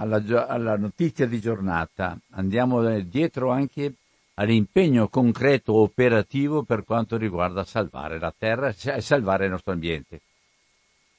[0.00, 3.94] alla, alla, notizia di giornata, andiamo dietro anche
[4.34, 10.20] all'impegno concreto operativo per quanto riguarda salvare la terra e salvare il nostro ambiente.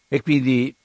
[0.07, 0.75] E quindi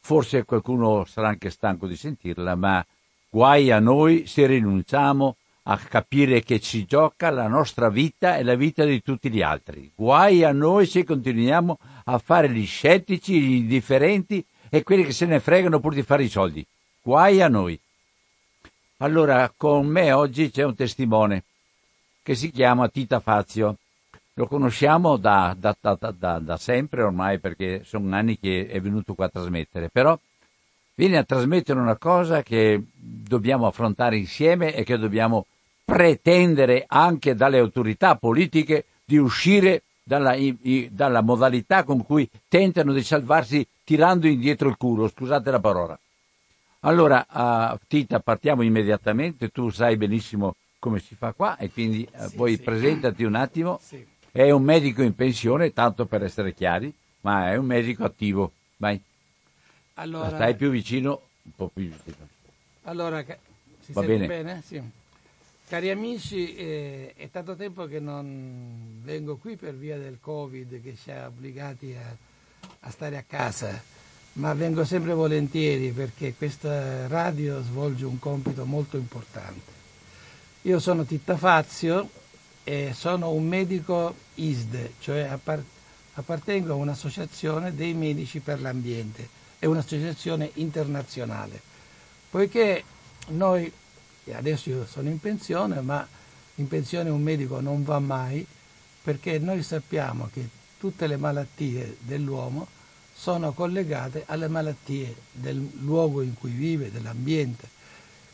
[0.00, 2.84] forse qualcuno sarà anche stanco di sentirla, ma
[3.30, 8.56] guai a noi se rinunciamo a capire che ci gioca la nostra vita e la
[8.56, 9.92] vita di tutti gli altri.
[9.94, 15.26] Guai a noi se continuiamo a fare gli scettici, gli indifferenti e quelli che se
[15.26, 16.66] ne fregano pur di fare i soldi.
[17.02, 17.80] Guai a noi.
[18.98, 21.44] Allora, con me oggi c'è un testimone
[22.22, 23.76] che si chiama Tita Fazio.
[24.34, 29.26] Lo conosciamo da, da, da, da, sempre ormai perché sono anni che è venuto qua
[29.26, 30.18] a trasmettere, però
[30.94, 35.46] viene a trasmettere una cosa che dobbiamo affrontare insieme e che dobbiamo
[35.82, 40.36] pretendere anche dalle autorità politiche di uscire dalla,
[40.90, 45.98] dalla modalità con cui tentano di salvarsi tirando indietro il culo, scusate la parola.
[46.80, 52.28] Allora, uh, Tita, partiamo immediatamente, tu sai benissimo come si fa qua e quindi eh,
[52.28, 52.62] sì, poi sì.
[52.62, 53.78] presentati un attimo.
[53.82, 54.06] Sì.
[54.30, 56.92] È un medico in pensione, tanto per essere chiari,
[57.22, 58.52] ma è un medico attivo.
[58.78, 59.00] Vai.
[59.94, 62.28] Allora, stai più vicino, un po' più vicino.
[62.84, 63.22] Allora,
[63.80, 64.26] si Va bene?
[64.26, 64.62] bene?
[64.64, 64.80] Sì.
[65.68, 70.96] Cari amici, eh, è tanto tempo che non vengo qui per via del Covid che
[70.96, 72.16] ci ha obbligati a,
[72.80, 73.80] a stare a casa,
[74.34, 79.78] ma vengo sempre volentieri perché questa radio svolge un compito molto importante.
[80.62, 82.08] Io sono Titta Fazio
[82.62, 85.36] e sono un medico ISDE, cioè
[86.14, 91.60] appartengo a un'associazione dei medici per l'ambiente, è un'associazione internazionale.
[92.30, 92.84] Poiché
[93.28, 93.72] noi,
[94.32, 96.06] adesso io sono in pensione, ma
[96.56, 98.46] in pensione un medico non va mai,
[99.02, 100.46] perché noi sappiamo che
[100.78, 102.68] tutte le malattie dell'uomo
[103.20, 107.78] sono collegate alle malattie del luogo in cui vive, dell'ambiente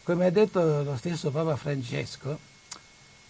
[0.07, 2.39] come ha detto lo stesso Papa Francesco,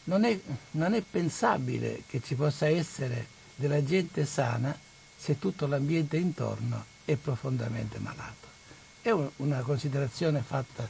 [0.04, 0.38] non è,
[0.72, 4.78] non è pensabile che ci possa essere della gente sana
[5.16, 8.46] se tutto l'ambiente intorno è profondamente malato.
[9.00, 10.86] È una considerazione fatta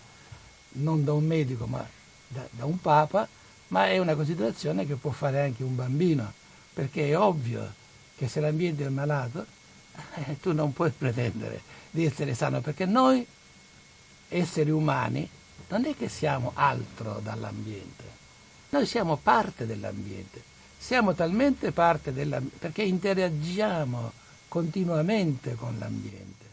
[0.72, 1.87] non da un medico ma
[2.27, 3.28] da, da, un papa,
[3.69, 6.33] ma è una considerazione che può fare anche un bambino,
[6.75, 7.72] perché è ovvio
[8.16, 9.47] che se l'ambiente è malato
[10.15, 13.27] eh, tu non puoi pretendere di essere sano, perché noi
[14.29, 15.29] esseri umani
[15.69, 18.05] non è che siamo altro dall'ambiente,
[18.71, 20.43] noi siamo parte dell'ambiente,
[20.79, 24.12] siamo talmente parte dell'ambiente perché interagiamo
[24.49, 26.45] continuamente con l'ambiente.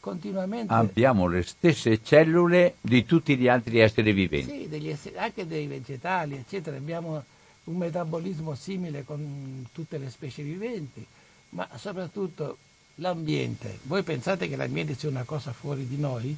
[0.00, 0.74] Continuamente...
[0.74, 4.68] Abbiamo le stesse cellule di tutti gli altri esseri viventi.
[4.68, 6.76] Sì, esseri, anche dei vegetali, eccetera.
[6.76, 7.22] Abbiamo
[7.64, 11.06] un metabolismo simile con tutte le specie viventi,
[11.50, 12.58] ma soprattutto
[12.96, 13.78] l'ambiente.
[13.84, 16.36] Voi pensate che l'ambiente sia una cosa fuori di noi?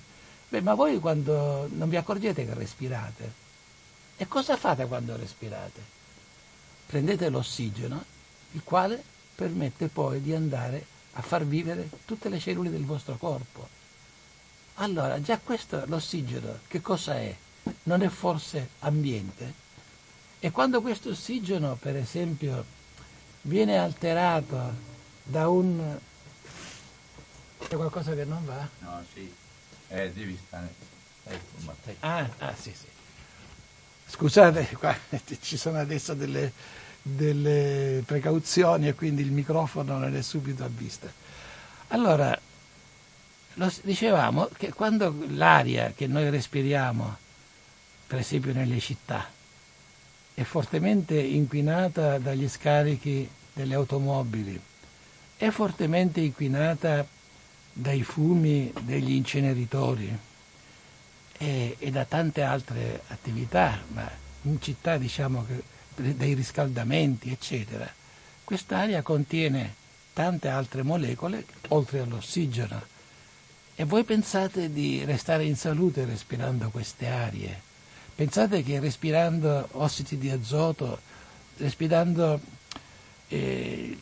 [0.49, 3.33] Beh, ma voi quando non vi accorgete che respirate?
[4.17, 5.81] E cosa fate quando respirate?
[6.87, 8.05] Prendete l'ossigeno,
[8.53, 9.03] il quale
[9.35, 13.69] permette poi di andare a far vivere tutte le cellule del vostro corpo.
[14.75, 17.35] Allora, già questo, l'ossigeno, che cosa è?
[17.85, 19.63] Non è forse ambiente?
[20.41, 22.65] E quando questo ossigeno, per esempio,
[23.43, 24.73] viene alterato
[25.23, 25.99] da un...
[27.69, 28.69] C'è qualcosa che non va?
[28.81, 29.33] No, sì.
[29.89, 30.93] Eh, devi stare.
[31.25, 32.87] Ecco, ah, ah, sì, sì.
[34.07, 34.97] Scusate, qua
[35.41, 36.53] ci sono adesso delle,
[37.01, 41.11] delle precauzioni e quindi il microfono non è subito a vista.
[41.89, 42.39] Allora,
[43.55, 47.17] lo, dicevamo che quando l'aria che noi respiriamo,
[48.07, 49.31] per esempio nelle città,
[50.35, 54.61] è fortemente inquinata dagli scarichi delle automobili,
[55.37, 57.07] è fortemente inquinata
[57.77, 60.17] dai fumi degli inceneritori
[61.37, 64.09] e, e da tante altre attività, ma
[64.43, 67.93] in città diciamo che dei riscaldamenti, eccetera.
[68.45, 69.75] Quest'aria contiene
[70.13, 72.93] tante altre molecole oltre all'ossigeno.
[73.75, 77.61] E voi pensate di restare in salute respirando queste arie?
[78.15, 81.01] Pensate che respirando ossidi di azoto,
[81.57, 82.41] respirando
[83.27, 83.99] eh,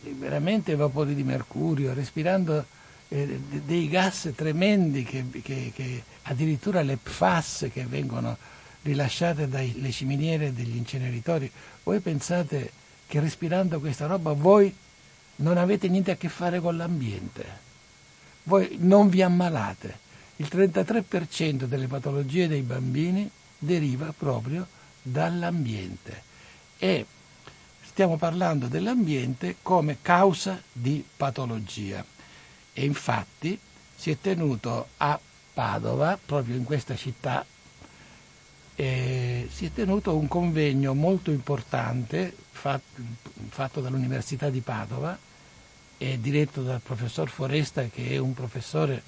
[0.00, 2.64] veramente vapori di mercurio, respirando
[3.12, 8.36] eh, dei gas tremendi che, che, che addirittura le PFAS che vengono
[8.82, 11.50] rilasciate dalle ciminiere degli inceneritori,
[11.82, 12.72] voi pensate
[13.06, 14.74] che respirando questa roba voi
[15.36, 17.44] non avete niente a che fare con l'ambiente,
[18.44, 20.00] voi non vi ammalate.
[20.36, 24.66] Il 33% delle patologie dei bambini deriva proprio
[25.02, 26.22] dall'ambiente
[26.78, 27.04] e
[27.82, 32.04] stiamo parlando dell'ambiente come causa di patologia.
[32.72, 33.58] E infatti
[33.94, 35.18] si è tenuto a
[35.52, 37.44] Padova, proprio in questa città,
[38.74, 43.00] eh, si è tenuto un convegno molto importante fatto,
[43.48, 45.16] fatto dall'Università di Padova
[45.98, 49.02] e diretto dal professor Foresta, che è un professore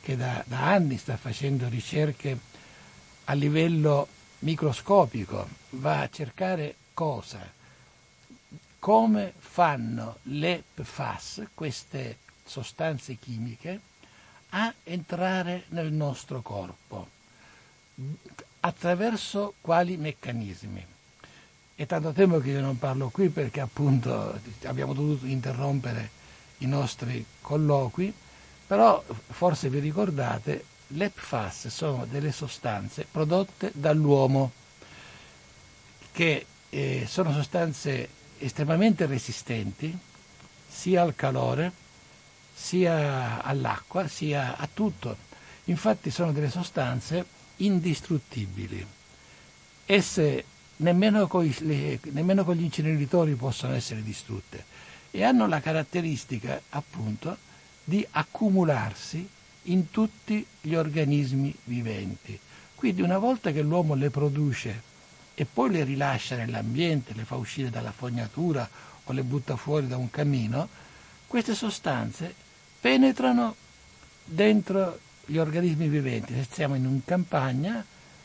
[0.00, 2.38] che da, da anni sta facendo ricerche
[3.24, 4.08] a livello
[4.40, 7.56] microscopico, va a cercare cosa?
[8.78, 12.16] Come fanno le PFAS, queste
[12.48, 13.80] sostanze chimiche
[14.50, 17.08] a entrare nel nostro corpo.
[18.60, 20.84] Attraverso quali meccanismi?
[21.74, 26.10] È tanto tempo che io non parlo qui perché appunto abbiamo dovuto interrompere
[26.58, 28.12] i nostri colloqui,
[28.66, 34.50] però forse vi ricordate, le PFAS sono delle sostanze prodotte dall'uomo,
[36.10, 38.08] che eh, sono sostanze
[38.38, 39.96] estremamente resistenti
[40.68, 41.72] sia al calore
[42.58, 45.16] sia all'acqua sia a tutto.
[45.64, 47.24] Infatti sono delle sostanze
[47.56, 48.84] indistruttibili.
[49.86, 50.44] Esse
[50.76, 54.64] nemmeno con, le, nemmeno con gli inceneritori possono essere distrutte
[55.10, 57.36] e hanno la caratteristica appunto
[57.84, 59.26] di accumularsi
[59.64, 62.38] in tutti gli organismi viventi.
[62.74, 64.82] Quindi una volta che l'uomo le produce
[65.34, 68.68] e poi le rilascia nell'ambiente, le fa uscire dalla fognatura
[69.04, 70.68] o le butta fuori da un camino,
[71.26, 72.46] queste sostanze
[72.80, 73.54] penetrano
[74.24, 76.34] dentro gli organismi viventi.
[76.34, 77.84] Se stiamo in campagna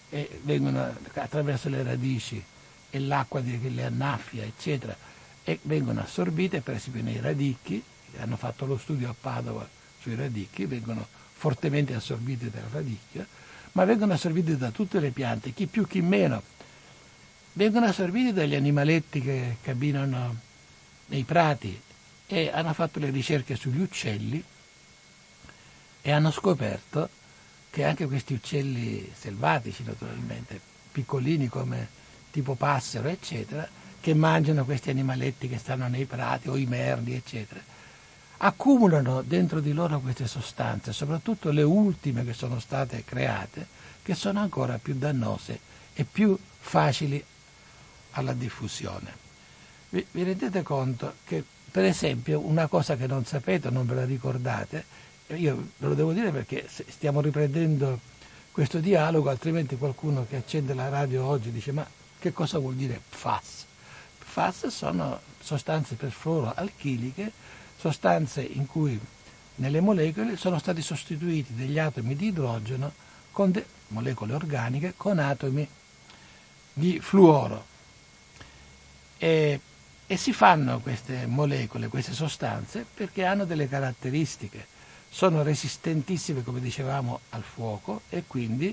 [0.09, 2.43] e vengono attraverso le radici
[2.89, 4.95] e l'acqua che le annaffia, eccetera,
[5.43, 7.83] e vengono assorbite, per esempio nei radicchi,
[8.19, 9.67] hanno fatto lo studio a Padova
[9.99, 13.25] sui radicchi, vengono fortemente assorbite dal radicchio,
[13.73, 16.41] ma vengono assorbite da tutte le piante, chi più chi meno.
[17.53, 20.35] Vengono assorbite dagli animaletti che camminano
[21.07, 21.79] nei prati
[22.27, 24.43] e hanno fatto le ricerche sugli uccelli
[26.01, 27.09] e hanno scoperto
[27.69, 30.59] che anche questi uccelli selvatici naturalmente,
[30.91, 31.87] piccolini come
[32.31, 33.67] tipo passero eccetera,
[33.99, 37.61] che mangiano questi animaletti che stanno nei prati o i merli eccetera,
[38.37, 43.65] accumulano dentro di loro queste sostanze, soprattutto le ultime che sono state create,
[44.03, 45.59] che sono ancora più dannose
[45.93, 47.23] e più facili
[48.11, 49.21] alla diffusione.
[49.89, 51.43] Vi, rendete conto che
[51.73, 54.85] per esempio, una cosa che non sapete, non ve la ricordate,
[55.29, 57.99] io ve lo devo dire perché stiamo riprendendo
[58.51, 61.83] questo dialogo, altrimenti qualcuno che accende la radio oggi dice ma
[62.19, 63.65] che cosa vuol dire PFAS?
[64.19, 67.31] PFAS sono sostanze perfluoroalchiliche,
[67.75, 68.99] sostanze in cui
[69.55, 72.93] nelle molecole sono stati sostituiti degli atomi di idrogeno
[73.31, 75.67] con de- molecole organiche con atomi
[76.71, 77.65] di fluoro.
[79.17, 79.59] E
[80.13, 84.67] e si fanno queste molecole, queste sostanze, perché hanno delle caratteristiche.
[85.09, 88.71] Sono resistentissime, come dicevamo, al fuoco e quindi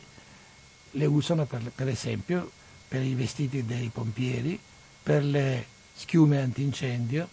[0.90, 2.50] le usano per, per esempio
[2.86, 4.60] per i vestiti dei pompieri,
[5.02, 7.26] per le schiume antincendio,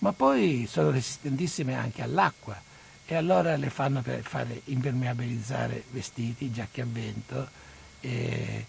[0.00, 2.60] ma poi sono resistentissime anche all'acqua
[3.06, 7.48] e allora le fanno per fare impermeabilizzare vestiti, giacche a vento
[8.02, 8.66] e,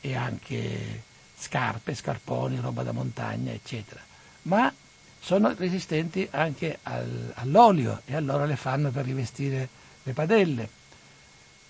[0.00, 1.02] e anche
[1.36, 4.06] scarpe, scarponi, roba da montagna, eccetera
[4.42, 4.72] ma
[5.20, 9.68] sono resistenti anche al, all'olio e allora le fanno per rivestire
[10.02, 10.68] le padelle.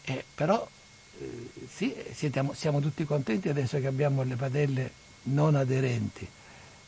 [0.03, 0.67] Eh, però
[1.19, 4.93] eh, sì, siamo, siamo tutti contenti adesso che abbiamo le padelle
[5.25, 6.27] non aderenti,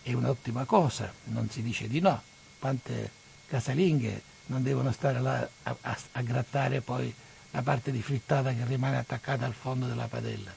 [0.02, 2.22] è un'ottima cosa, non si dice di no.
[2.58, 3.10] Quante
[3.46, 7.12] casalinghe non devono stare là a, a, a grattare poi
[7.52, 10.52] la parte di frittata che rimane attaccata al fondo della padella.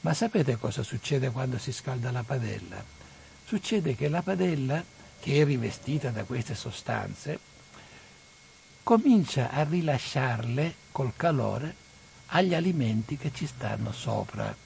[0.00, 3.01] Ma sapete cosa succede quando si scalda la padella?
[3.52, 4.82] Succede che la padella,
[5.20, 7.38] che è rivestita da queste sostanze,
[8.82, 11.74] comincia a rilasciarle col calore
[12.28, 14.56] agli alimenti che ci stanno sopra.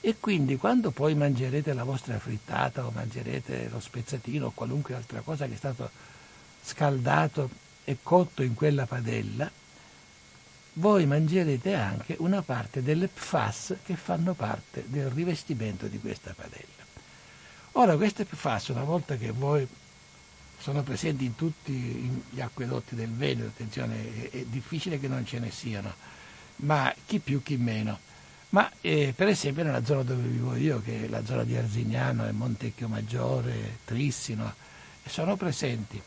[0.00, 5.22] E quindi quando poi mangerete la vostra frittata o mangerete lo spezzatino o qualunque altra
[5.22, 5.90] cosa che è stato
[6.62, 7.50] scaldato
[7.82, 9.50] e cotto in quella padella,
[10.74, 16.75] voi mangerete anche una parte delle PFAS che fanno parte del rivestimento di questa padella.
[17.78, 19.66] Ora queste PFAS, una volta che voi
[20.58, 21.72] sono presenti in tutti
[22.30, 25.92] gli acquedotti del Veneto, attenzione, è, è difficile che non ce ne siano,
[26.56, 27.98] ma chi più chi meno.
[28.50, 32.26] Ma eh, per esempio nella zona dove vivo io, che è la zona di Arzignano
[32.32, 34.54] Montecchio Maggiore, Trissino,
[35.04, 36.00] sono presenti.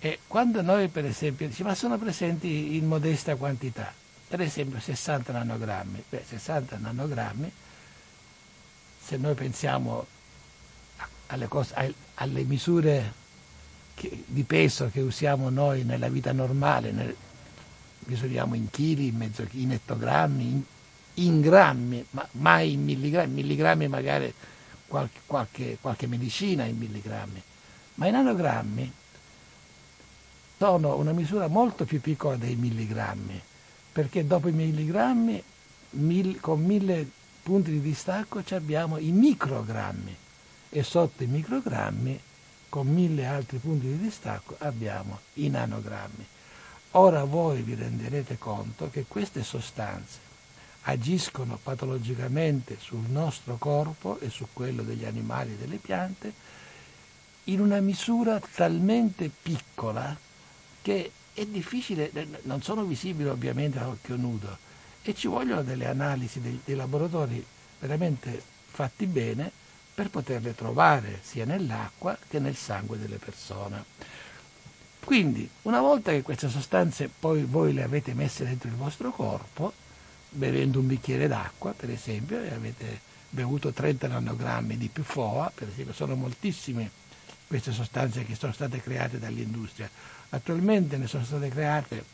[0.00, 3.90] E quando noi per esempio diciamo ma sono presenti in modesta quantità,
[4.28, 7.50] per esempio 60 nanogrammi, beh 60 nanogrammi,
[9.02, 10.16] se noi pensiamo
[11.28, 13.12] alle, cose, alle misure
[13.94, 17.14] che, di peso che usiamo noi nella vita normale, nel,
[18.06, 20.62] misuriamo in chili, in, mezzo, in ettogrammi, in,
[21.14, 24.32] in, grammi, ma mai in milligrammi, milligrammi magari
[24.86, 27.42] qualche, qualche, qualche medicina in milligrammi,
[27.94, 28.92] ma i nanogrammi
[30.56, 33.40] sono una misura molto più piccola dei milligrammi,
[33.92, 35.42] perché dopo i milligrammi,
[35.90, 37.06] mil, con mille
[37.42, 40.16] punti di distacco, abbiamo i microgrammi
[40.70, 42.20] e sotto i microgrammi,
[42.68, 46.26] con mille altri punti di distacco, abbiamo i nanogrammi.
[46.92, 50.26] Ora voi vi renderete conto che queste sostanze
[50.82, 56.32] agiscono patologicamente sul nostro corpo e su quello degli animali e delle piante
[57.44, 60.16] in una misura talmente piccola
[60.80, 62.10] che è difficile,
[62.42, 64.56] non sono visibili ovviamente a occhio nudo
[65.02, 67.44] e ci vogliono delle analisi dei, dei laboratori
[67.78, 69.50] veramente fatti bene
[69.98, 73.82] per poterle trovare sia nell'acqua che nel sangue delle persone.
[75.02, 79.72] Quindi, una volta che queste sostanze poi voi le avete messe dentro il vostro corpo,
[80.28, 85.92] bevendo un bicchiere d'acqua, per esempio, e avete bevuto 30 nanogrammi di PFOA, per esempio,
[85.92, 86.88] sono moltissime
[87.48, 89.90] queste sostanze che sono state create dall'industria.
[90.28, 92.04] Attualmente ne sono state create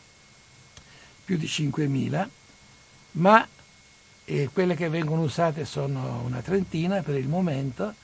[1.23, 2.29] più di 5.000,
[3.11, 3.47] ma
[4.25, 7.95] eh, quelle che vengono usate sono una trentina per il momento,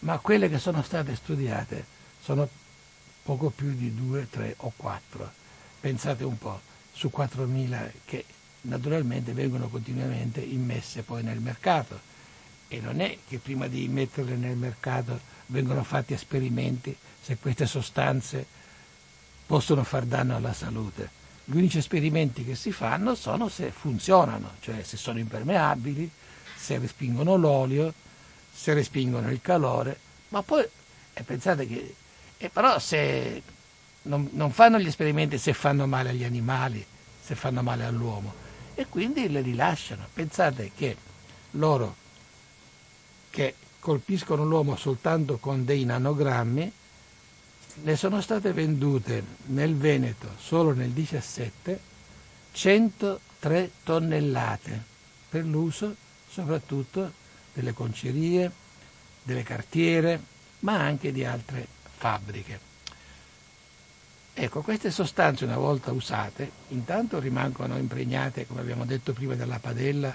[0.00, 1.84] ma quelle che sono state studiate
[2.20, 2.48] sono
[3.22, 5.32] poco più di 2, 3 o 4.
[5.80, 6.60] Pensate un po',
[6.92, 8.24] su 4.000 che
[8.62, 12.14] naturalmente vengono continuamente immesse poi nel mercato.
[12.68, 18.46] E non è che prima di metterle nel mercato vengono fatti esperimenti se queste sostanze
[19.46, 21.25] possono far danno alla salute.
[21.48, 26.10] Gli unici esperimenti che si fanno sono se funzionano, cioè se sono impermeabili,
[26.56, 27.94] se respingono l'olio,
[28.52, 29.98] se respingono il calore,
[30.30, 30.66] ma poi
[31.14, 31.94] eh, pensate che
[32.38, 33.42] eh, però se
[34.02, 36.84] non, non, fanno gli esperimenti se fanno male agli animali,
[37.22, 38.34] se fanno male all'uomo,
[38.74, 40.06] e quindi le rilasciano.
[40.12, 40.96] Pensate che
[41.52, 41.94] loro
[43.30, 46.72] che colpiscono l'uomo soltanto con dei nanogrammi,
[47.82, 51.94] ne sono state vendute nel Veneto solo nel 17
[52.52, 54.82] 103 tonnellate
[55.28, 55.94] per l'uso
[56.28, 57.12] soprattutto
[57.52, 58.50] delle concerie,
[59.22, 60.20] delle cartiere,
[60.60, 61.66] ma anche di altre
[61.96, 62.60] fabbriche.
[64.34, 70.14] Ecco, queste sostanze una volta usate, intanto rimangono impregnate, come abbiamo detto prima, della padella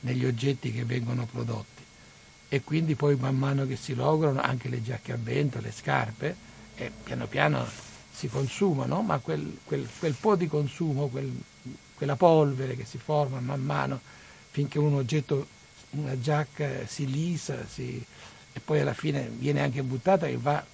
[0.00, 1.78] negli oggetti che vengono prodotti
[2.50, 6.34] e quindi poi man mano che si lograno anche le giacche a vento, le scarpe,
[6.78, 7.66] e piano piano
[8.10, 11.30] si consumano, ma quel, quel, quel po' di consumo, quel,
[11.94, 14.00] quella polvere che si forma man mano
[14.50, 15.46] finché un oggetto,
[15.90, 18.04] una giacca si lisa si,
[18.52, 20.64] e poi alla fine viene anche buttata e va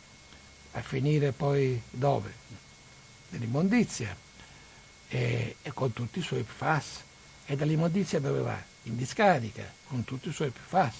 [0.73, 2.33] a finire poi dove?
[3.31, 4.17] Nell'immondizia
[5.09, 7.03] e, e con tutti i suoi PFAS.
[7.47, 8.59] E dall'immondizia dove va?
[8.85, 10.95] In discarica, con tutti i suoi PFAS.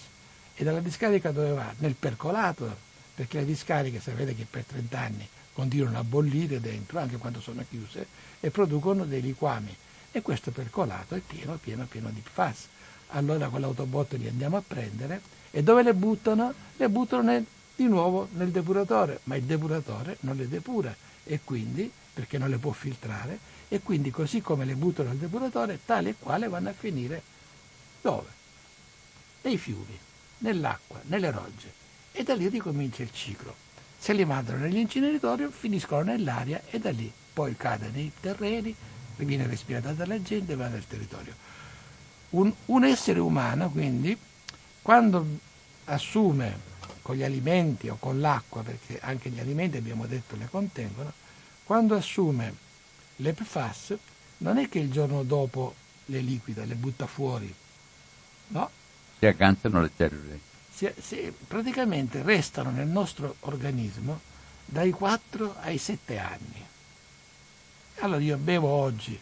[0.55, 1.73] E dalla discarica dove va?
[1.79, 7.17] Nel percolato, perché le discariche sapete che per 30 anni continuano a bollire dentro, anche
[7.17, 8.07] quando sono chiuse,
[8.41, 9.75] e producono dei liquami.
[10.11, 12.69] E questo percolato è pieno, pieno, pieno di PFAS.
[13.09, 16.53] Allora con l'autobot li andiamo a prendere e dove le buttano?
[16.77, 21.91] Le buttano nel, di nuovo nel depuratore, ma il depuratore non le depura e quindi,
[22.13, 26.15] perché non le può filtrare, e quindi così come le buttano nel depuratore, tale e
[26.19, 27.23] quale vanno a finire
[28.05, 28.29] Dove?
[29.41, 29.99] Nei fiumi,
[30.39, 31.84] nell'acqua, nelle rogge.
[32.17, 33.53] E da lì ricomincia il ciclo.
[33.99, 38.73] Se li mandano negli inceneritori finiscono nell'aria e da lì poi cade nei terreni,
[39.17, 41.35] viene respirata dalla gente e va nel territorio.
[42.31, 44.17] Un, un essere umano, quindi,
[44.81, 45.27] quando
[45.87, 51.13] assume con gli alimenti o con l'acqua, perché anche gli alimenti abbiamo detto le contengono,
[51.65, 52.55] quando assume
[53.17, 53.97] le PFAS
[54.39, 55.75] non è che il giorno dopo
[56.07, 57.53] le liquida, le butta fuori,
[58.49, 58.71] no?
[59.19, 60.53] Si agganciano le cellule.
[60.75, 64.21] Si, si, praticamente restano nel nostro organismo
[64.65, 66.67] dai 4 ai 7 anni.
[68.01, 69.19] Allora io bevo oggi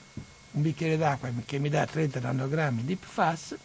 [0.53, 3.57] un bicchiere d'acqua che mi dà 30 nanogrammi di PFAS,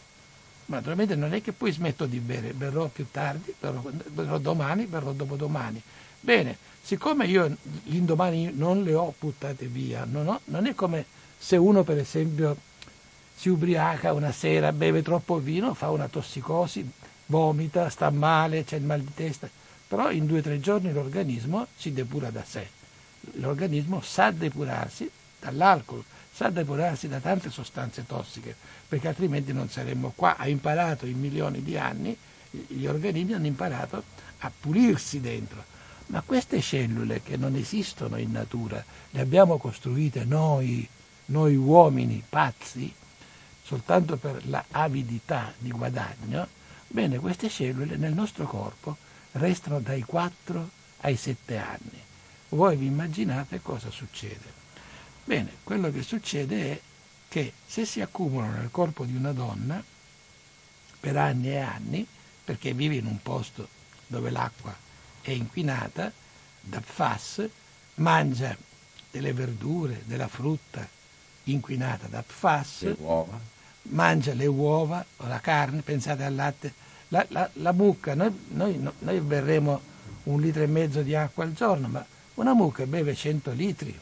[0.66, 4.86] ma naturalmente non è che poi smetto di bere, berrò più tardi, berrò, berrò domani,
[4.86, 5.82] berrò dopodomani.
[6.20, 11.06] Bene, siccome io l'indomani non le ho buttate via, non, ho, non è come
[11.38, 12.58] se uno per esempio
[13.34, 16.90] si ubriaca una sera, beve troppo vino, fa una tossicosi,
[17.28, 19.50] vomita, sta male, c'è il mal di testa,
[19.88, 22.68] però in due o tre giorni l'organismo si depura da sé.
[23.36, 28.56] L'organismo sa depurarsi dall'alcol, sa depurarsi da tante sostanze tossiche,
[28.88, 30.38] perché altrimenti non saremmo qua.
[30.38, 32.16] Ha imparato in milioni di anni,
[32.50, 34.04] gli organismi hanno imparato
[34.40, 35.76] a pulirsi dentro.
[36.08, 40.88] Ma queste cellule che non esistono in natura, le abbiamo costruite noi,
[41.26, 42.94] noi uomini pazzi,
[43.64, 46.48] soltanto per l'avidità di guadagno,
[46.88, 48.98] bene, queste cellule nel nostro corpo
[49.34, 50.70] restano dai 4
[51.02, 52.04] ai 7 anni.
[52.50, 54.56] Voi vi immaginate cosa succede?
[55.24, 56.82] Bene, quello che succede è
[57.28, 59.84] che se si accumulano nel corpo di una donna
[61.00, 62.08] per anni e anni,
[62.44, 63.68] perché vive in un posto
[64.08, 64.76] dove l'acqua
[65.22, 66.12] è inquinata
[66.62, 67.50] da PFAS,
[67.96, 68.56] mangia
[69.12, 70.88] delle verdure, della frutta
[71.44, 73.56] inquinata da PFAS, le uova
[73.90, 76.74] mangia le uova o la carne, pensate al latte,
[77.10, 79.82] la, la, la mucca, noi, noi, noi berremo
[80.24, 83.98] un litro e mezzo di acqua al giorno, ma una mucca beve 100 litri,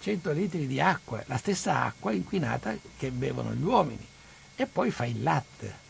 [0.00, 4.06] 100 litri di acqua, la stessa acqua inquinata che bevono gli uomini,
[4.56, 5.80] e poi fa il latte,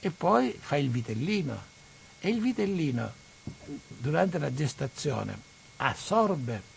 [0.00, 1.72] e poi fa il vitellino,
[2.20, 3.12] e il vitellino
[3.86, 6.72] durante la gestazione assorbe,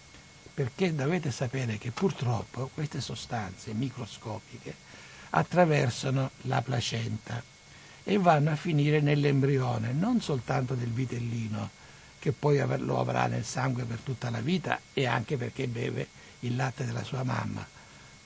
[0.54, 4.76] perché dovete sapere che purtroppo queste sostanze microscopiche
[5.30, 7.44] attraversano la placenta
[8.04, 11.70] e vanno a finire nell'embrione, non soltanto del vitellino,
[12.20, 16.08] che poi lo avrà nel sangue per tutta la vita e anche perché beve
[16.42, 17.66] il latte della sua mamma,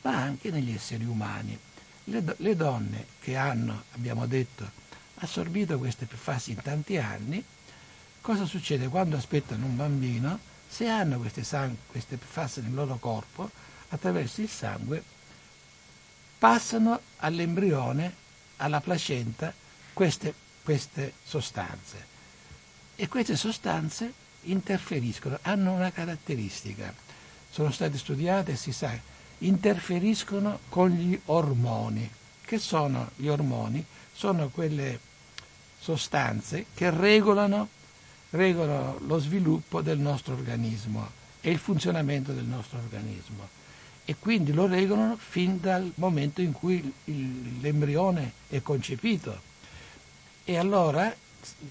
[0.04, 1.58] ma anche negli esseri umani.
[2.06, 4.70] Le, do- le donne che hanno, abbiamo detto,
[5.16, 7.44] assorbito queste fasi in tanti anni,
[8.22, 10.40] cosa succede quando aspettano un bambino?
[10.68, 13.50] Se hanno queste, sang- queste fasi nel loro corpo,
[13.90, 15.04] attraverso il sangue
[16.42, 18.16] passano all'embrione,
[18.58, 19.54] alla placenta,
[19.94, 22.04] queste, queste sostanze.
[22.96, 24.12] E queste sostanze
[24.46, 26.92] interferiscono, hanno una caratteristica,
[27.52, 28.92] sono state studiate e si sa,
[29.38, 32.10] interferiscono con gli ormoni.
[32.42, 33.86] Che sono gli ormoni?
[34.12, 35.00] Sono quelle
[35.80, 37.70] sostanze che regolano,
[38.32, 41.08] regolano lo sviluppo del nostro organismo
[41.40, 43.60] e il funzionamento del nostro organismo
[44.06, 46.94] e quindi lo regolano fin dal momento in cui
[47.60, 49.50] l'embrione è concepito.
[50.44, 51.14] E allora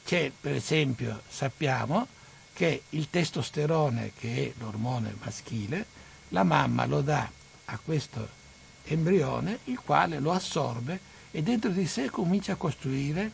[0.04, 2.06] c'è, per esempio, sappiamo
[2.52, 5.86] che il testosterone, che è l'ormone maschile,
[6.28, 7.28] la mamma lo dà
[7.66, 8.38] a questo
[8.84, 13.30] embrione, il quale lo assorbe e dentro di sé comincia a costruire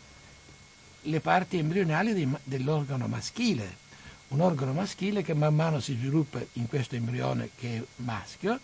[1.02, 3.84] le parti embrionali dell'organo maschile.
[4.28, 8.58] Un organo maschile che man mano si sviluppa in questo embrione che è maschio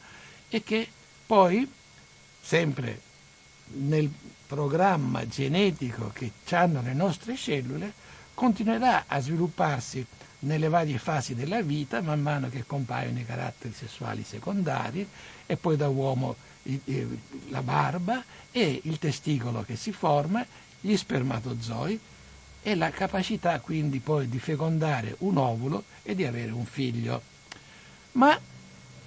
[0.54, 0.86] e che
[1.24, 1.66] poi,
[2.42, 3.00] sempre
[3.76, 4.10] nel
[4.46, 7.90] programma genetico che hanno le nostre cellule,
[8.34, 10.04] continuerà a svilupparsi
[10.40, 15.08] nelle varie fasi della vita, man mano che compaiono i caratteri sessuali secondari,
[15.46, 16.36] e poi da uomo
[17.48, 20.44] la barba e il testicolo che si forma,
[20.80, 21.98] gli spermatozoi
[22.60, 27.22] e la capacità quindi poi di fecondare un ovulo e di avere un figlio.
[28.12, 28.38] Ma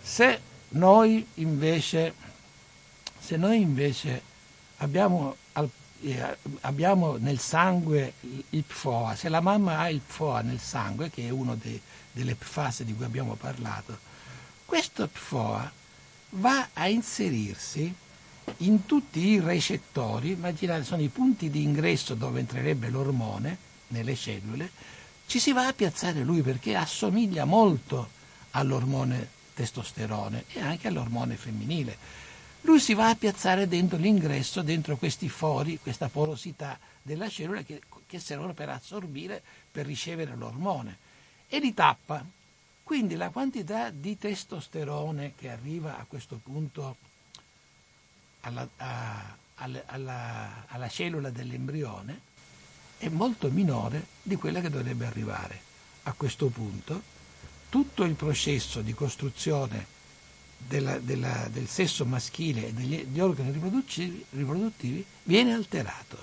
[0.02, 2.14] se noi invece,
[3.20, 4.22] se noi invece
[4.78, 5.36] abbiamo,
[6.02, 8.14] eh, abbiamo nel sangue
[8.50, 11.58] il PFOA, se la mamma ha il PFOA nel sangue, che è una
[12.12, 13.98] delle fasi di cui abbiamo parlato,
[14.66, 15.72] questo PFOA
[16.32, 17.94] va a inserirsi
[18.58, 23.58] in tutti i recettori, immaginate sono i punti di ingresso dove entrerebbe l'ormone
[23.88, 24.70] nelle cellule,
[25.26, 28.10] ci si va a piazzare lui perché assomiglia molto
[28.52, 31.98] all'ormone testosterone e anche all'ormone femminile.
[32.62, 37.82] lui si va a piazzare dentro l'ingresso, dentro questi fori, questa porosità della cellula che,
[38.06, 39.42] che servono per assorbire,
[39.72, 40.98] per ricevere l'ormone
[41.48, 42.24] e li tappa.
[42.84, 46.98] Quindi la quantità di testosterone che arriva a questo punto
[48.42, 52.34] alla, a, alla, alla, alla cellula dell'embrione
[52.98, 55.62] è molto minore di quella che dovrebbe arrivare.
[56.04, 57.14] A questo punto
[57.76, 59.86] tutto il processo di costruzione
[60.66, 66.18] della, della, del sesso maschile e degli, organi riproduttivi, riproduttivi viene alterato.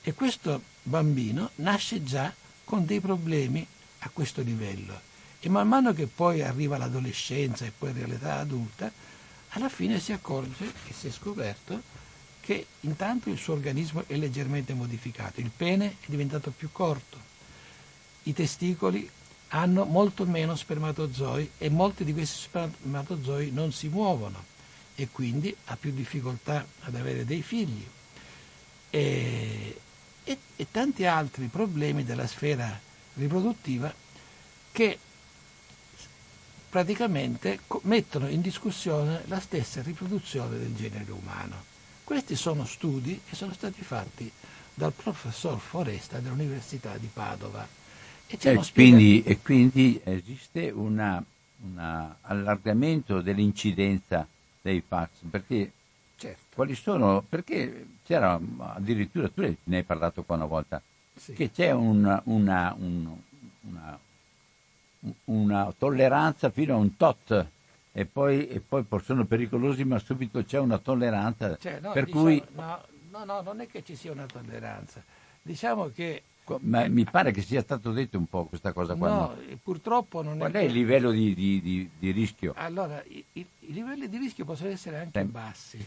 [0.00, 3.66] E questo bambino nasce già con dei problemi
[3.98, 5.00] a questo livello.
[5.40, 8.88] E man mano che poi arriva l'adolescenza e poi l'età adulta,
[9.48, 11.82] alla fine si accorge e si è scoperto
[12.38, 17.18] che intanto il suo organismo è leggermente modificato, il pene è diventato più corto,
[18.22, 19.10] i testicoli
[19.48, 24.54] hanno molto meno spermatozoi e molti di questi spermatozoi non si muovono
[24.94, 27.86] e quindi ha più difficoltà ad avere dei figli
[28.90, 29.80] e,
[30.24, 32.78] e, e tanti altri problemi della sfera
[33.14, 33.92] riproduttiva
[34.72, 34.98] che
[36.68, 41.74] praticamente mettono in discussione la stessa riproduzione del genere umano.
[42.04, 44.30] Questi sono studi che sono stati fatti
[44.74, 47.66] dal professor Foresta dell'Università di Padova.
[48.28, 51.22] E, e, quindi, e quindi, esiste un
[52.22, 54.26] allargamento dell'incidenza
[54.60, 55.72] dei fax, perché
[56.16, 56.42] certo.
[56.54, 57.24] quali sono?
[57.28, 58.38] Perché c'era
[58.74, 60.82] addirittura, tu ne hai parlato qua una volta,
[61.14, 61.34] sì.
[61.34, 63.16] che c'è un, una, un,
[63.60, 63.98] una
[65.24, 67.46] una tolleranza fino a un tot
[67.92, 72.22] e poi, e poi sono pericolosi ma subito c'è una tolleranza cioè, no, per diciamo,
[72.22, 75.02] cui no, no, no, non è che ci sia una tolleranza
[75.42, 76.22] diciamo che
[76.60, 79.08] ma mi pare che sia stato detto un po' questa cosa qua.
[79.08, 80.52] No, purtroppo non Qual è.
[80.52, 82.54] Qual è il livello di, di, di, di rischio?
[82.56, 85.26] Allora, i, i, i, livelli di rischio possono essere anche sì.
[85.26, 85.86] bassi,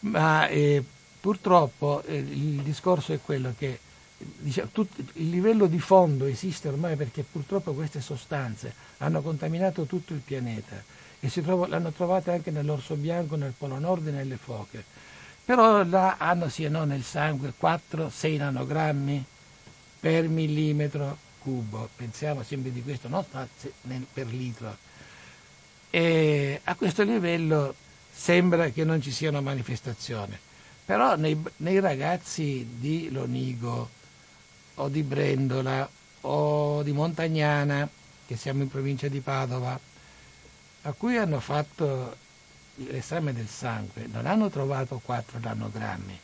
[0.00, 0.82] ma eh,
[1.20, 3.78] purtroppo eh, il discorso è quello che
[4.18, 10.12] diciamo, tutto, il livello di fondo esiste ormai perché purtroppo queste sostanze hanno contaminato tutto
[10.12, 10.82] il pianeta
[11.20, 14.84] e trova, l'hanno trovata anche nell'orso bianco, nel polo nord e nelle foche.
[15.44, 19.24] Però là hanno sì e no nel sangue 4-6 nanogrammi
[20.02, 23.24] per millimetro cubo, pensiamo sempre di questo, non
[24.12, 24.76] per litro.
[25.90, 27.72] E a questo livello
[28.12, 30.36] sembra che non ci siano manifestazioni,
[30.84, 33.90] però nei, nei ragazzi di Lonigo,
[34.74, 35.88] o di Brendola
[36.22, 37.88] o di Montagnana,
[38.26, 39.78] che siamo in provincia di Padova,
[40.82, 42.16] a cui hanno fatto
[42.74, 46.18] l'esame del sangue, non hanno trovato 4 nanogrammi,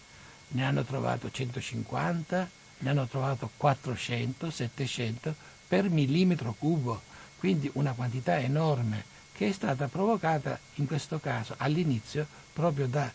[0.49, 5.35] ne hanno trovato 150, ne hanno trovato 400, 700
[5.67, 7.03] per millimetro cubo,
[7.39, 13.11] quindi una quantità enorme che è stata provocata in questo caso all'inizio proprio dal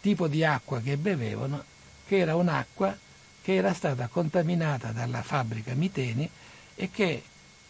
[0.00, 1.62] tipo di acqua che bevevano,
[2.06, 2.96] che era un'acqua
[3.42, 6.28] che era stata contaminata dalla fabbrica Miteni
[6.74, 7.22] e che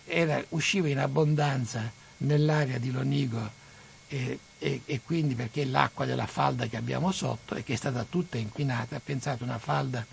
[0.04, 3.60] era, usciva in abbondanza nell'area di Lonigo
[4.06, 8.04] e, e, e, quindi perché l'acqua della falda che abbiamo sotto e che è stata
[8.08, 10.04] tutta inquinata, pensate una falda.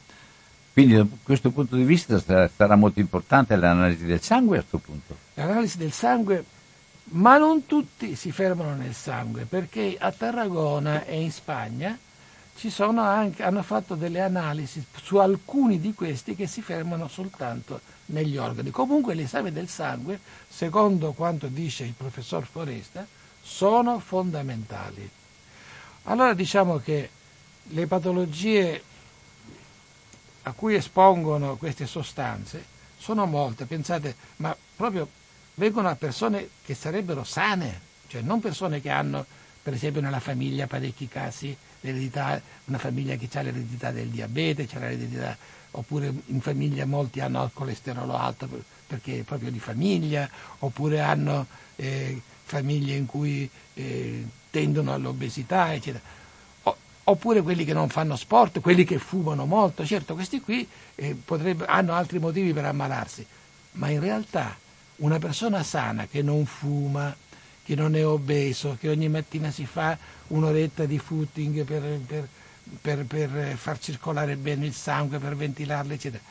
[0.80, 5.18] Quindi da questo punto di vista sarà molto importante l'analisi del sangue a questo punto?
[5.34, 6.46] L'analisi del sangue,
[7.10, 11.98] ma non tutti si fermano nel sangue, perché a Tarragona e in Spagna
[12.96, 18.72] anche, hanno fatto delle analisi su alcuni di questi che si fermano soltanto negli organi.
[18.72, 23.06] Comunque l'esame del sangue, secondo quanto dice il professor Foresta,
[23.42, 25.10] sono fondamentali.
[26.04, 27.10] Allora diciamo che
[27.64, 28.84] le patologie
[30.50, 35.08] a cui espongono queste sostanze sono molte, pensate, ma proprio
[35.56, 39.26] vengono a persone che sarebbero sane, cioè non persone che hanno
[39.62, 44.68] per esempio nella famiglia parecchi casi una famiglia che ha l'eredità del diabete,
[45.72, 48.50] oppure in famiglia molti hanno il colesterolo alto
[48.88, 50.28] perché è proprio di famiglia,
[50.60, 56.04] oppure hanno eh, famiglie in cui eh, tendono all'obesità, eccetera.
[57.10, 61.18] Oppure quelli che non fanno sport, quelli che fumano molto, certo questi qui eh,
[61.66, 63.26] hanno altri motivi per ammalarsi,
[63.74, 64.56] ma in realtà
[64.98, 67.16] una persona sana che non fuma,
[67.64, 72.28] che non è obeso, che ogni mattina si fa un'oretta di footing per, per,
[72.80, 76.22] per, per far circolare bene il sangue, per ventilarlo, eccetera.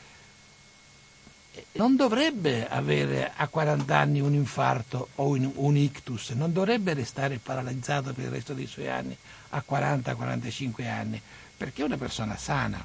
[1.73, 8.13] Non dovrebbe avere a 40 anni un infarto o un ictus, non dovrebbe restare paralizzato
[8.13, 9.17] per il resto dei suoi anni
[9.49, 11.21] a 40-45 anni,
[11.57, 12.83] perché è una persona sana.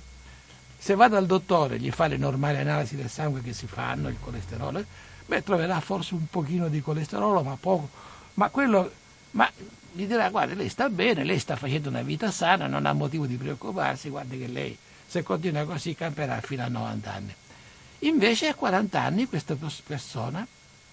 [0.78, 4.08] Se va dal dottore e gli fa le normali analisi del sangue che si fanno,
[4.08, 4.84] il colesterolo,
[5.26, 7.88] beh, troverà forse un pochino di colesterolo, ma poco,
[8.34, 8.90] ma quello
[9.34, 9.50] Ma
[9.92, 13.26] gli dirà, guarda, lei sta bene, lei sta facendo una vita sana, non ha motivo
[13.26, 17.34] di preoccuparsi, guarda che lei, se continua così, camperà fino a 90 anni.
[18.00, 20.46] Invece a 40 anni questa persona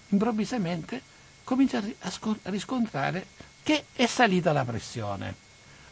[0.08, 1.00] improvvisamente
[1.44, 2.12] comincia a
[2.44, 3.26] riscontrare
[3.62, 5.41] che è salita la pressione.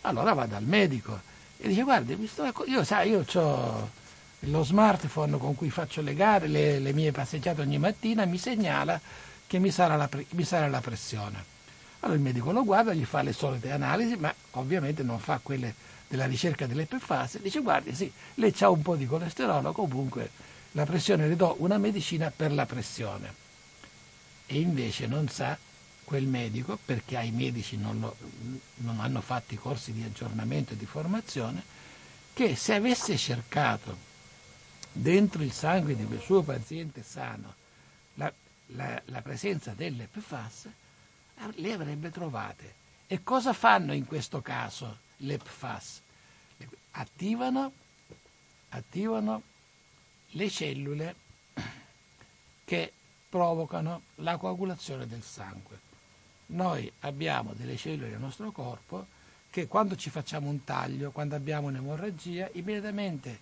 [0.03, 1.21] Allora va dal medico
[1.59, 3.91] e dice guarda, io, io ho
[4.45, 8.99] lo smartphone con cui faccio le gare, le, le mie passeggiate ogni mattina, mi segnala
[9.47, 11.45] che mi sarà, la, mi sarà la pressione.
[12.01, 15.75] Allora il medico lo guarda, gli fa le solite analisi, ma ovviamente non fa quelle
[16.09, 20.31] della ricerca delle PFAS, dice guardi sì, lei ha un po' di colesterolo, comunque
[20.73, 23.35] la pressione le do una medicina per la pressione.
[24.47, 25.57] E invece non sa
[26.11, 28.17] quel medico, perché ai medici non, lo,
[28.79, 31.63] non hanno fatto i corsi di aggiornamento e di formazione,
[32.33, 33.97] che se avesse cercato
[34.91, 37.55] dentro il sangue di quel suo paziente sano
[38.15, 38.33] la,
[38.75, 40.69] la, la presenza delle PFAS,
[41.55, 42.75] le avrebbe trovate.
[43.07, 46.01] E cosa fanno in questo caso le PFAS?
[46.91, 47.73] Attivano,
[48.71, 49.43] attivano
[50.31, 51.15] le cellule
[52.65, 52.93] che
[53.29, 55.90] provocano la coagulazione del sangue.
[56.51, 59.07] Noi abbiamo delle cellule nel nostro corpo
[59.51, 63.39] che quando ci facciamo un taglio, quando abbiamo un'emorragia, immediatamente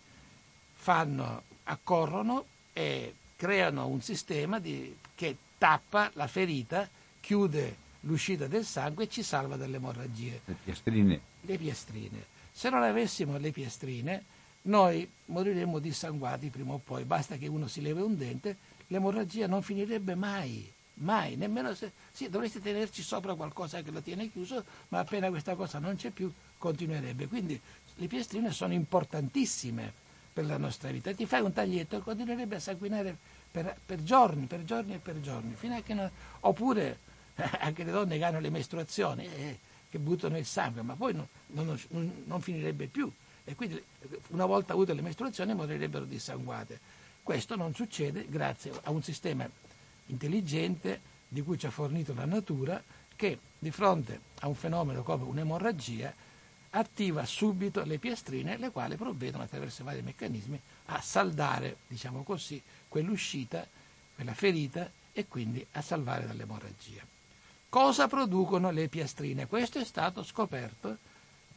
[0.75, 6.89] fanno, accorrono e creano un sistema di, che tappa la ferita,
[7.21, 10.41] chiude l'uscita del sangue e ci salva dalle emorragie.
[10.45, 11.21] Le piastrine.
[11.43, 12.27] Le piastrine.
[12.51, 14.25] Se non avessimo le piastrine,
[14.63, 17.05] noi moriremmo dissanguati prima o poi.
[17.05, 18.57] Basta che uno si leve un dente,
[18.89, 20.73] l'emorragia non finirebbe mai.
[21.01, 25.55] Mai, nemmeno se sì, dovreste tenerci sopra qualcosa che lo tiene chiuso, ma appena questa
[25.55, 27.29] cosa non c'è più, continuerebbe.
[27.29, 27.61] Quindi
[27.97, 29.93] le piastrine sono importantissime
[30.33, 31.13] per la nostra vita.
[31.13, 33.17] Ti fai un taglietto e continuerebbe a sanguinare
[33.51, 36.99] per, per, giorni, per giorni e per giorni, fino a che non, oppure
[37.61, 39.59] anche le donne che hanno le mestruazioni, eh,
[39.89, 41.79] che buttano il sangue, ma poi non, non,
[42.25, 43.11] non, finirebbe più.
[43.45, 43.83] E quindi
[44.29, 46.79] una volta avute le mestruazioni morirebbero dissanguate.
[47.23, 49.49] Questo non succede grazie a un sistema
[50.09, 52.83] intelligente di cui ci ha fornito la natura
[53.17, 56.15] che di fronte a un fenomeno come un'emorragia
[56.71, 63.67] attiva subito le piastrine, le quali provvedono attraverso vari meccanismi a saldare, diciamo così, quell'uscita,
[64.15, 67.03] quella ferita e quindi a salvare dall'emorragia.
[67.69, 69.47] Cosa producono le piastrine?
[69.47, 70.99] Questo è stato scoperto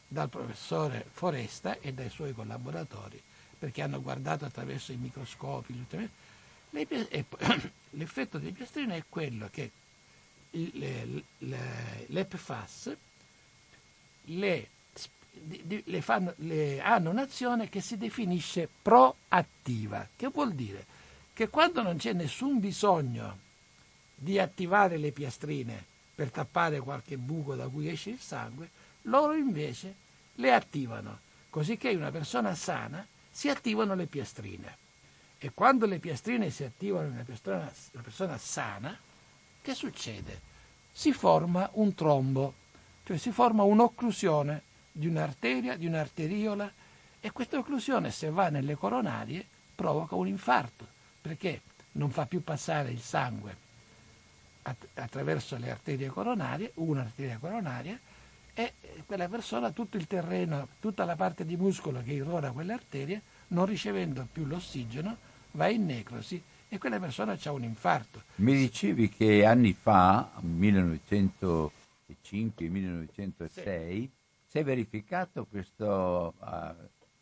[0.08, 3.22] dal professore Foresta e dai suoi collaboratori,
[3.58, 5.86] perché hanno guardato attraverso i microscopi.
[7.92, 9.70] L'effetto delle piastrine è quello che
[10.50, 12.96] le, le, le PFAS
[14.24, 14.68] le,
[15.84, 16.34] le fanno,
[16.80, 20.86] hanno un'azione che si definisce proattiva, che vuol dire
[21.32, 23.38] che quando non c'è nessun bisogno
[24.14, 28.70] di attivare le piastrine per tappare qualche buco da cui esce il sangue,
[29.02, 29.94] loro invece
[30.36, 34.81] le attivano, così che una persona sana si attivano le piastrine.
[35.44, 38.96] E quando le piastrine si attivano in una persona, una persona sana,
[39.60, 40.40] che succede?
[40.92, 42.54] Si forma un trombo,
[43.02, 46.72] cioè si forma un'occlusione di un'arteria, di un'arteriola,
[47.18, 50.86] e questa occlusione, se va nelle coronarie, provoca un infarto,
[51.20, 53.56] perché non fa più passare il sangue
[54.94, 57.98] attraverso le arterie coronarie, un'arteria coronaria,
[58.54, 58.74] e
[59.04, 63.66] quella persona tutto il terreno, tutta la parte di muscolo che irrora quelle arterie, non
[63.66, 68.22] ricevendo più l'ossigeno, va in necrosi e quella persona ha un infarto.
[68.36, 71.70] Mi dicevi che anni fa, 1905-1906,
[73.50, 74.10] sì.
[74.46, 76.32] si è verificato questa uh,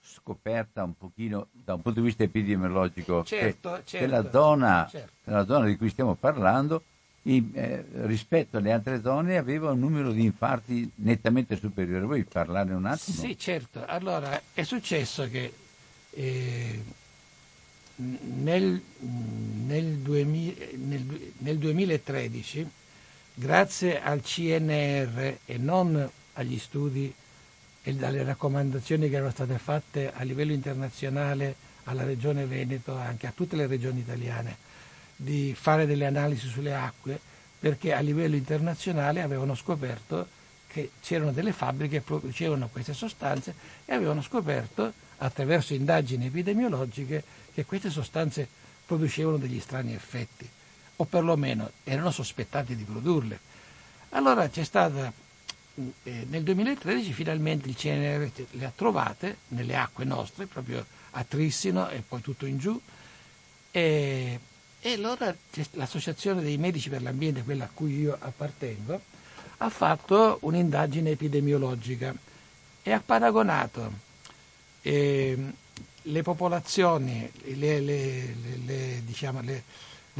[0.00, 5.12] scoperta un pochino da un punto di vista epidemiologico certo, che, certo, della, zona, certo.
[5.24, 6.84] della zona di cui stiamo parlando
[7.22, 12.04] in, eh, rispetto alle altre zone aveva un numero di infarti nettamente superiore.
[12.04, 13.18] Vuoi parlare un attimo?
[13.18, 13.84] Sì, certo.
[13.84, 15.52] Allora, è successo che
[16.10, 16.82] eh,
[18.00, 18.80] nel,
[19.66, 22.68] nel, 2000, nel, nel 2013,
[23.34, 27.12] grazie al CNR e non agli studi
[27.82, 33.32] e dalle raccomandazioni che erano state fatte a livello internazionale alla Regione Veneto, anche a
[33.34, 34.56] tutte le regioni italiane,
[35.16, 37.18] di fare delle analisi sulle acque
[37.58, 40.26] perché a livello internazionale avevano scoperto
[40.66, 47.64] che c'erano delle fabbriche che producevano queste sostanze e avevano scoperto attraverso indagini epidemiologiche che
[47.64, 48.48] queste sostanze
[48.86, 50.48] producevano degli strani effetti
[50.96, 53.38] o perlomeno erano sospettati di produrle.
[54.10, 55.12] Allora c'è stata
[56.02, 61.88] eh, nel 2013 finalmente il CNR le ha trovate nelle acque nostre, proprio a Trissino
[61.88, 62.80] e poi tutto in giù
[63.70, 64.38] e
[64.82, 65.34] e allora
[65.72, 68.98] l'associazione dei medici per l'ambiente, quella a cui io appartengo,
[69.58, 72.14] ha fatto un'indagine epidemiologica
[72.82, 73.92] e ha paragonato
[74.80, 75.36] eh,
[76.02, 78.34] le popolazioni, le, le,
[78.64, 79.62] le, diciamo, le,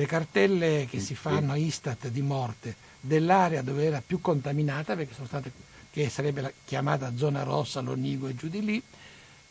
[0.07, 5.53] cartelle che si fanno Istat di morte dell'area dove era più contaminata, perché sono state,
[5.91, 8.83] che sarebbe chiamata zona rossa, l'Onigo e giù di lì,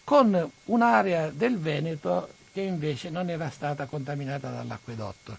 [0.04, 5.38] con un'area del Veneto che invece non era stata contaminata dall'acquedotto.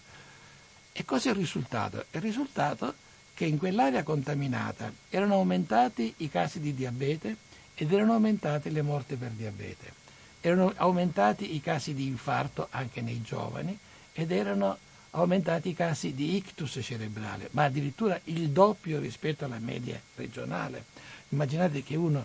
[0.93, 2.05] E cosa è il risultato?
[2.13, 2.95] Il risultato
[3.35, 7.37] che in quell'area contaminata erano aumentati i casi di diabete
[7.75, 10.00] ed erano aumentate le morti per diabete.
[10.41, 13.79] Erano aumentati i casi di infarto anche nei giovani
[14.13, 14.79] ed erano
[15.11, 20.85] aumentati i casi di ictus cerebrale, ma addirittura il doppio rispetto alla media regionale.
[21.31, 22.25] Immaginate che uno,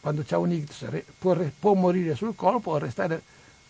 [0.00, 0.86] quando ha un ictus,
[1.18, 3.22] può, può, morire sul colpo o restare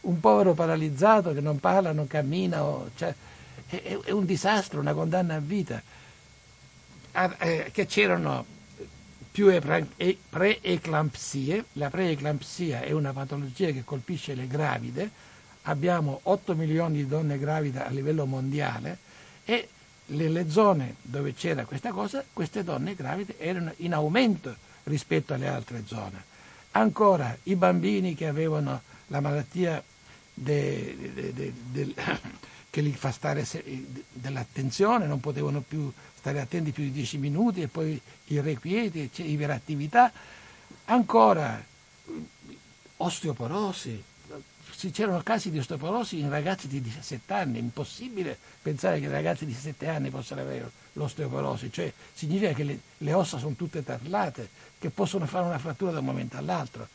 [0.03, 3.15] un povero paralizzato che non parla, non cammina, o, cioè,
[3.67, 5.83] è, è, un disastro, una condanna a vita.
[7.13, 8.45] Ah, eh, che c'erano
[9.37, 9.53] più
[10.31, 15.11] preeclampsie, la preeclampsia è una patologia che colpisce le gravide,
[15.65, 18.97] abbiamo 8 milioni di donne gravide a livello mondiale
[19.45, 19.69] e
[20.07, 25.83] nelle zone dove c'era questa cosa, queste donne gravide erano in aumento rispetto alle altre
[25.85, 26.25] zone.
[26.71, 29.85] Ancora i bambini che avevano la malattia
[30.33, 31.95] de, de, de,
[32.77, 33.43] che li fa stare
[34.13, 40.13] dell'attenzione, non potevano più stare attenti più di 10 minuti e poi irrequieti, iperattività.
[40.85, 41.65] Ancora
[42.99, 44.05] osteoporosi,
[44.93, 49.53] c'erano casi di osteoporosi in ragazzi di 17 anni, è impossibile pensare che ragazzi di
[49.53, 54.91] 17 anni possano avere l'osteoporosi, cioè significa che le, le ossa sono tutte tarlate, che
[54.91, 56.89] possono fare una frattura da un momento all'altro.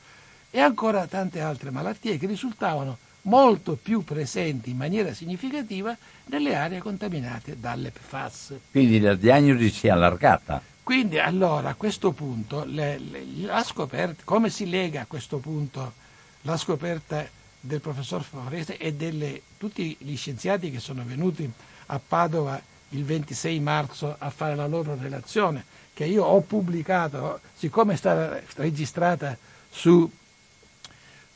[0.51, 6.79] E ancora tante altre malattie che risultavano molto più presenti in maniera significativa nelle aree
[6.79, 8.53] contaminate dalle PFAS.
[8.71, 10.61] Quindi la diagnosi si è allargata.
[10.83, 15.93] Quindi allora a questo punto le, le, la scoperta, come si lega a questo punto
[16.41, 17.25] la scoperta
[17.59, 21.49] del professor Favorese e di tutti gli scienziati che sono venuti
[21.87, 27.93] a Padova il 26 marzo a fare la loro relazione, che io ho pubblicato, siccome
[27.93, 29.37] è stata registrata
[29.69, 30.09] su,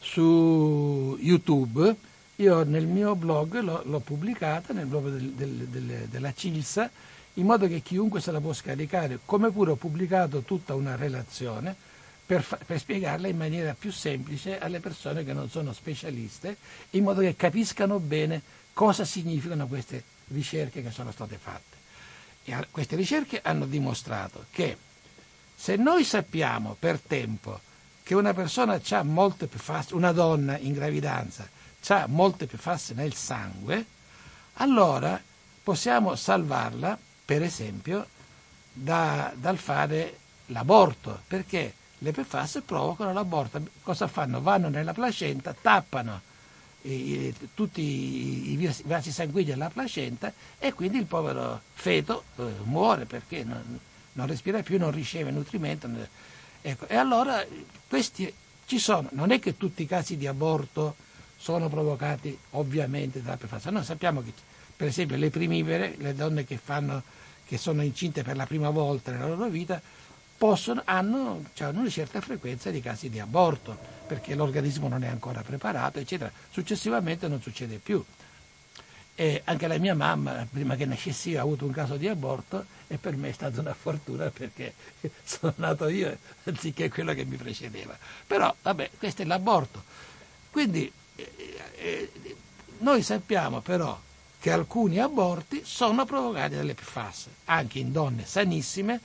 [0.05, 1.95] su YouTube,
[2.35, 6.89] io nel mio blog l'ho, l'ho pubblicata, nel blog del, del, del, della Cilsa,
[7.33, 11.75] in modo che chiunque se la può scaricare, come pure ho pubblicato tutta una relazione
[12.25, 16.57] per, per, spiegarla in maniera più semplice alle persone che non sono specialiste,
[16.91, 18.41] in modo che capiscano bene
[18.73, 21.75] cosa significano queste ricerche che sono state fatte.
[22.45, 24.77] E queste ricerche hanno dimostrato che
[25.55, 27.59] se noi sappiamo per tempo
[28.05, 31.49] che una persona ha molte più PFAS, una donna in gravidanza
[31.87, 33.83] ha molte più PFAS nel sangue,
[34.57, 35.19] allora
[35.63, 38.05] possiamo salvarla, per esempio,
[38.71, 43.59] da, dal fare l'aborto, perché le PFAS provocano l'aborto.
[43.81, 44.39] Cosa fanno?
[44.39, 46.21] Vanno nella placenta, tappano
[46.83, 53.43] i, tutti i, vasi sanguigni della placenta e quindi il povero feto eh, muore perché
[53.43, 53.79] non,
[54.13, 55.89] non, respira più, non riceve nutrimento.
[56.67, 56.87] Ecco.
[56.87, 57.45] E allora
[57.87, 58.33] questi
[58.65, 60.95] ci sono, non è che tutti i casi di aborto
[61.37, 63.65] sono provocati ovviamente dalla PFAS.
[63.65, 64.33] Noi sappiamo che
[64.75, 67.03] per esempio le primivere, le donne che, fanno,
[67.45, 69.79] che sono incinte per la prima volta nella loro vita,
[70.37, 75.43] possono, hanno, cioè, una certa frequenza di casi di aborto, perché l'organismo non è ancora
[75.43, 76.31] preparato, eccetera.
[76.49, 78.03] Successivamente non succede più.
[79.15, 82.65] E anche la mia mamma, prima che nascessi io, ha avuto un caso di aborto
[82.87, 84.73] e per me è stata una fortuna perché
[85.23, 87.97] sono nato io anziché quello che mi precedeva.
[88.27, 89.83] Però, vabbè, questo è l'aborto.
[90.51, 91.31] Quindi eh,
[91.77, 92.11] eh,
[92.79, 93.97] noi sappiamo però
[94.39, 98.99] che alcuni aborti sono provocati dalle PFAS, anche in donne sanissime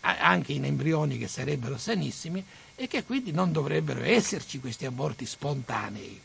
[0.00, 2.44] anche in embrioni che sarebbero sanissimi
[2.74, 6.20] e che quindi non dovrebbero esserci questi aborti spontanei.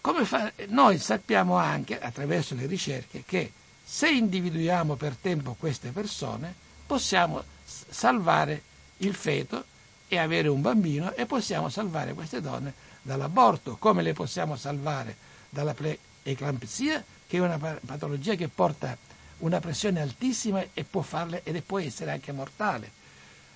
[0.00, 3.52] Fa, noi sappiamo anche attraverso le ricerche che
[3.84, 6.54] se individuiamo per tempo queste persone
[6.86, 8.62] possiamo salvare
[8.98, 9.64] il feto
[10.08, 12.72] e avere un bambino e possiamo salvare queste donne
[13.02, 15.16] dall'aborto, come le possiamo salvare
[15.48, 18.96] dalla preeclampsia, che è una patologia che porta
[19.38, 22.90] una pressione altissima e può farle, ed può essere anche mortale.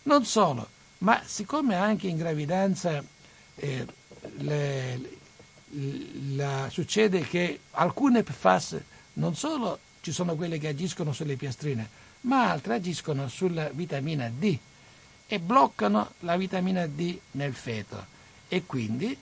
[0.04, 0.68] Non solo,
[0.98, 3.02] ma siccome anche in gravidanza
[3.56, 3.86] eh,
[4.36, 5.00] le,
[6.34, 8.80] la, succede che alcune PFAS
[9.14, 11.88] non solo ci sono quelle che agiscono sulle piastrine,
[12.22, 14.58] ma altre agiscono sulla vitamina D
[15.26, 18.06] e bloccano la vitamina D nel feto
[18.48, 19.16] e quindi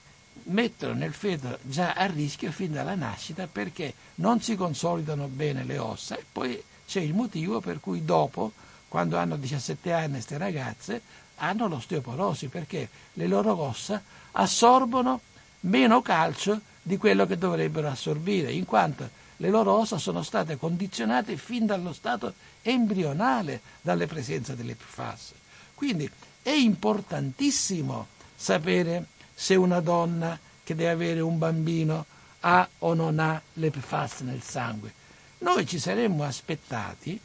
[0.45, 5.79] mettono nel feto già a rischio fin dalla nascita perché non si consolidano bene le
[5.79, 8.53] ossa e poi c'è il motivo per cui dopo
[8.89, 11.01] quando hanno 17 anni queste ragazze,
[11.37, 15.21] hanno l'osteoporosi perché le loro ossa assorbono
[15.63, 21.37] meno calcio di quello che dovrebbero assorbire, in quanto le loro ossa sono state condizionate
[21.37, 25.33] fin dallo stato embrionale dalle presenze delle PFAS.
[25.75, 26.09] Quindi
[26.43, 32.07] è importantissimo sapere se una donna che deve avere un bambino
[32.41, 34.93] ha o non ha le PFAS nel sangue.
[35.39, 37.19] Noi ci saremmo aspettati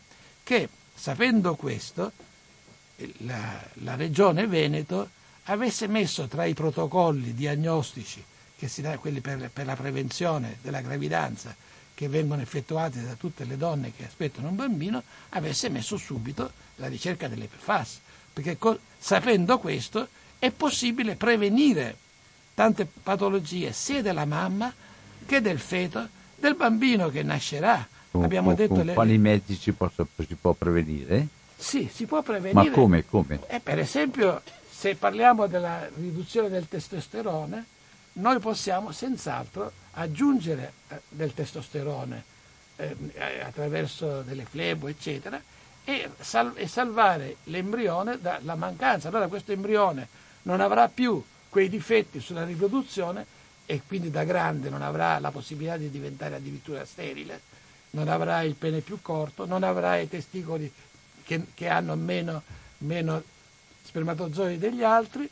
[0.43, 2.11] che, sapendo questo,
[3.19, 5.09] la, la Regione Veneto
[5.49, 8.23] avesse messo tra i protocolli diagnostici,
[8.57, 11.55] che si dà, quelli per, per la prevenzione della gravidanza,
[11.93, 16.87] che vengono effettuati da tutte le donne che aspettano un bambino, avesse messo subito la
[16.87, 17.99] ricerca delle PFAS,
[18.33, 21.97] perché co- sapendo questo è possibile prevenire
[22.53, 24.71] tante patologie sia della mamma
[25.25, 27.87] che del feto, del bambino che nascerà.
[28.11, 28.93] Con, Abbiamo con, detto con le...
[28.93, 31.27] quali mezzi si, posso, si, può prevenire?
[31.55, 32.69] Sì, si può prevenire.
[32.69, 33.05] Ma come?
[33.05, 33.39] come?
[33.47, 34.41] Eh, per esempio,
[34.77, 37.65] se parliamo della riduzione del testosterone,
[38.13, 42.23] noi possiamo senz'altro aggiungere eh, del testosterone
[42.75, 42.95] eh,
[43.43, 45.41] attraverso delle flebo, eccetera,
[45.83, 49.07] e, sal- e salvare l'embrione dalla mancanza.
[49.07, 50.07] Allora questo embrione
[50.43, 53.25] non avrà più quei difetti sulla riproduzione
[53.65, 57.41] e quindi da grande non avrà la possibilità di diventare addirittura sterile,
[57.91, 60.71] non avrà il pene più corto, non avrà i testicoli
[61.23, 62.43] che, che hanno meno,
[62.79, 63.23] meno
[63.87, 65.27] spermatozoi degli altri,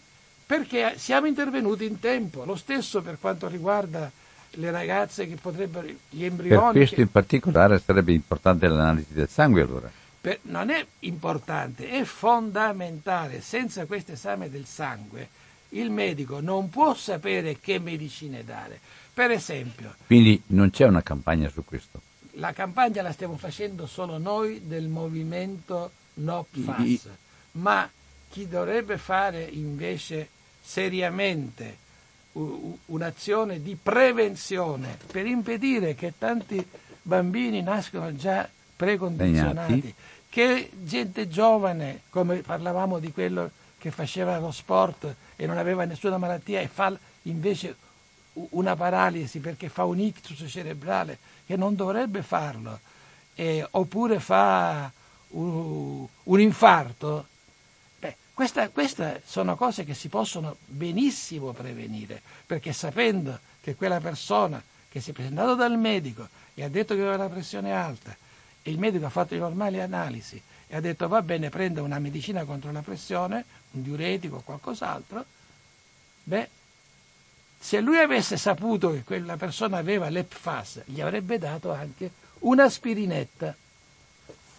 [0.45, 2.45] perché siamo intervenuti in tempo.
[2.45, 4.09] Lo stesso per quanto riguarda
[4.51, 6.63] le ragazze che potrebbero, gli embrioni.
[6.63, 7.01] Per questo che...
[7.01, 9.91] in particolare sarebbe importante l'analisi del sangue allora.
[10.21, 13.41] Per, non è importante, è fondamentale.
[13.41, 15.27] Senza questo esame del sangue
[15.69, 18.79] il medico non può sapere che medicine dare.
[19.13, 19.95] Per esempio.
[20.05, 22.01] Quindi non c'è una campagna su questo.
[22.37, 27.09] La campagna la stiamo facendo solo noi del movimento No PFAS,
[27.53, 27.89] ma
[28.35, 30.27] chi dovrebbe fare invece
[30.61, 31.77] seriamente
[32.33, 36.61] un'azione di prevenzione per impedire che tanti
[37.01, 39.95] bambini nascono già precondizionati,
[40.27, 46.17] che gente giovane, come parlavamo di quello che faceva lo sport e non aveva nessuna
[46.17, 47.77] malattia e fa invece
[48.33, 52.81] una paralisi perché fa un ictus cerebrale che non dovrebbe farlo,
[53.35, 54.91] eh, oppure fa
[55.29, 57.27] un, un infarto,
[58.35, 64.99] beh, queste sono cose che si possono benissimo prevenire, perché sapendo che quella persona che
[64.99, 68.15] si è presentata dal medico e ha detto che aveva la pressione alta
[68.61, 71.99] e il medico ha fatto le normali analisi e ha detto va bene, prenda una
[71.99, 75.25] medicina contro la pressione, un diuretico o qualcos'altro,
[76.23, 76.49] beh,
[77.57, 83.55] se lui avesse saputo che quella persona aveva l'EPFAS, gli avrebbe dato anche un'aspirinetta.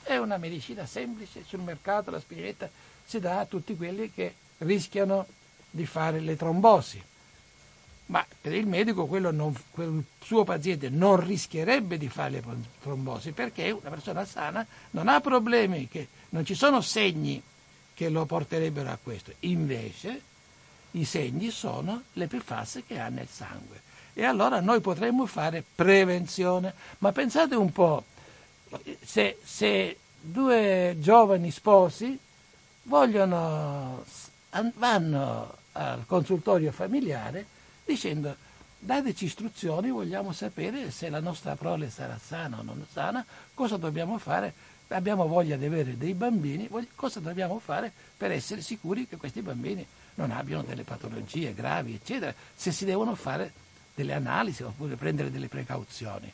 [0.02, 2.68] È una medicina semplice, sul mercato l'aspirinetta
[3.07, 5.26] si dà a tutti quelli che rischiano
[5.70, 7.02] di fare le trombosi.
[8.07, 12.44] Ma per il medico non, quel suo paziente non rischierebbe di fare le
[12.80, 17.42] trombosi perché una persona sana non ha problemi, che, non ci sono segni
[17.94, 19.32] che lo porterebbero a questo.
[19.40, 20.20] Invece
[20.92, 23.82] i segni sono le PFAS che ha nel sangue.
[24.14, 26.74] E allora noi potremmo fare prevenzione.
[26.98, 28.04] Ma pensate un po',
[29.04, 32.18] se, se due giovani sposi
[32.87, 34.05] vogliono,
[34.74, 37.47] vanno al consultorio familiare
[37.84, 38.34] dicendo
[38.78, 43.24] dateci istruzioni, vogliamo sapere se la nostra prole sarà sana o non sana,
[43.55, 44.53] cosa dobbiamo fare,
[44.89, 49.84] abbiamo voglia di avere dei bambini, cosa dobbiamo fare per essere sicuri che questi bambini
[50.14, 53.53] non abbiano delle patologie gravi, eccetera, se si devono fare
[53.95, 56.32] delle analisi oppure prendere delle precauzioni.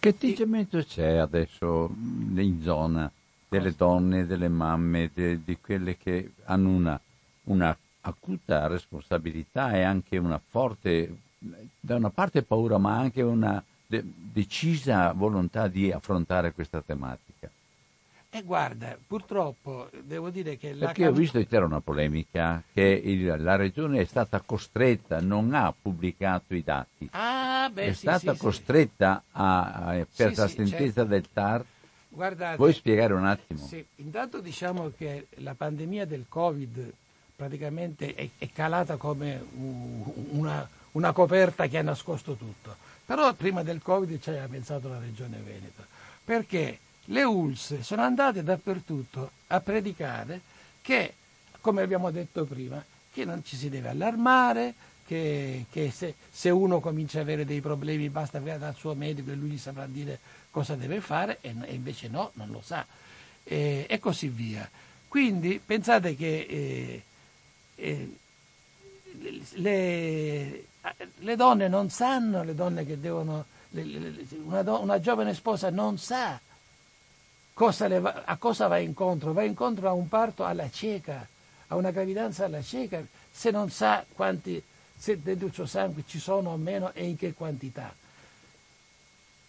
[0.00, 3.10] Che atteggiamento c'è adesso in zona
[3.48, 7.00] delle donne, delle mamme, de, di quelle che hanno una,
[7.44, 11.16] una acuta responsabilità e anche una forte,
[11.80, 17.50] da una parte paura, ma anche una de- decisa volontà di affrontare questa tematica?
[18.30, 20.74] E guarda, purtroppo devo dire che...
[20.74, 25.20] La Perché ho visto che c'era una polemica che il, la regione è stata costretta,
[25.20, 27.08] non ha pubblicato i dati.
[27.12, 29.30] Ah, beh, è sì, stata sì, costretta sì.
[29.32, 31.04] A, a, per la sentenza certo.
[31.04, 31.64] del TAR.
[32.18, 33.64] Guardate, Vuoi spiegare un attimo?
[33.64, 36.92] Sì, intanto diciamo che la pandemia del Covid
[37.36, 39.40] praticamente è, è calata come
[40.30, 42.74] una, una coperta che ha nascosto tutto.
[43.06, 45.84] Però prima del Covid ci aveva pensato la regione Veneto.
[46.24, 46.78] Perché?
[47.10, 50.40] le ULS sono andate dappertutto a predicare
[50.82, 51.14] che,
[51.60, 54.74] come abbiamo detto prima, che non ci si deve allarmare,
[55.08, 59.30] che, che se, se, uno comincia ad avere dei problemi basta andare dal suo medico
[59.30, 60.18] e lui gli saprà dire
[60.50, 62.84] cosa deve fare e, e invece no, non lo sa.
[63.44, 64.68] eh, e così via.
[65.08, 67.02] Quindi pensate che eh,
[67.76, 68.16] eh,
[69.54, 70.64] le,
[71.16, 75.96] le, donne non sanno, le donne che devono, le, le, una, una, giovane sposa non
[75.98, 76.38] sa
[77.54, 81.26] cosa va, a cosa va incontro, va incontro a un parto alla cieca,
[81.68, 84.62] a una gravidanza alla cieca, se non sa quanti,
[84.98, 87.94] se dentro il suo sangue ci sono o meno e in che quantità.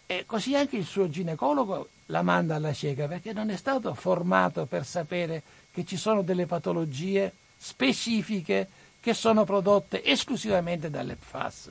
[0.06, 4.66] E così anche il suo ginecologo la manda alla cieca perché non è stato formato
[4.66, 8.68] per sapere che ci sono delle patologie specifiche
[9.00, 11.70] che sono prodotte esclusivamente dall'EPFAS.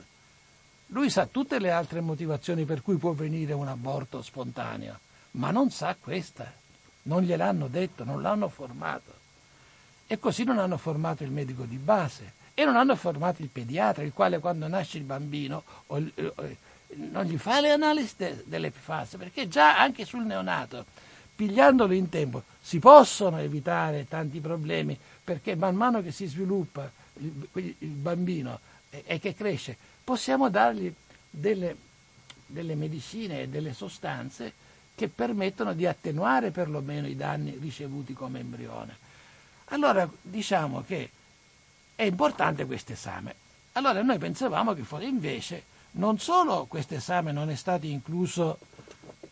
[0.88, 4.98] Lui sa tutte le altre motivazioni per cui può venire un aborto spontaneo,
[5.32, 6.52] ma non sa questa.
[7.02, 9.18] Non gliel'hanno detto, non l'hanno formato.
[10.06, 14.02] E così non hanno formato il medico di base e non hanno formato il pediatra,
[14.02, 19.78] il quale quando nasce il bambino non gli fa le analisi de, dell'epifase, perché già
[19.78, 20.84] anche sul neonato,
[21.34, 27.74] pigliandolo in tempo, si possono evitare tanti problemi, perché man mano che si sviluppa il,
[27.78, 30.92] bambino e, e, che cresce, possiamo dargli
[31.30, 31.74] delle,
[32.44, 34.52] delle medicine e delle sostanze
[34.94, 39.08] che permettono di attenuare perlomeno i danni ricevuti come embrione.
[39.66, 41.10] Allora diciamo che
[42.00, 43.34] è importante questo esame.
[43.72, 48.58] Allora noi pensavamo che fosse invece non solo questo esame non è stato incluso,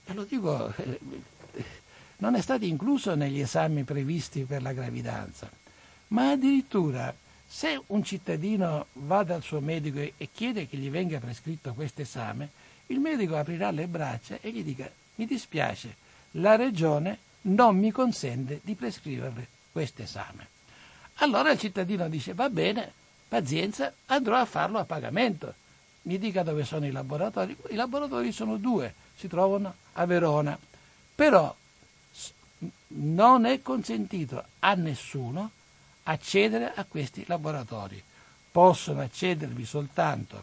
[0.05, 0.75] lo dico,
[2.19, 5.51] non è stato incluso negli esami previsti per la gravidanza,
[6.09, 7.15] ma addirittura
[7.47, 12.51] se un cittadino va dal suo medico e chiede che gli venga prescritto questo esame,
[12.89, 15.97] il medico aprirà le braccia e gli dica mi dispiace,
[16.33, 20.57] la regione non mi consente di prescriverle questo esame.
[21.21, 22.93] Allora il cittadino dice va bene,
[23.29, 25.55] pazienza, andrò a farlo a pagamento
[26.09, 27.55] mi dica dove sono i laboratori.
[27.69, 30.59] I laboratori sono due, si trovano a Verona,
[31.15, 31.55] però
[32.89, 35.51] non è consentito a nessuno
[36.05, 38.03] accedere a questi laboratori.
[38.51, 40.43] Possono accedervi soltanto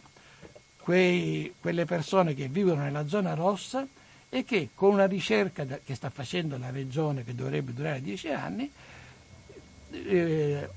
[0.78, 3.84] quei, quelle persone che vivono nella zona rossa
[4.28, 8.70] e che con una ricerca che sta facendo la regione che dovrebbe durare dieci anni
[9.90, 10.68] eh,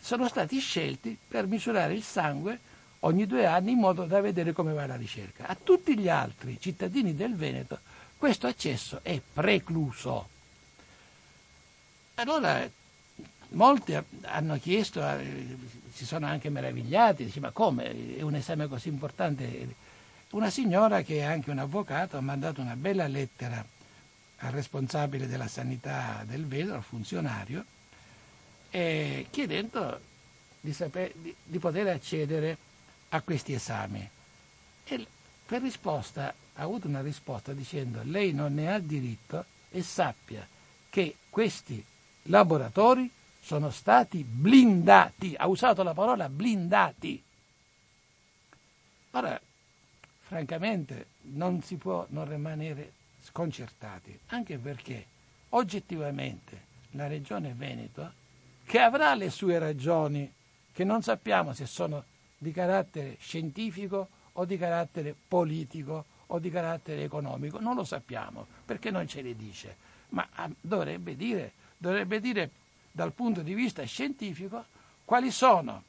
[0.00, 2.58] sono stati scelti per misurare il sangue
[3.00, 5.46] ogni due anni in modo da vedere come va la ricerca.
[5.46, 7.78] A tutti gli altri cittadini del Veneto
[8.16, 10.28] questo accesso è precluso.
[12.16, 12.68] Allora
[13.52, 15.56] molti hanno chiesto, eh,
[15.90, 19.74] si sono anche meravigliati, dice, ma come è un esame così importante?
[20.32, 23.64] Una signora che è anche un avvocato ha mandato una bella lettera
[24.42, 27.64] al responsabile della sanità del Veneto, al funzionario,
[28.70, 30.00] chiedendo
[30.60, 32.56] di, saper, di, di poter accedere
[33.10, 34.08] a questi esami.
[34.84, 35.06] E
[35.46, 40.46] per risposta ha avuto una risposta dicendo lei non ne ha diritto e sappia
[40.88, 41.84] che questi
[42.24, 43.10] laboratori
[43.40, 47.22] sono stati blindati, ha usato la parola blindati.
[49.12, 49.40] Ora,
[50.20, 52.92] francamente, non si può non rimanere
[53.22, 55.06] sconcertati, anche perché
[55.50, 58.12] oggettivamente la Regione Veneto,
[58.70, 60.32] che avrà le sue ragioni,
[60.72, 62.04] che non sappiamo se sono
[62.38, 68.92] di carattere scientifico o di carattere politico o di carattere economico, non lo sappiamo perché
[68.92, 69.74] non ce le dice,
[70.10, 72.50] ma ah, dovrebbe dire, dovrebbe dire
[72.92, 74.64] dal punto di vista scientifico
[75.04, 75.82] quali sono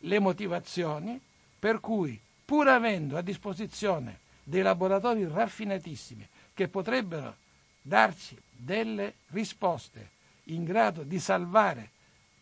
[0.00, 1.18] le motivazioni
[1.58, 7.36] per cui, pur avendo a disposizione dei laboratori raffinatissimi che potrebbero
[7.80, 10.10] darci delle risposte
[10.44, 11.91] in grado di salvare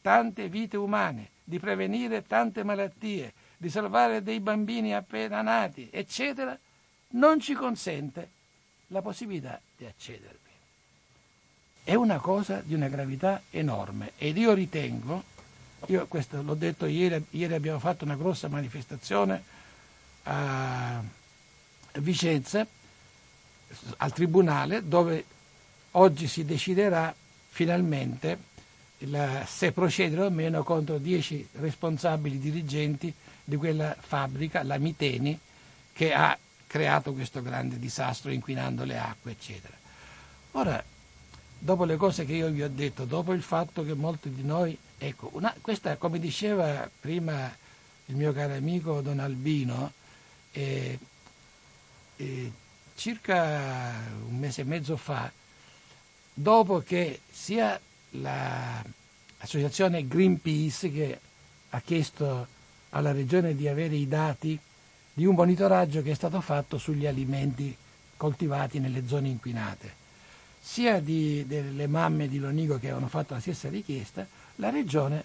[0.01, 6.57] tante vite umane di prevenire tante malattie, di salvare dei bambini appena nati, eccetera,
[7.13, 8.31] non ci consente
[8.89, 10.39] la possibilità di accedervi.
[11.83, 15.25] È una cosa di una gravità enorme ed io ritengo,
[15.87, 19.43] io questo l'ho detto ieri, ieri abbiamo fatto una grossa manifestazione
[20.25, 21.03] a
[21.95, 22.67] Vicenza,
[23.97, 25.25] al Tribunale, dove
[25.93, 27.13] oggi si deciderà
[27.49, 28.39] finalmente
[29.05, 33.13] la, se procedere o meno contro dieci responsabili dirigenti
[33.45, 35.39] di quella fabbrica, la Miteni,
[35.93, 36.37] che ha
[36.67, 39.75] creato questo grande disastro inquinando le acque, eccetera.
[40.53, 40.83] Ora,
[41.59, 44.77] dopo le cose che io vi ho detto, dopo il fatto che molti di noi,
[44.99, 47.53] ecco, una, questa, come diceva prima
[48.07, 49.93] il mio caro amico Don Albino,
[50.53, 50.99] eh,
[52.17, 52.53] eh,
[52.95, 53.95] circa
[54.27, 55.31] un mese e mezzo fa,
[56.35, 57.81] dopo che sia
[58.11, 61.21] l'associazione Greenpeace che
[61.71, 62.47] ha chiesto
[62.91, 64.59] alla regione di avere i dati
[65.13, 67.77] di un monitoraggio che è stato fatto sugli alimenti
[68.17, 69.99] coltivati nelle zone inquinate.
[70.63, 75.25] sia di, delle mamme di Lonigo che avevano fatto la stessa richiesta, la regione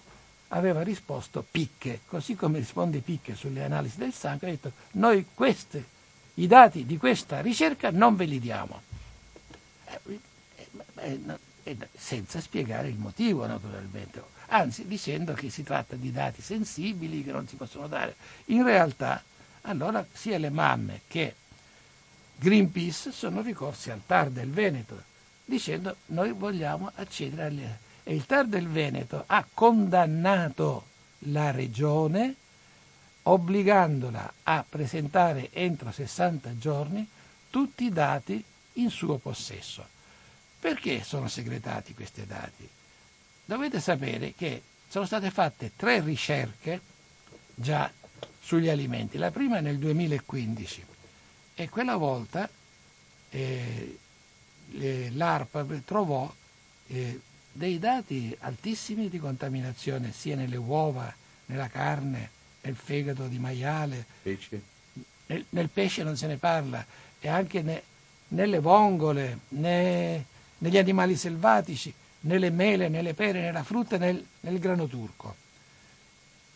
[0.50, 5.84] aveva risposto picche, così come risponde picche sulle analisi del sangue, ha detto noi queste,
[6.36, 8.82] i dati di questa ricerca non ve li diamo.
[9.86, 10.20] Eh,
[10.56, 11.20] eh, eh,
[11.96, 17.48] senza spiegare il motivo naturalmente, anzi dicendo che si tratta di dati sensibili che non
[17.48, 18.16] si possono dare.
[18.46, 19.24] In realtà
[19.62, 21.36] allora sia le mamme che
[22.38, 25.02] Greenpeace sono ricorsi al TAR del Veneto
[25.46, 27.80] dicendo noi vogliamo accedere alle...
[28.04, 30.86] E il TAR del Veneto ha condannato
[31.20, 32.36] la regione
[33.24, 37.08] obbligandola a presentare entro 60 giorni
[37.50, 38.44] tutti i dati
[38.74, 39.94] in suo possesso.
[40.66, 42.68] Perché sono segretati questi dati?
[43.46, 46.82] Dovete sapere che sono state fatte tre ricerche
[47.54, 47.92] già
[48.42, 49.20] sugli alimenti.
[49.20, 50.84] La prima nel 2015
[51.54, 52.50] e quella volta
[53.30, 54.00] eh,
[55.12, 56.34] l'ARPA trovò
[56.88, 57.20] eh,
[57.52, 61.14] dei dati altissimi di contaminazione sia nelle uova,
[61.46, 64.04] nella carne, nel fegato di maiale.
[64.24, 64.64] Pesce.
[65.28, 66.84] Nel, nel pesce non se ne parla
[67.20, 67.84] e anche ne,
[68.30, 70.34] nelle vongole, ne,
[70.66, 75.36] negli animali selvatici, nelle mele, nelle pere, nella frutta, nel, nel grano turco.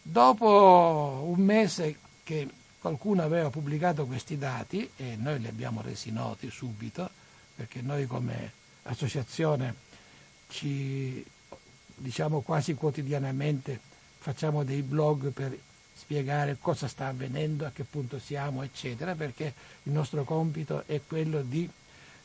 [0.01, 2.47] Dopo un mese che
[2.79, 7.07] qualcuno aveva pubblicato questi dati e noi li abbiamo resi noti subito,
[7.55, 8.51] perché noi come
[8.83, 9.75] associazione
[10.49, 11.23] ci
[11.95, 13.79] diciamo quasi quotidianamente
[14.17, 15.55] facciamo dei blog per
[15.93, 19.53] spiegare cosa sta avvenendo, a che punto siamo, eccetera, perché
[19.83, 21.69] il nostro compito è quello di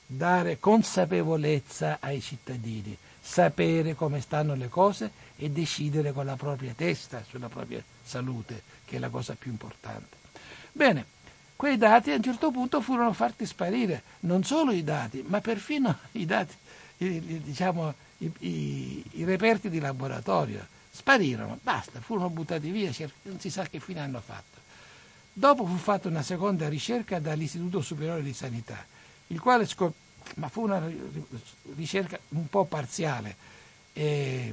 [0.07, 7.25] dare consapevolezza ai cittadini, sapere come stanno le cose e decidere con la propria testa
[7.27, 10.17] sulla propria salute, che è la cosa più importante.
[10.73, 11.07] Bene,
[11.57, 15.99] quei dati a un certo punto furono fatti sparire, non solo i dati, ma perfino
[16.13, 16.55] i dati,
[16.99, 20.67] diciamo, i, i, i reperti di laboratorio.
[20.91, 22.93] Sparirono, basta, furono buttati via,
[23.23, 24.61] non si sa che fine hanno fatto.
[25.33, 28.87] Dopo fu fatta una seconda ricerca dall'Istituto Superiore di Sanità,
[29.29, 30.03] il quale scoprì
[30.37, 30.91] ma fu una
[31.77, 33.37] ricerca un po' parziale,
[33.93, 34.53] e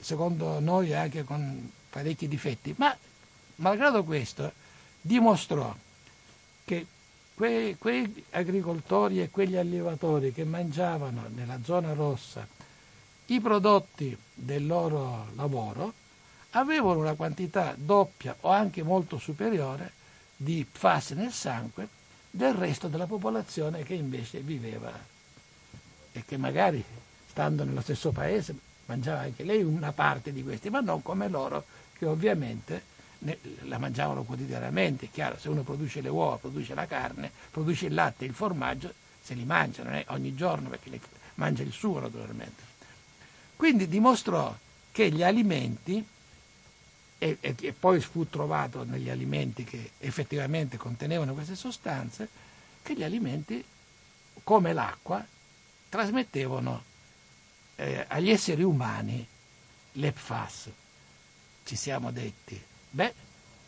[0.00, 2.96] secondo noi anche con parecchi difetti, ma
[3.56, 4.52] malgrado questo
[5.00, 5.74] dimostrò
[6.64, 6.86] che
[7.34, 12.46] quei, quei agricoltori e quegli allevatori che mangiavano nella zona rossa
[13.26, 15.92] i prodotti del loro lavoro
[16.50, 19.92] avevano una quantità doppia o anche molto superiore
[20.36, 21.88] di PFAS nel sangue
[22.36, 24.92] del resto della popolazione che invece viveva
[26.12, 26.84] e che magari
[27.26, 28.54] stando nello stesso paese
[28.86, 31.64] mangiava anche lei una parte di questi, ma non come loro
[31.96, 32.94] che ovviamente
[33.62, 35.06] la mangiavano quotidianamente.
[35.06, 38.34] È chiaro, se uno produce le uova, produce la carne, produce il latte e il
[38.34, 41.00] formaggio, se li mangia, non è ogni giorno perché
[41.36, 42.62] mangia il suo naturalmente.
[43.56, 44.54] Quindi dimostrò
[44.92, 46.06] che gli alimenti
[47.18, 52.28] e, e, e, poi fu trovato negli alimenti che effettivamente contenevano queste sostanze,
[52.82, 53.64] che gli alimenti,
[54.44, 55.24] come l'acqua,
[55.88, 56.82] trasmettevano
[57.76, 59.26] eh, agli esseri umani
[59.92, 60.70] le PFAS.
[61.64, 62.60] Ci siamo detti,
[62.90, 63.14] beh,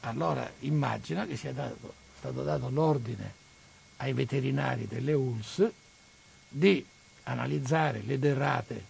[0.01, 3.35] allora immagina che sia dato, stato dato l'ordine
[3.97, 5.69] ai veterinari delle ULS
[6.49, 6.85] di
[7.25, 8.85] analizzare le derrate,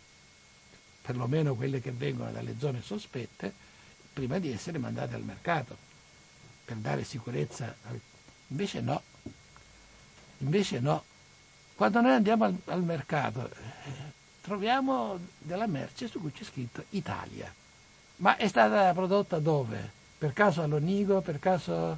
[1.01, 3.67] perlomeno quelle che vengono dalle zone sospette,
[4.19, 5.77] prima di essere mandate al mercato
[6.65, 7.73] per dare sicurezza.
[8.49, 9.01] Invece no,
[10.39, 11.05] invece no.
[11.77, 13.91] Quando noi andiamo al, al mercato eh,
[14.41, 17.55] troviamo della merce su cui c'è scritto Italia.
[18.17, 19.89] Ma è stata prodotta dove?
[20.19, 21.97] Per caso a Lonigo, per caso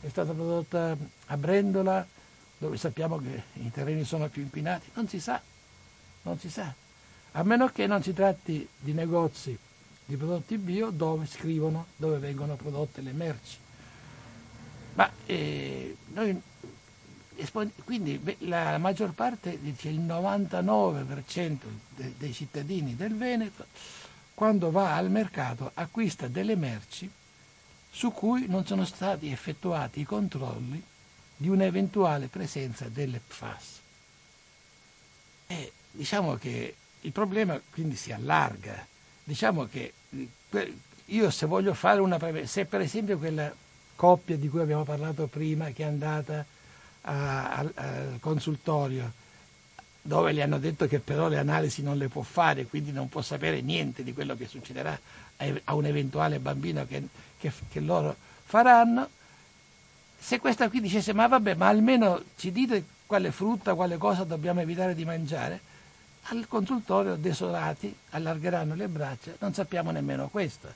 [0.00, 0.96] è stata prodotta
[1.26, 2.04] a Brendola,
[2.58, 4.90] dove sappiamo che i terreni sono più inquinati?
[4.94, 5.40] Non si sa,
[6.22, 6.74] non si sa.
[7.32, 9.56] A meno che non si tratti di negozi
[10.10, 13.58] di prodotti bio dove scrivono dove vengono prodotte le merci.
[14.94, 16.42] Ma eh, noi,
[17.84, 21.58] quindi la maggior parte, il 99%
[21.94, 23.66] de, dei cittadini del Veneto,
[24.34, 27.08] quando va al mercato acquista delle merci
[27.88, 30.82] su cui non sono stati effettuati i controlli
[31.36, 33.80] di un'eventuale presenza delle PFAS.
[35.46, 38.86] E diciamo che il problema quindi si allarga.
[39.22, 39.92] Diciamo che
[41.06, 43.52] io se voglio fare una se per esempio quella
[43.96, 46.44] coppia di cui abbiamo parlato prima che è andata
[47.02, 49.12] al consultorio
[50.02, 53.20] dove le hanno detto che però le analisi non le può fare, quindi non può
[53.20, 54.98] sapere niente di quello che succederà
[55.64, 57.02] a un eventuale bambino che,
[57.38, 59.08] che, che loro faranno,
[60.18, 64.60] se questa qui dicesse ma vabbè, ma almeno ci dite quale frutta, quale cosa dobbiamo
[64.60, 65.60] evitare di mangiare,
[66.24, 70.72] al consultorio desolati allargeranno le braccia, non sappiamo nemmeno questo.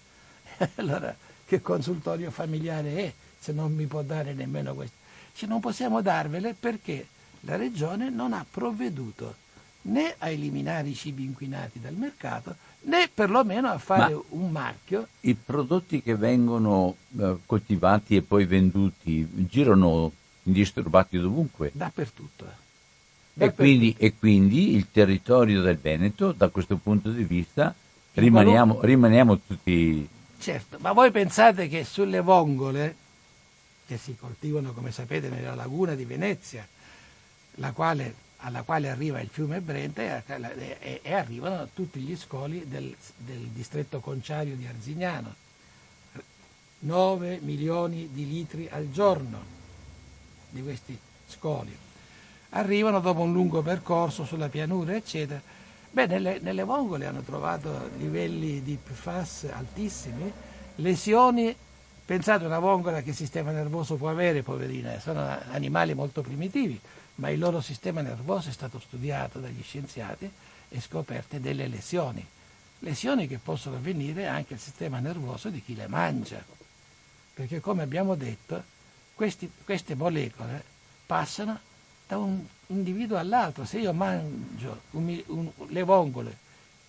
[0.76, 1.14] allora
[1.44, 4.96] che consultorio familiare è se non mi può dare nemmeno questo?
[5.34, 7.06] Cioè, non possiamo darvele perché
[7.40, 9.36] la regione non ha provveduto
[9.82, 15.08] né a eliminare i cibi inquinati dal mercato né perlomeno a fare Ma un marchio.
[15.20, 20.12] I prodotti che vengono eh, coltivati e poi venduti girano
[20.44, 21.70] indisturbati dovunque?
[21.74, 22.62] Dappertutto.
[23.36, 27.74] E, quindi, e, quindi, il territorio del Veneto, da questo punto di vista,
[28.12, 30.08] rimaniamo, rimaniamo tutti...
[30.38, 32.94] Certo, ma voi pensate che sulle vongole,
[33.86, 36.66] che si coltivano, come sapete, nella laguna di Venezia,
[37.72, 42.94] quale, alla quale arriva il fiume Brenta e, e, e arrivano tutti gli scoli del,
[43.16, 45.42] del, distretto conciario di Arzignano.
[46.80, 49.42] 9 milioni di litri al giorno
[50.50, 51.83] di questi scoli.
[52.56, 55.40] Arrivano dopo un lungo percorso sulla pianura, eccetera.
[55.90, 60.32] Beh, nelle, nelle vongole hanno trovato livelli di PFAS altissimi,
[60.76, 61.54] lesioni
[62.06, 66.78] Pensate una vongola che sistema nervoso può avere, poverina, sono animali molto primitivi,
[67.14, 70.30] ma il loro sistema nervoso è stato studiato dagli scienziati
[70.68, 72.22] e scoperte delle lesioni,
[72.80, 76.44] lesioni che possono avvenire anche al sistema nervoso di chi le mangia,
[77.32, 78.62] perché come abbiamo detto,
[79.14, 80.62] questi, queste molecole
[81.06, 81.58] passano
[82.06, 86.38] da un individuo all'altro, se io mangio un, un, le vongole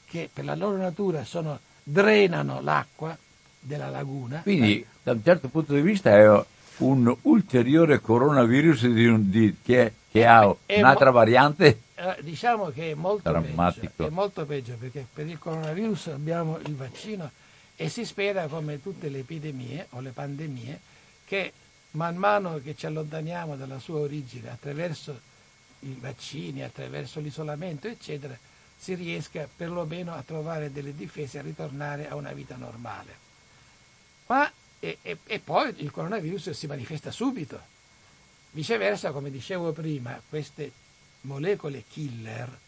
[0.06, 3.18] che per la loro natura sono, drenano l'acqua,
[3.66, 4.42] della laguna.
[4.42, 4.86] Quindi, eh.
[5.04, 6.46] da un certo punto di vista, è
[6.78, 11.82] un ulteriore coronavirus di un, di, che, che ha un'altra mo- variante.
[11.96, 16.76] Eh, diciamo che è molto, peggio, è molto peggio perché per il coronavirus abbiamo il
[16.76, 17.32] vaccino
[17.76, 20.80] e si spera, come tutte le epidemie o le pandemie,
[21.26, 21.52] che
[21.96, 25.20] man mano che ci allontaniamo dalla sua origine attraverso
[25.80, 28.38] i vaccini, attraverso l'isolamento, eccetera,
[28.78, 33.24] si riesca perlomeno a trovare delle difese e a ritornare a una vita normale.
[34.28, 37.74] Ma, e, e, e poi il coronavirus si manifesta subito.
[38.52, 40.72] Viceversa, come dicevo prima, queste
[41.22, 42.60] molecole killer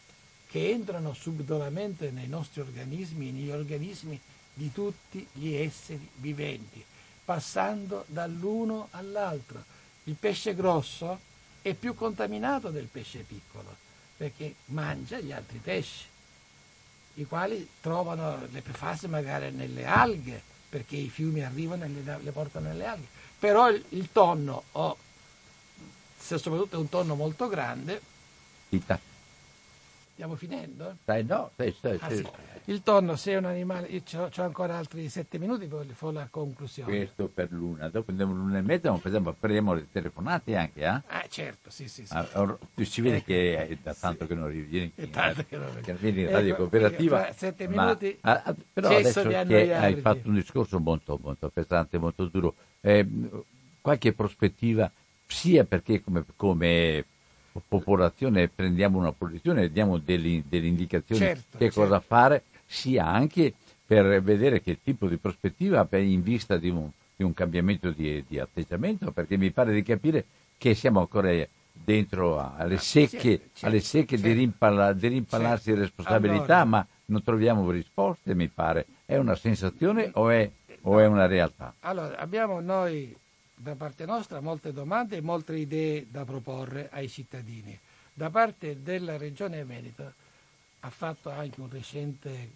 [0.48, 4.18] che entrano subdolamente nei nostri organismi, negli organismi
[4.54, 6.82] di tutti gli esseri viventi,
[7.28, 9.62] passando dall'uno all'altro.
[10.04, 11.20] Il pesce grosso
[11.60, 13.76] è più contaminato del pesce piccolo
[14.16, 16.06] perché mangia gli altri pesci,
[17.16, 22.68] i quali trovano le fasi magari nelle alghe perché i fiumi arrivano e le, portano
[22.68, 23.06] nelle alghe.
[23.38, 24.96] Però il, il tonno, o
[26.18, 28.00] se soprattutto è un tonno molto grande,
[28.70, 28.98] Tita.
[30.18, 30.96] Stiamo finendo?
[31.04, 32.26] Dai, no, stai, stai, ah, sì.
[32.64, 36.26] Il tonno, se è un animale, io ho ancora altri sette minuti per fare la
[36.28, 36.90] conclusione.
[36.90, 40.86] Questo per l'una, dopo andiamo l'una e mezza, ma per prendiamo le telefonate anche, eh?
[40.86, 42.04] Ah, certo, sì, sì.
[42.04, 42.12] sì.
[42.12, 44.30] Ah, si vede che è da tanto sì.
[44.30, 47.32] che non rivieni in, tanto che non che vieni in radio ecco, cooperativa.
[47.32, 48.18] Sette minuti.
[48.20, 53.06] Ma, ah, però adesso che hai fatto un discorso molto, molto pesante, molto duro, eh,
[53.80, 54.90] qualche prospettiva,
[55.28, 57.04] sia perché come, come
[57.66, 61.80] popolazione prendiamo una posizione, diamo delle, delle indicazioni certo, che certo.
[61.80, 63.54] cosa fare, sia anche
[63.86, 68.38] per vedere che tipo di prospettiva in vista di un, di un cambiamento di, di,
[68.38, 70.24] atteggiamento, perché mi pare di capire
[70.58, 71.32] che siamo ancora
[71.72, 77.22] dentro alle ah, secche, certo, alle secche di, rimpalla, di rimpallarsi responsabilità, allora, ma non
[77.22, 78.86] troviamo risposte, mi pare.
[79.06, 80.50] È una sensazione o è,
[80.82, 81.72] o è una realtà?
[81.80, 83.16] Allora, abbiamo noi
[83.58, 87.78] da parte nostra molte domande e molte idee da proporre ai cittadini.
[88.14, 90.12] Da parte della Regione Veneto
[90.80, 92.50] ha fatto anche un recente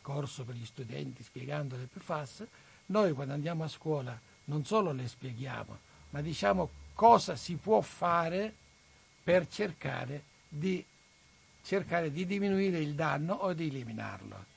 [0.00, 2.46] corso per gli studenti spiegando le PFAS,
[2.86, 5.78] noi quando andiamo a scuola non solo le spieghiamo,
[6.10, 8.54] ma diciamo cosa si può fare
[9.22, 10.82] per cercare di,
[11.62, 14.56] cercare di diminuire il danno o di eliminarlo.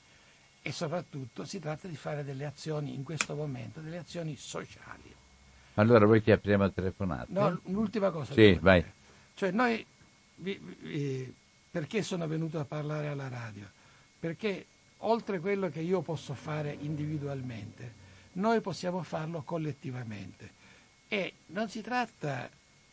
[0.62, 5.11] E soprattutto si tratta di fare delle azioni in questo momento, delle azioni sociali.
[5.74, 7.26] Allora voi che apriamo il telefonato?
[7.28, 8.32] No, l'ultima cosa.
[8.34, 8.84] Sì, vai.
[9.34, 9.84] Cioè noi
[10.36, 11.34] vi, vi,
[11.70, 13.66] perché sono venuto a parlare alla radio?
[14.18, 14.66] Perché
[14.98, 18.00] oltre quello che io posso fare individualmente,
[18.34, 20.60] noi possiamo farlo collettivamente.
[21.08, 22.48] E non si tratta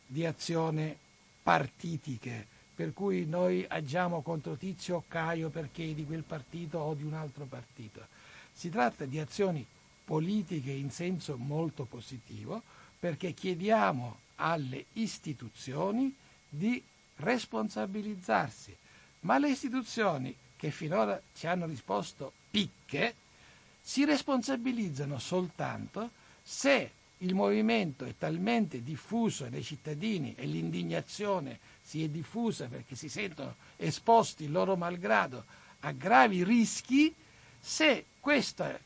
[0.06, 0.96] di azioni
[1.44, 6.94] partitiche, per cui noi agiamo contro Tizio o Caio perché è di quel partito o
[6.94, 8.06] di un altro partito.
[8.52, 9.66] Si tratta di azioni
[10.10, 12.64] politiche in senso molto positivo
[13.00, 16.12] perché chiediamo alle istituzioni
[16.50, 16.82] di
[17.18, 18.76] responsabilizzarsi,
[19.20, 23.14] ma le istituzioni che finora ci hanno risposto picche
[23.80, 26.10] si responsabilizzano soltanto
[26.42, 33.10] se il movimento è talmente diffuso nei cittadini e l'indignazione si è diffusa perché si
[33.10, 35.46] sentono esposti loro malgrado
[35.82, 37.14] a gravi rischi,
[37.60, 38.80] se questa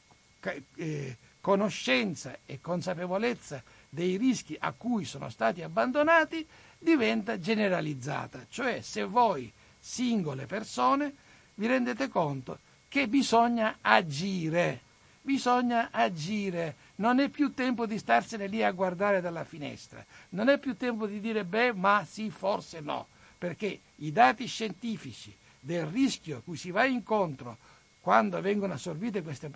[0.76, 6.48] eh, conoscenza e consapevolezza dei rischi a cui sono stati abbandonati
[6.80, 11.14] diventa generalizzata, cioè se voi singole persone
[11.56, 14.82] vi rendete conto che bisogna agire,
[15.22, 20.58] bisogna agire, non è più tempo di starsene lì a guardare dalla finestra, non è
[20.60, 26.38] più tempo di dire beh, ma sì, forse no, perché i dati scientifici del rischio
[26.38, 27.58] a cui si va incontro
[28.04, 29.50] quando vengono assorbite queste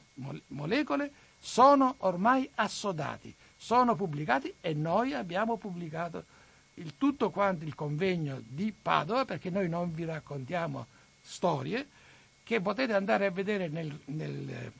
[0.47, 6.23] molecole sono ormai assodati, sono pubblicati e noi abbiamo pubblicato
[6.75, 10.87] il tutto quanto il convegno di Padova perché noi non vi raccontiamo
[11.21, 11.89] storie
[12.41, 14.71] che potete andare a vedere nel, nel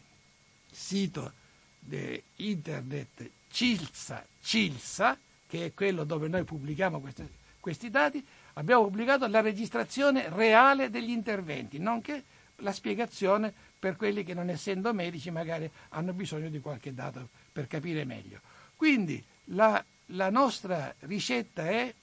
[0.71, 1.33] sito
[1.77, 7.27] di internet Cilsa Cilsa che è quello dove noi pubblichiamo queste,
[7.59, 8.25] questi dati.
[8.53, 12.23] Abbiamo pubblicato la registrazione reale degli interventi nonché
[12.57, 17.67] la spiegazione per quelli che non essendo medici magari hanno bisogno di qualche dato per
[17.67, 18.39] capire meglio.
[18.75, 21.93] Quindi la, la nostra ricetta è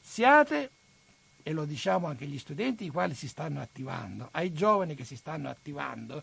[0.00, 0.70] siate,
[1.42, 5.16] e lo diciamo anche agli studenti i quali si stanno attivando, ai giovani che si
[5.16, 6.22] stanno attivando,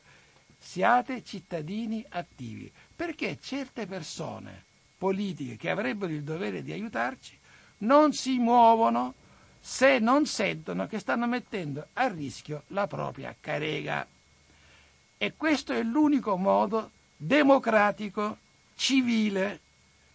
[0.58, 4.64] siate cittadini attivi, perché certe persone
[4.98, 7.38] politiche che avrebbero il dovere di aiutarci
[7.80, 9.16] non si muovono
[9.62, 14.06] se non sentono che stanno mettendo a rischio la propria carega.
[15.18, 18.38] E questo è l'unico modo democratico,
[18.76, 19.60] civile,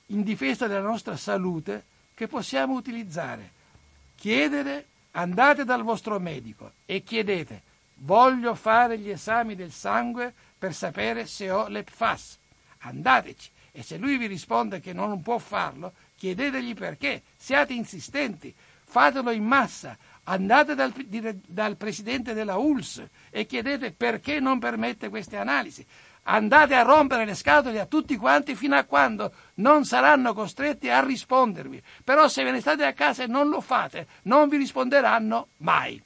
[0.07, 1.85] in difesa della nostra salute
[2.15, 3.53] che possiamo utilizzare.
[4.17, 7.63] Chiedere, andate dal vostro medico e chiedete,
[7.99, 12.39] voglio fare gli esami del sangue per sapere se ho l'EPFAS.
[12.79, 18.53] Andateci e se lui vi risponde che non può farlo, chiedetegli perché, siate insistenti,
[18.97, 19.95] fatelo in massa,
[20.25, 20.91] andate dal,
[21.47, 25.85] dal, presidente della ULS e chiedete perché non permette queste analisi.
[26.29, 31.05] Andate a rompere le scatole a tutti quanti fino a quando non saranno costretti a
[31.05, 31.83] rispondervi.
[32.03, 36.03] Però se ve ne state a casa e non lo fate, non vi risponderanno mai.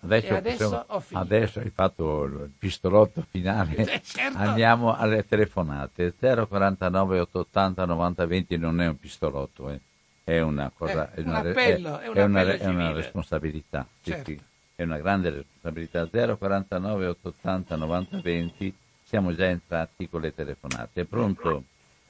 [0.00, 3.76] Adesso, adesso, adesso, hai fatto il pistolotto finale.
[3.86, 4.36] Eh, certo.
[4.38, 6.12] Andiamo alle telefonate.
[6.18, 9.80] 049 880 90 20 non è un pistolotto, eh
[10.28, 13.86] è una cosa, è, è, una, appello, è, una, è una, responsabilità.
[14.02, 14.24] Certo.
[14.32, 14.40] Sì,
[14.74, 16.04] è una grande responsabilità.
[16.08, 18.74] 049 880 90 20,
[19.04, 21.02] siamo già entrati con le telefonate.
[21.02, 21.62] È pronto?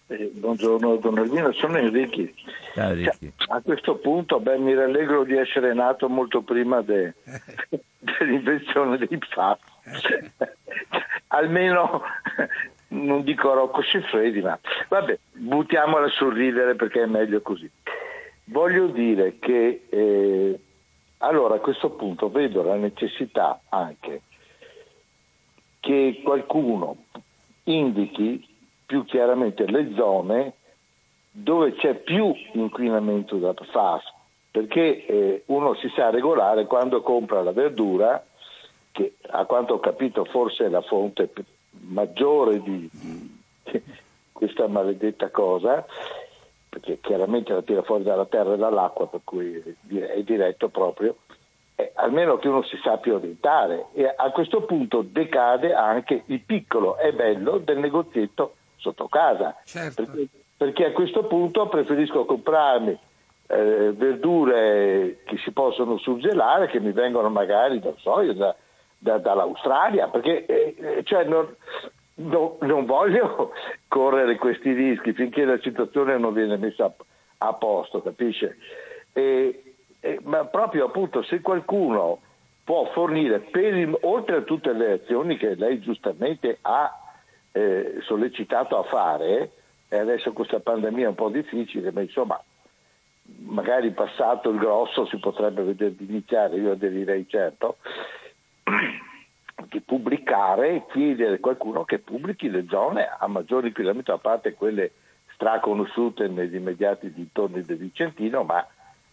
[0.06, 2.34] Eh, buongiorno Don Albino, sono Enrichi.
[2.72, 3.32] Ciao Enrichi.
[3.36, 7.12] Cioè, a questo punto beh, mi rallegro di essere nato molto prima de,
[7.98, 9.58] dell'invenzione dei FAS.
[11.26, 12.00] Almeno
[12.88, 14.58] non dico Rocco Siffredi, ma
[14.88, 17.70] vabbè, buttiamola a sorridere perché è meglio così.
[18.44, 20.60] Voglio dire che eh,
[21.18, 24.22] allora a questo punto vedo la necessità anche
[25.80, 27.04] che qualcuno
[27.64, 28.46] indichi
[28.86, 30.54] più chiaramente le zone
[31.30, 34.02] dove c'è più inquinamento da FAS,
[34.50, 38.24] perché eh, uno si sa regolare quando compra la verdura,
[38.90, 41.30] che a quanto ho capito forse è la fonte
[41.80, 43.82] maggiore di, di
[44.32, 45.84] questa maledetta cosa,
[46.68, 51.16] perché chiaramente la tira fuori dalla terra e dall'acqua, per cui è diretto proprio,
[51.74, 53.86] eh, almeno che uno si sappia orientare.
[53.94, 59.56] E a questo punto decade anche il piccolo e bello del negozietto sotto casa.
[59.64, 60.04] Certo.
[60.04, 62.98] Perché, perché, a questo punto preferisco comprarmi
[63.48, 68.54] eh, verdure che si possono surgelare, che mi vengono magari, non so, da,
[68.98, 71.54] da, dall'Australia, perché eh, cioè non,
[72.14, 73.52] no, non voglio
[73.88, 76.94] correre questi rischi finché la situazione non viene messa a,
[77.38, 78.56] a posto, capisce?
[79.12, 82.20] E, e, ma proprio appunto se qualcuno
[82.64, 86.92] può fornire, il, oltre a tutte le azioni che lei giustamente ha
[87.52, 89.50] eh, sollecitato a fare,
[89.88, 92.42] e adesso questa pandemia è un po' difficile, ma insomma
[93.46, 97.76] magari passato il grosso si potrebbe vedere di iniziare, io aderirei certo,
[99.68, 104.92] di pubblicare, chiedere a qualcuno che pubblichi le zone a maggior inquinamento, a parte quelle
[105.34, 108.66] straconosciute negli immediati dintorni del Vicentino, ma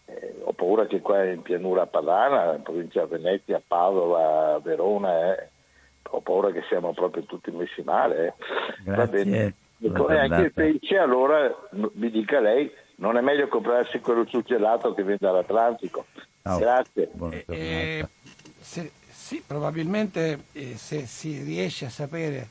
[0.06, 5.48] eh, ho paura che qua in pianura padana, in provincia di Venezia, Padova, Verona, eh,
[6.10, 8.34] ho paura che siamo proprio tutti messi male.
[8.84, 8.90] Eh.
[8.90, 9.54] Va bene.
[9.80, 15.02] E anche il pesce, allora mi dica lei, non è meglio comprarsi quello surgelato che
[15.02, 16.06] viene dall'Atlantico.
[16.44, 17.10] Oh, Grazie.
[17.46, 18.06] Eh,
[18.60, 18.90] se,
[19.24, 22.46] sì, probabilmente eh, se si riesce a sapere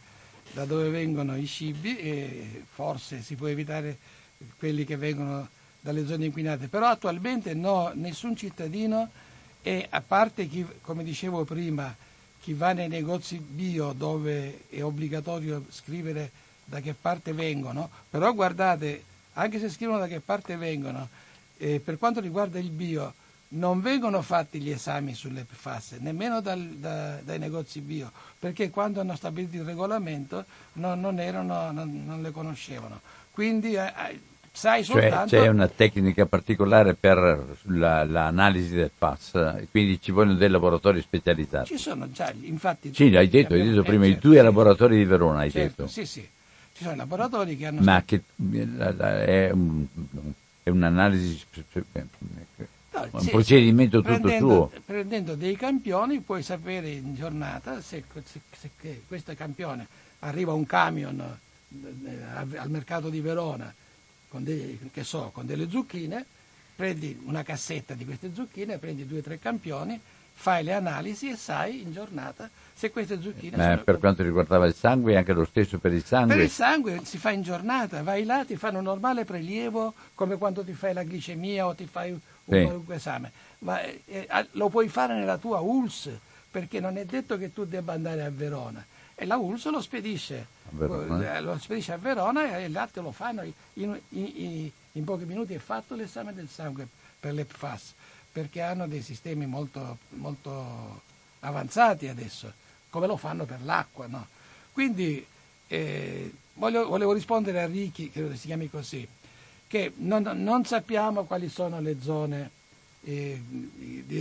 [0.53, 3.95] da dove vengono i cibi e forse si può evitare
[4.57, 5.47] quelli che vengono
[5.79, 9.07] dalle zone inquinate, però attualmente no, nessun cittadino
[9.61, 11.95] e a parte chi, come dicevo prima,
[12.41, 16.31] chi va nei negozi bio dove è obbligatorio scrivere
[16.65, 19.03] da che parte vengono, però guardate,
[19.33, 21.07] anche se scrivono da che parte vengono,
[21.57, 23.13] eh, per quanto riguarda il bio,
[23.53, 28.99] non vengono fatti gli esami sulle PFAS, nemmeno dal, da, dai negozi bio, perché quando
[28.99, 33.01] hanno stabilito il regolamento non, non, erano, non, non le conoscevano.
[33.31, 34.19] Quindi eh, eh
[34.51, 35.35] sai cioè, soltanto...
[35.35, 41.67] C'è una tecnica particolare per la, l'analisi del FAS, quindi ci vogliono dei laboratori specializzati.
[41.67, 42.93] Ci sono già, infatti...
[42.93, 44.43] Sì, hai detto, hai detto eh, prima, certo, i due sì.
[44.43, 45.87] laboratori di Verona, hai certo, detto.
[45.87, 46.27] Sì, sì,
[46.73, 47.81] ci sono laboratori che hanno...
[47.81, 49.85] Ma che è, un,
[50.63, 51.41] è un'analisi...
[52.93, 54.71] No, un sì, procedimento tutto suo.
[54.85, 59.87] Prendendo dei campioni puoi sapere in giornata se, se, se questo campione
[60.19, 63.73] arriva un camion eh, al mercato di Verona
[64.29, 66.25] con, dei, so, con delle zucchine,
[66.75, 69.99] prendi una cassetta di queste zucchine, prendi due o tre campioni,
[70.33, 73.83] fai le analisi e sai in giornata se queste zucchine Ma sono...
[73.83, 76.35] per quanto riguardava il sangue, anche lo stesso per il sangue?
[76.35, 80.37] Per il sangue si fa in giornata, vai là, ti fanno un normale prelievo come
[80.37, 82.63] quando ti fai la glicemia o ti fai un sì.
[82.63, 86.09] qualunque esame, ma eh, eh lo puoi fare nella tua ULS
[86.51, 88.85] perché non è detto che tu debba andare a Verona.
[89.15, 90.47] E la ULS lo spedisce.
[90.79, 93.41] Eh, lo spedisce a Verona e là te lo fanno.
[93.43, 96.87] In, in, in, in, pochi minuti è fatto l'esame del sangue
[97.19, 97.93] per le PFAS
[98.33, 101.01] perché hanno dei sistemi molto, molto
[101.39, 102.51] avanzati adesso
[102.89, 104.27] come lo fanno per l'acqua no?
[104.71, 105.25] quindi
[105.67, 109.07] eh, voglio, volevo rispondere a Ricky credo si chiami così
[109.73, 112.51] che non, non sappiamo quali sono le zone
[113.05, 113.41] eh,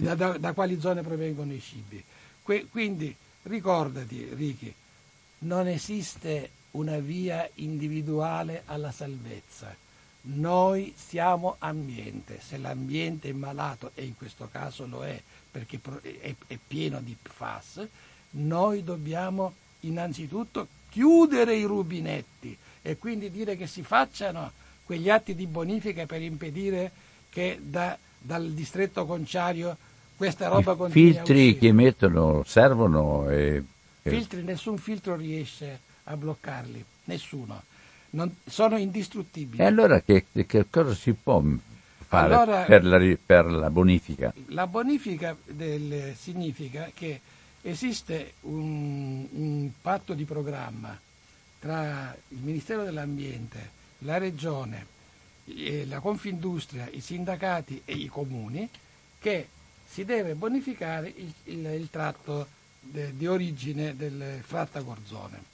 [0.01, 2.03] da, da, da, quali zone provengono i cibi
[2.43, 4.75] que, quindi ricordati Ricky
[5.41, 9.77] non esiste una via individuale alla salvezza.
[10.23, 15.79] Noi siamo ambiente, se l'ambiente è malato, e in questo caso lo è perché
[16.23, 17.87] è, è pieno di PFAS,
[18.31, 24.61] noi dobbiamo innanzitutto chiudere i rubinetti e quindi dire che si facciano
[24.93, 26.91] quegli atti di bonifica per impedire
[27.31, 29.75] che da, dal distretto conciario
[30.17, 33.65] questa roba continui filtri che emettono servono e
[34.03, 37.63] Filtri, nessun filtro riesce a bloccarli, nessuno.
[38.11, 39.63] Non, sono indistruttibili.
[39.63, 41.41] E allora che, che cosa si può
[42.09, 44.35] fare allora, per, la, per, la, bonifica?
[44.47, 47.21] La bonifica del, significa che
[47.63, 50.99] esiste un, un patto di programma
[51.61, 54.87] tra il Ministero dell'Ambiente, la Regione,
[55.87, 58.69] la Confindustria, i sindacati e i comuni
[59.19, 59.49] che
[59.89, 62.47] si deve bonificare il, il, il tratto
[62.81, 65.51] de, di origine del frattagorzone.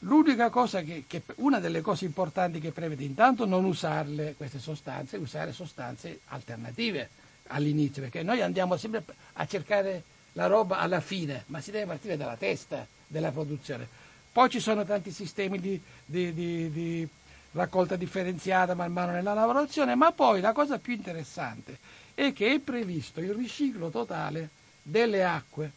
[0.00, 5.16] L'unica cosa che, che, una delle cose importanti che prevede intanto non usarle queste sostanze,
[5.16, 7.08] usare sostanze alternative
[7.46, 12.16] all'inizio, perché noi andiamo sempre a cercare la roba alla fine, ma si deve partire
[12.18, 13.88] dalla testa della produzione.
[14.30, 17.08] Poi ci sono tanti sistemi di, di, di, di
[17.54, 21.78] raccolta differenziata man mano nella lavorazione, ma poi la cosa più interessante
[22.14, 24.50] è che è previsto il riciclo totale
[24.82, 25.70] delle acque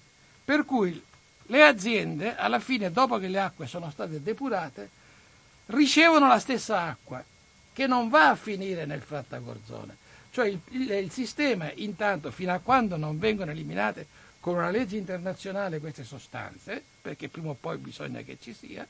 [0.44, 1.02] per cui
[1.50, 4.90] le aziende, alla fine, dopo che le acque sono state depurate,
[5.68, 7.24] ricevono la stessa acqua
[7.74, 9.96] che non va a finire nel frattagorzone.
[10.32, 14.08] Cioè il, il, il sistema, intanto, fino a quando non vengono eliminate
[14.40, 18.88] con una legge internazionale queste sostanze, perché prima o poi bisogna che ci sia,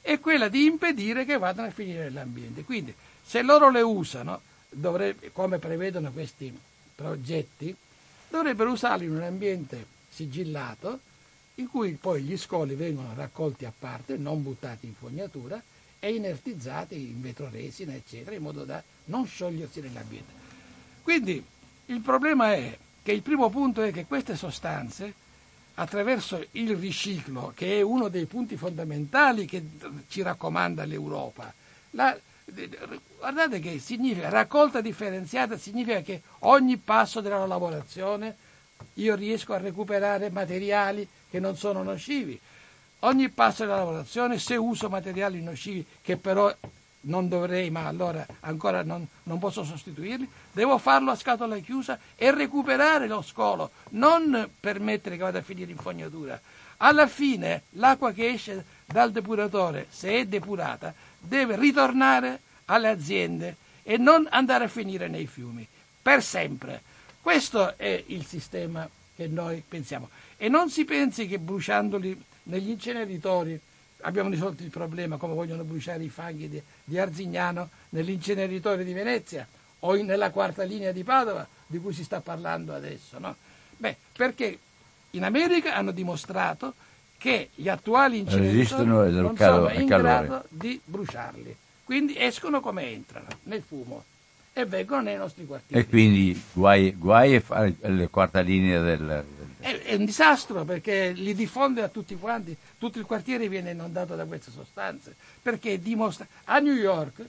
[0.00, 2.64] è quella di impedire che vadano a finire nell'ambiente.
[2.64, 2.94] Quindi
[3.24, 6.56] se loro le usano, dovrebbe, come prevedono questi
[6.94, 7.74] progetti,
[8.28, 11.00] dovrebbero usarle in un ambiente sigillato
[11.56, 15.60] in cui poi gli scoli vengono raccolti a parte, non buttati in fognatura
[15.98, 20.32] e inertizzati in vetroresina, eccetera, in modo da non sciogliersi nell'ambiente.
[21.02, 21.44] Quindi
[21.86, 25.14] il problema è che il primo punto è che queste sostanze,
[25.78, 29.62] attraverso il riciclo, che è uno dei punti fondamentali che
[30.08, 31.52] ci raccomanda l'Europa,
[31.90, 32.16] la,
[33.16, 38.36] guardate che significa raccolta differenziata, significa che ogni passo della lavorazione
[38.94, 42.38] io riesco a recuperare materiali che non sono nocivi.
[43.00, 46.52] Ogni passo della lavorazione, se uso materiali nocivi che però
[47.02, 52.30] non dovrei, ma allora ancora non, non, posso sostituirli, devo farlo a scatola chiusa e
[52.32, 56.40] recuperare lo scolo, non permettere che vada a finire in fognatura.
[56.78, 63.96] Alla fine l'acqua che esce dal depuratore, se è depurata, deve ritornare alle aziende e
[63.96, 65.66] non andare a finire nei fiumi,
[66.00, 66.82] per sempre.
[67.20, 70.08] Questo è il sistema che noi pensiamo.
[70.36, 73.60] E non si pensi che bruciandoli negli inceneritori
[74.02, 79.46] abbiamo risolto il problema come vogliono bruciare i fanghi di, di Arzignano nell'inceneritore di Venezia
[79.80, 83.18] o in, nella quarta linea di Padova di cui si sta parlando adesso.
[83.18, 83.34] No?
[83.76, 84.58] Beh, perché
[85.10, 86.74] in America hanno dimostrato
[87.16, 93.62] che gli attuali inceneritori non sono in grado di bruciarli, quindi escono come entrano, nel
[93.66, 94.04] fumo
[94.52, 95.82] e vengono nei nostri quartieri.
[95.82, 99.24] E quindi guai, guai a fare la quarta linea del,
[99.68, 104.14] è, è, un disastro perché li diffonde a tutti quanti, tutto il quartiere viene inondato
[104.14, 106.26] da queste sostanze, perché dimostra...
[106.44, 107.22] A New York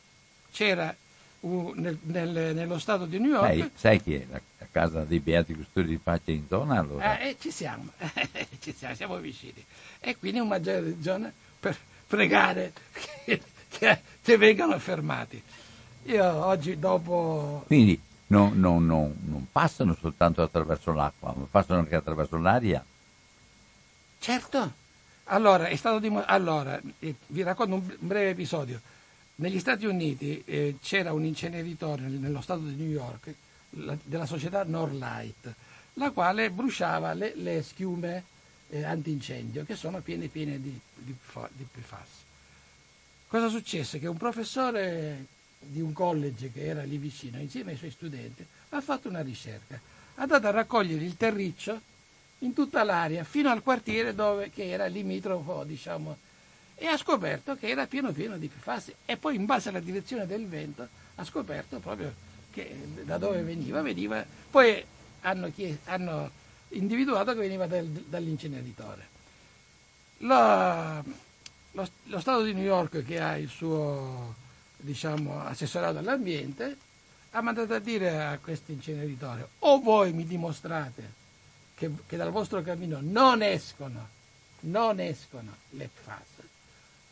[0.51, 0.95] c'era
[1.41, 3.53] uh, nel, nel, nello stato di New York...
[3.53, 7.19] Sai, sai che la, la, casa dei Beati Custodi di Pace in zona allora?
[7.19, 7.91] Eh, eh, ci siamo,
[8.59, 9.63] ci siamo, siamo vicini.
[9.99, 11.77] E quindi un maggiore ragione per
[12.07, 12.71] pregare
[13.25, 15.41] che, che, che vengano fermati.
[16.03, 17.63] Io oggi dopo...
[17.67, 17.99] Quindi
[18.29, 22.83] non, non, non, non passano soltanto attraverso l'acqua, ma passano anche attraverso l'aria.
[24.19, 24.73] Certo.
[25.25, 28.81] Allora, è stato dim- allora eh, vi racconto un breve episodio.
[29.35, 33.33] Negli Stati Uniti eh, c'era un inceneritore nello stato di New York
[33.71, 35.53] la, della società Norlight,
[35.93, 38.23] la quale bruciava le, le schiume
[38.69, 41.15] eh, antincendio che sono piene piene di, di,
[41.53, 42.07] di PFAS.
[43.27, 43.99] Cosa successe?
[43.99, 45.25] Che un professore
[45.59, 49.79] di un college che era lì vicino, insieme ai suoi studenti, ha fatto una ricerca.
[50.15, 51.79] Ha andato a raccogliere il terriccio
[52.39, 56.17] in tutta l'area, fino al quartiere dove, che era limitrofo, diciamo,
[56.75, 60.25] e ha scoperto che era pieno pieno di PFAS e poi in base alla direzione
[60.25, 62.13] del vento ha scoperto proprio
[62.51, 64.81] che da dove veniva, veniva poi
[65.21, 66.31] hanno, chies- hanno
[66.69, 69.07] individuato che veniva dal, dall'inceneritore.
[70.19, 71.03] Lo,
[71.71, 74.35] lo, lo Stato di New York che ha il suo
[74.79, 76.77] diciamo, assessorato all'ambiente,
[77.31, 81.17] ha mandato a dire a questo inceneritore o voi mi dimostrate
[81.75, 84.07] che, che dal vostro cammino non escono,
[84.61, 86.47] non escono le PFAS,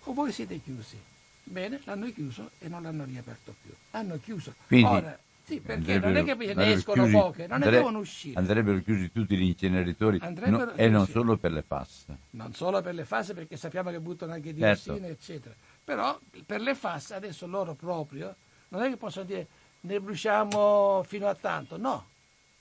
[0.04, 1.00] o voi siete chiusi.
[1.44, 3.72] Bene, l'hanno chiuso e non l'hanno riaperto più.
[3.92, 4.54] Hanno chiuso.
[4.68, 8.00] Quindi, Ora, sì, perché non è che ne escono chiusi, poche, non andre, ne devono
[8.00, 8.38] uscire.
[8.38, 12.06] Andrebbero chiusi tutti gli inceneritori no, e non solo per le FAS.
[12.32, 15.12] Non solo per le FAS perché sappiamo che buttano anche diossine, certo.
[15.12, 15.56] eccetera
[15.88, 18.36] però per le FAS adesso loro proprio
[18.68, 19.48] non è che possono dire
[19.82, 22.08] ne bruciamo fino a tanto, no.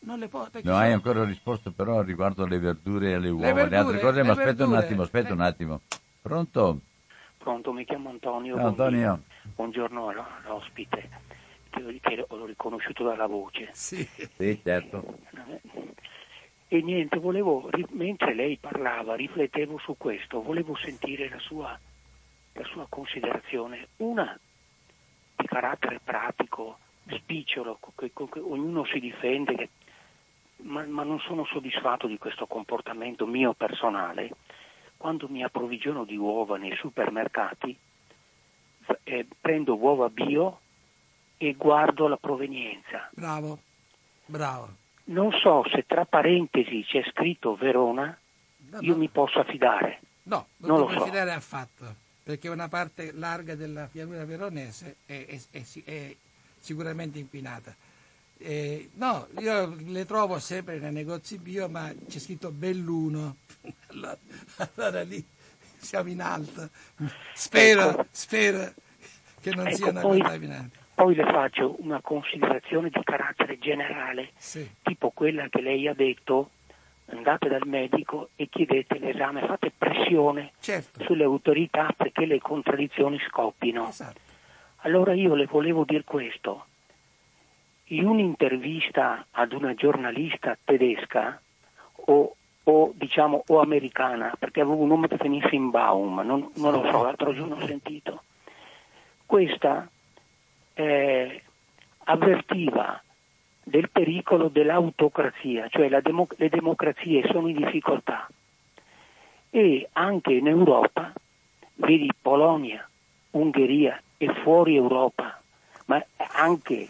[0.01, 3.53] Non le po- non hai ancora risposto però riguardo alle verdure e alle uova, le,
[3.53, 5.35] verdure, le altre cose, ma aspetta verdure, un attimo, aspetta le...
[5.35, 5.81] un attimo.
[6.23, 6.81] Pronto?
[7.39, 8.55] Pronto, mi chiamo Antonio.
[8.55, 9.23] Ciao, Antonio.
[9.57, 11.11] Buongiorno all'ospite,
[11.71, 13.71] che l'ho riconosciuto dalla voce.
[13.73, 15.19] Sì, sì certo.
[16.69, 21.77] E niente, volevo, mentre lei parlava, riflettevo su questo, volevo sentire la sua
[22.57, 24.39] la sua considerazione, una
[25.37, 26.79] di carattere pratico,
[27.09, 29.69] spicciolo, che, che ognuno si difende, che,
[30.63, 34.31] ma, ma, non sono soddisfatto di questo comportamento mio personale.
[34.97, 37.77] Quando mi approvvigiono di uova nei supermercati,
[39.05, 40.61] eh, prendo uova bio
[41.37, 43.11] e guardo la provenienza.
[43.13, 43.59] Bravo,
[44.25, 44.69] bravo.
[45.09, 48.19] Non so se tra parentesi c'è scritto Verona,
[48.71, 48.99] no, io no.
[48.99, 50.01] mi posso affidare.
[50.25, 51.03] No, non, non lo so.
[51.03, 56.17] affidare affatto perché una parte larga della pianura veronese è, è, è, è
[56.59, 57.73] sicuramente inquinata.
[58.39, 63.37] Eh, no, io le trovo sempre nei negozi bio, ma c'è scritto Belluno,
[63.91, 64.19] allora,
[64.75, 65.25] allora lì
[65.77, 66.69] siamo in alto.
[67.33, 68.73] Spero, ecco, spero
[69.41, 70.71] che non ecco, siano poi, contaminati.
[70.97, 74.69] Poi le faccio una considerazione di carattere generale, sì.
[74.83, 76.51] tipo quella che lei ha detto
[77.07, 81.05] andate dal medico e chiedete l'esame, fate pressione certo.
[81.05, 83.89] sulle autorità perché le contraddizioni scoppino.
[83.89, 84.21] Esatto.
[84.79, 86.67] Allora io le volevo dire questo.
[87.91, 91.41] In un'intervista ad una giornalista tedesca
[92.07, 96.73] o, o, diciamo, o americana, perché avevo un nome che finisse in Baum, non, non
[96.73, 98.23] lo so, l'altro giorno ho sentito,
[99.25, 99.89] questa
[100.75, 101.43] eh,
[102.05, 103.01] avvertiva
[103.69, 108.29] del pericolo dell'autocrazia, cioè demo- le democrazie sono in difficoltà
[109.51, 111.13] e anche in Europa,
[111.75, 112.89] vedi Polonia,
[113.31, 115.43] Ungheria e fuori Europa,
[115.87, 116.87] ma anche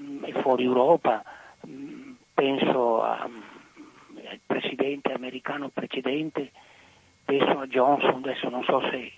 [0.00, 1.24] mm, fuori Europa,
[1.66, 6.52] mm, penso al presidente americano precedente,
[7.24, 9.12] penso a Johnson, adesso non so se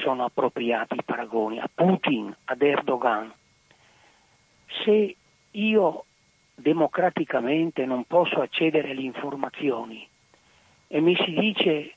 [0.00, 3.32] sono appropriati i paragoni, a Putin, ad Erdogan.
[4.82, 5.14] Se
[5.56, 6.04] io
[6.54, 10.06] democraticamente non posso accedere alle informazioni
[10.88, 11.94] e mi si dice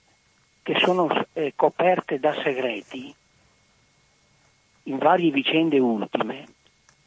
[0.64, 3.16] che sono eh, coperte da segreti
[4.84, 6.48] in varie vicende ultime,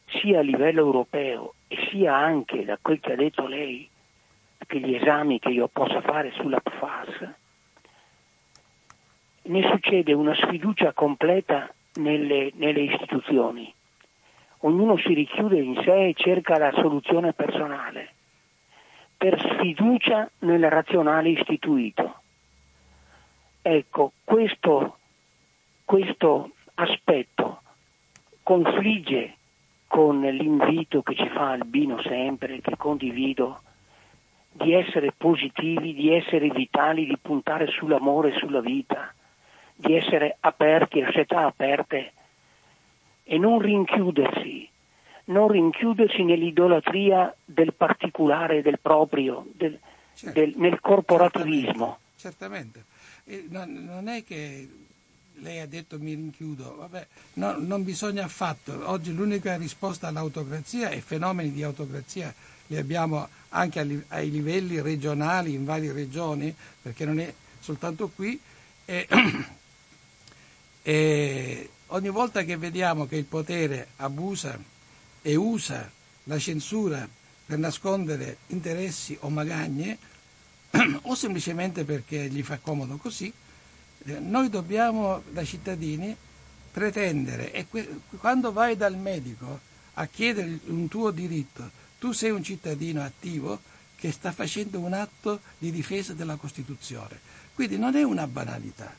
[0.06, 3.88] sia a livello europeo e sia anche da quel che ha detto lei,
[4.66, 7.28] che gli esami che io possa fare sulla PFAS,
[9.44, 13.72] ne succede una sfiducia completa nelle, nelle istituzioni.
[14.64, 18.10] Ognuno si richiude in sé e cerca la soluzione personale,
[19.16, 22.20] per sfiducia nel razionale istituito.
[23.60, 24.98] Ecco, questo,
[25.84, 27.60] questo aspetto
[28.44, 29.34] confligge
[29.89, 33.62] con l'invito che ci fa Albino sempre, che condivido,
[34.52, 39.12] di essere positivi, di essere vitali, di puntare sull'amore e sulla vita,
[39.74, 42.12] di essere aperti, a società aperte
[43.32, 44.68] e non rinchiudersi,
[45.26, 49.78] non rinchiudersi nell'idolatria del particolare, del proprio, del,
[50.12, 50.38] certo.
[50.38, 51.96] del, nel corporativismo.
[52.14, 52.84] Certamente.
[53.24, 53.48] certamente.
[53.48, 54.68] Non, non è che
[55.36, 58.90] lei ha detto mi rinchiudo, vabbè, no, non bisogna affatto.
[58.90, 62.34] Oggi l'unica risposta all'autocrazia e fenomeni di autocrazia
[62.66, 68.38] li abbiamo anche ai livelli regionali, in varie regioni, perché non è soltanto qui.
[68.84, 69.09] E,
[70.82, 74.59] e ogni volta che vediamo che il potere abusa
[75.23, 75.90] e usa
[76.24, 77.09] la censura
[77.44, 79.98] per nascondere interessi o magagne,
[81.02, 83.32] o semplicemente perché gli fa comodo così,
[84.05, 86.16] eh, noi dobbiamo da cittadini
[86.70, 87.66] pretendere e
[88.19, 89.60] quando vai dal medico
[89.94, 93.60] a chiedere un tuo diritto, tu sei un cittadino attivo
[93.97, 97.20] che sta facendo un atto di difesa della Costituzione.
[97.55, 98.93] Quindi non è una banalità.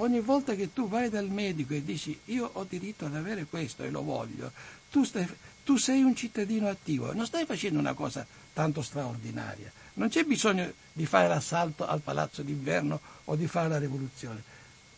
[0.00, 3.82] Ogni volta che tu vai dal medico e dici io ho diritto ad avere questo
[3.82, 4.50] e lo voglio,
[4.90, 5.28] tu, stai,
[5.62, 9.70] tu sei un cittadino attivo, non stai facendo una cosa tanto straordinaria.
[9.94, 14.42] Non c'è bisogno di fare l'assalto al palazzo d'inverno o di fare la rivoluzione.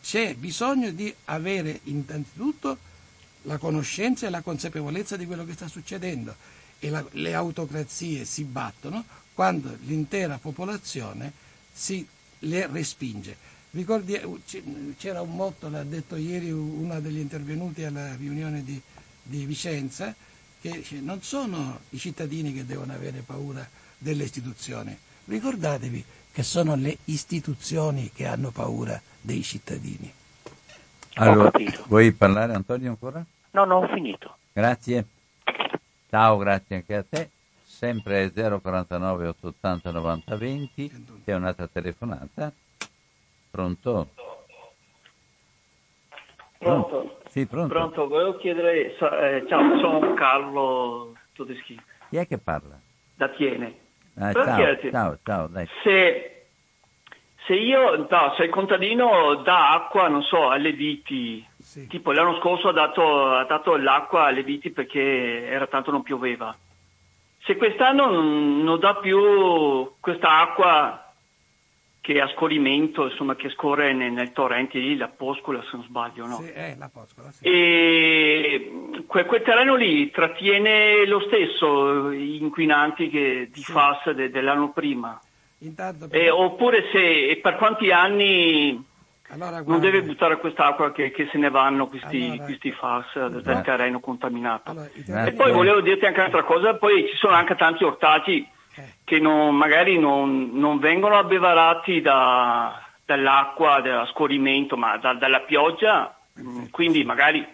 [0.01, 2.79] C'è bisogno di avere innanzitutto
[3.43, 6.33] la conoscenza e la consapevolezza di quello che sta succedendo
[6.79, 9.05] e la, le autocrazie si battono
[9.35, 11.33] quando l'intera popolazione
[11.73, 12.07] si
[12.45, 13.51] le respinge.
[13.75, 14.21] Ricordi,
[14.99, 18.79] c'era un motto, l'ha detto ieri uno degli intervenuti alla riunione di,
[19.23, 20.15] di Vicenza,
[20.61, 23.67] che non sono i cittadini che devono avere paura
[23.97, 24.95] delle istituzioni.
[25.25, 30.13] Ricordatevi che sono le istituzioni che hanno paura dei cittadini.
[31.15, 31.51] Allora,
[31.87, 33.25] vuoi parlare Antonio ancora?
[33.53, 34.37] No, no, ho finito.
[34.53, 35.07] Grazie.
[36.11, 37.31] Ciao, grazie anche a te.
[37.65, 41.07] Sempre 049 880 90 20.
[41.25, 42.53] C'è un'altra telefonata.
[43.53, 44.09] Pronto?
[46.57, 47.19] Pronto?
[47.27, 47.69] Sì, pronto.
[47.69, 51.79] Pronto, volevo chiedere, eh, ciao, sono Carlo Todeschi.
[52.09, 52.81] Chi è che parla?
[53.15, 53.77] Da Tiene.
[54.19, 55.69] Ah, ciao, ciao, ciao, dai.
[55.83, 56.47] Se,
[57.47, 61.87] se io, no, se il contadino dà acqua, non so, alle viti, sì.
[61.89, 66.57] tipo l'anno scorso ha dato, ha dato l'acqua alle viti perché era tanto non pioveva.
[67.45, 71.02] Se quest'anno non, non dà più questa acqua
[72.03, 76.27] che a scorrimento, insomma, che scorre nel, nel torrente lì, la Poscola, se non sbaglio,
[76.27, 76.39] no?
[76.39, 77.45] Sì, è la Poscola, sì.
[77.45, 78.73] E
[79.07, 83.71] quel, quel, terreno lì trattiene lo stesso inquinanti che, di sì.
[83.71, 85.19] FAS de, dell'anno prima.
[85.59, 86.21] Intanto, per...
[86.21, 88.85] eh, oppure se, per quanti anni
[89.29, 93.63] allora, non deve buttare quest'acqua che, che se ne vanno questi, allora, questi FAS dal
[93.63, 94.73] terreno contaminato.
[94.73, 98.45] Allora, e poi volevo dirti anche un'altra cosa, poi ci sono anche tanti ortaggi
[99.05, 106.17] che non, magari non, non, vengono abbevarati da, dall'acqua, dallo scorrimento, ma da, dalla pioggia,
[106.33, 106.69] Perfetto.
[106.71, 107.47] quindi magari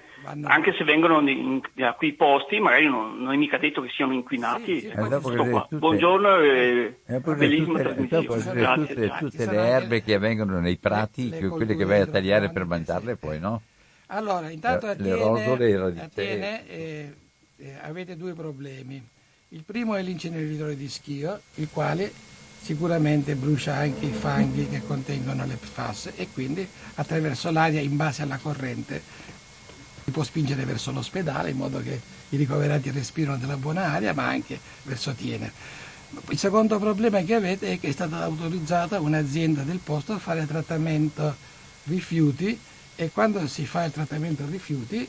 [0.43, 4.13] anche se vengono in, da quei posti, magari non, non, è mica detto che siano
[4.13, 4.81] inquinati.
[4.81, 8.27] Sì, sì, eh, tutte, Buongiorno e eh, bellissima trasmissione.
[8.27, 12.07] Tutte, tutte, tutte le erbe che avvengono nei prati, le, le quelle che vai a
[12.07, 13.63] tagliare per mangiarle poi, no?
[14.09, 17.15] Allora, intanto a Atene, Atene eh,
[17.59, 19.03] eh, avete due problemi
[19.51, 22.13] il primo è l'inceneritore di Schio, il quale
[22.61, 28.23] sicuramente brucia anche i fanghi che contengono le PFAS e quindi attraverso l'aria in base
[28.23, 29.01] alla corrente
[30.05, 31.99] si può spingere verso l'ospedale in modo che
[32.31, 35.51] i ricoverati respirano della buona aria ma anche verso Tiene.
[36.29, 40.47] Il secondo problema che avete è che è stata autorizzata un'azienda del posto a fare
[40.47, 41.37] trattamento
[41.85, 42.59] rifiuti
[42.97, 45.09] e quando si fa il trattamento rifiuti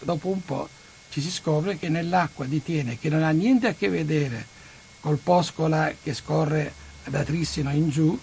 [0.00, 0.68] dopo un po'
[1.10, 4.46] ci si scopre che nell'acqua di Tiene, che non ha niente a che vedere
[5.00, 6.72] col Poscola che scorre
[7.04, 8.18] da Trissino in giù,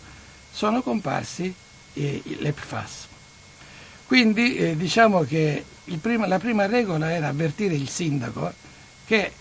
[0.51, 1.53] sono comparsi
[1.93, 3.07] eh, le PFAS.
[4.05, 5.65] Quindi eh, diciamo che
[5.99, 8.53] prima, la prima regola era avvertire il sindaco
[9.05, 9.31] che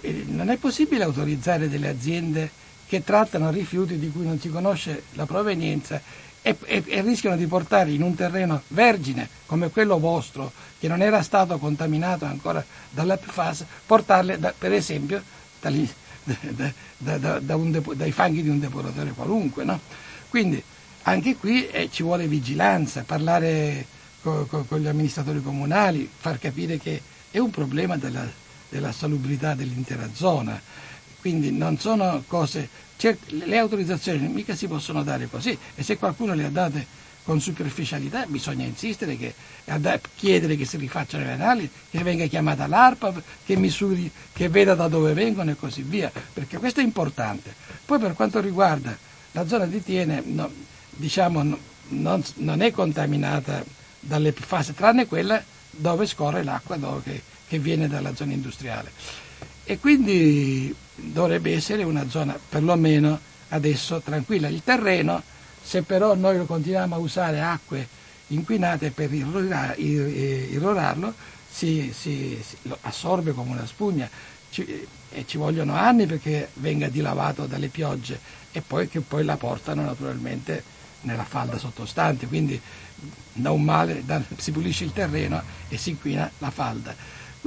[0.00, 2.50] eh, non è possibile autorizzare delle aziende
[2.86, 6.00] che trattano rifiuti di cui non si conosce la provenienza
[6.46, 11.02] e, e, e, rischiano di portare in un terreno vergine come quello vostro, che non
[11.02, 15.22] era stato contaminato ancora dalla PFAS, portarle da, per esempio
[15.60, 15.88] dagli,
[16.98, 19.64] da, da, depo, dai fanghi di un depuratore qualunque.
[19.64, 19.80] No?
[20.28, 20.62] Quindi
[21.08, 23.86] Anche qui eh, ci vuole vigilanza, parlare
[24.22, 27.00] con, con, con, gli amministratori comunali, far capire che
[27.30, 28.26] è un problema della,
[28.68, 30.60] della salubrità dell'intera zona.
[31.26, 36.34] Quindi non sono cose, cioè, le autorizzazioni mica si possono dare così e se qualcuno
[36.34, 36.86] le ha date
[37.24, 39.34] con superficialità bisogna insistere, che,
[40.14, 43.12] chiedere che si rifacciano le analisi, che venga chiamata l'ARPA,
[43.44, 47.52] che misuri, che veda da dove vengono e così via, perché questo è importante.
[47.84, 48.96] Poi per quanto riguarda
[49.32, 50.48] la zona di Tiene, no,
[50.90, 51.42] diciamo,
[51.88, 53.64] non, non, è contaminata
[53.98, 58.92] dalle fasi, tranne quella dove scorre l'acqua dove, che, che viene dalla zona industriale.
[59.64, 63.18] E quindi dovrebbe essere una zona perlomeno
[63.48, 64.48] adesso tranquilla.
[64.48, 65.22] Il terreno
[65.62, 67.88] se però noi continuiamo a usare acque
[68.28, 71.14] inquinate per irrorarlo,
[71.50, 74.08] si, si, si assorbe come una spugna
[74.50, 78.18] ci, e ci vogliono anni perché venga dilavato dalle piogge
[78.52, 80.62] e poi che poi la portano naturalmente
[81.02, 82.60] nella falda sottostante, quindi
[83.32, 86.94] da un male da, si pulisce il terreno e si inquina la falda.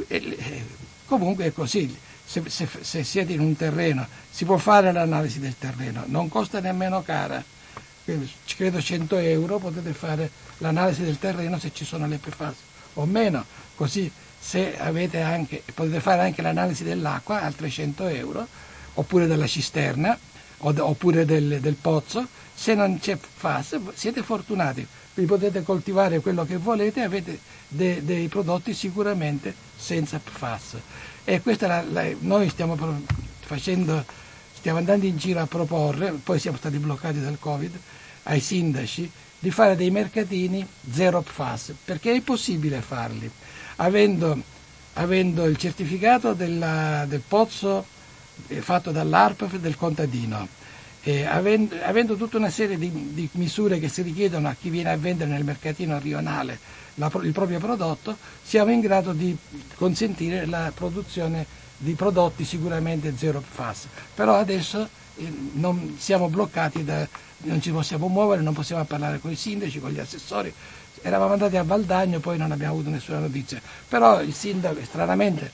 [0.08, 0.66] E,
[1.06, 1.98] comunque è così,
[2.30, 6.60] se, se, se siete in un terreno si può fare l'analisi del terreno, non costa
[6.60, 7.44] nemmeno cara.
[8.46, 10.30] Credo 100 euro, potete fare
[10.60, 12.56] l'analisi del terreno se ci sono le PFAS
[12.94, 13.46] o meno,
[13.76, 18.48] così se avete anche, potete fare anche l'analisi dell'acqua, altri 100 euro,
[18.96, 20.18] oppure della cisterna,
[20.60, 24.86] oppure del, del pozzo, se non c'è PFAS siete fortunati,
[25.16, 30.76] vi potete coltivare quello che volete e avete de, dei prodotti sicuramente senza PFAS.
[31.30, 32.76] E questa la, la, noi stiamo
[33.42, 34.04] facendo,
[34.52, 37.78] stiamo andando in giro a proporre, poi siamo stati bloccati dal Covid,
[38.24, 43.30] ai sindaci di fare dei mercatini zero PFAS, perché è possibile farli,
[43.76, 44.42] avendo,
[44.94, 47.86] avendo il certificato della, del pozzo
[48.48, 50.48] eh, fatto dall'ARPF del contadino,
[51.04, 54.92] eh, avendo, avendo, tutta una serie di, di, misure che si richiedono a chi viene
[54.92, 56.60] a vendere nel mercatino rionale
[56.96, 59.36] la, il proprio prodotto, siamo in grado di
[59.76, 61.46] consentire la produzione
[61.78, 63.88] di prodotti sicuramente zero PFAS.
[64.14, 67.08] Però adesso eh, non siamo bloccati da,
[67.44, 70.54] non ci possiamo muovere, non possiamo parlare con i sindaci, con gli assessori.
[71.02, 73.62] Eravamo andati a Valdagno, poi non abbiamo avuto nessuna notizia.
[73.88, 75.50] Però il sindaco, stranamente,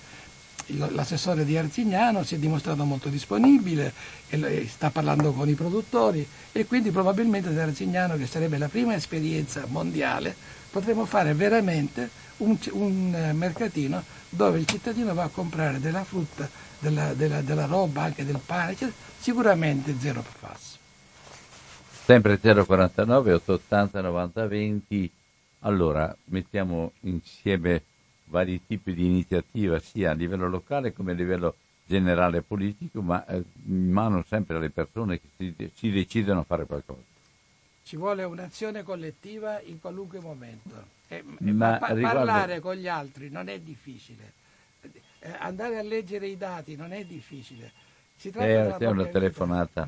[0.67, 3.93] l'assessore di Arzignano si è dimostrato molto disponibile
[4.29, 8.95] e sta parlando con i produttori e quindi probabilmente ad Arzignano, che sarebbe la prima
[8.95, 10.35] esperienza mondiale,
[10.71, 17.13] potremo fare veramente un, un mercatino dove il cittadino va a comprare della frutta, della,
[17.13, 20.77] della, della roba, anche del pane, cioè, sicuramente zero PFAS
[22.05, 25.11] sempre 049 880 90 20
[25.61, 27.81] allora mettiamo insieme
[28.25, 33.43] vari tipi di iniziativa sia a livello locale come a livello generale politico ma eh,
[33.67, 37.01] in mano sempre alle persone che si, si decidono a fare qualcosa.
[37.83, 40.93] Ci vuole un'azione collettiva in qualunque momento.
[41.07, 42.17] E, ma pa- riguardo...
[42.25, 44.33] parlare con gli altri non è difficile.
[45.19, 47.71] Eh, andare a leggere i dati non è difficile.
[48.15, 49.87] Si tratta eh, di una telefonata.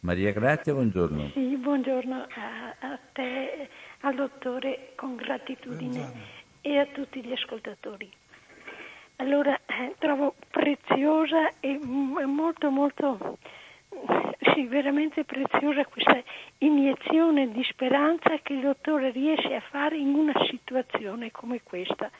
[0.00, 1.30] Maria Grazia, buongiorno.
[1.32, 3.68] Sì, buongiorno a, a te,
[4.00, 5.90] al dottore, con gratitudine.
[5.90, 6.41] Buongiorno.
[6.62, 8.10] E a tutti gli ascoltatori.
[9.16, 13.38] Allora, eh, trovo preziosa e molto, molto,
[14.54, 16.20] sì, veramente preziosa questa
[16.58, 22.10] iniezione di speranza che il dottore riesce a fare in una situazione come questa.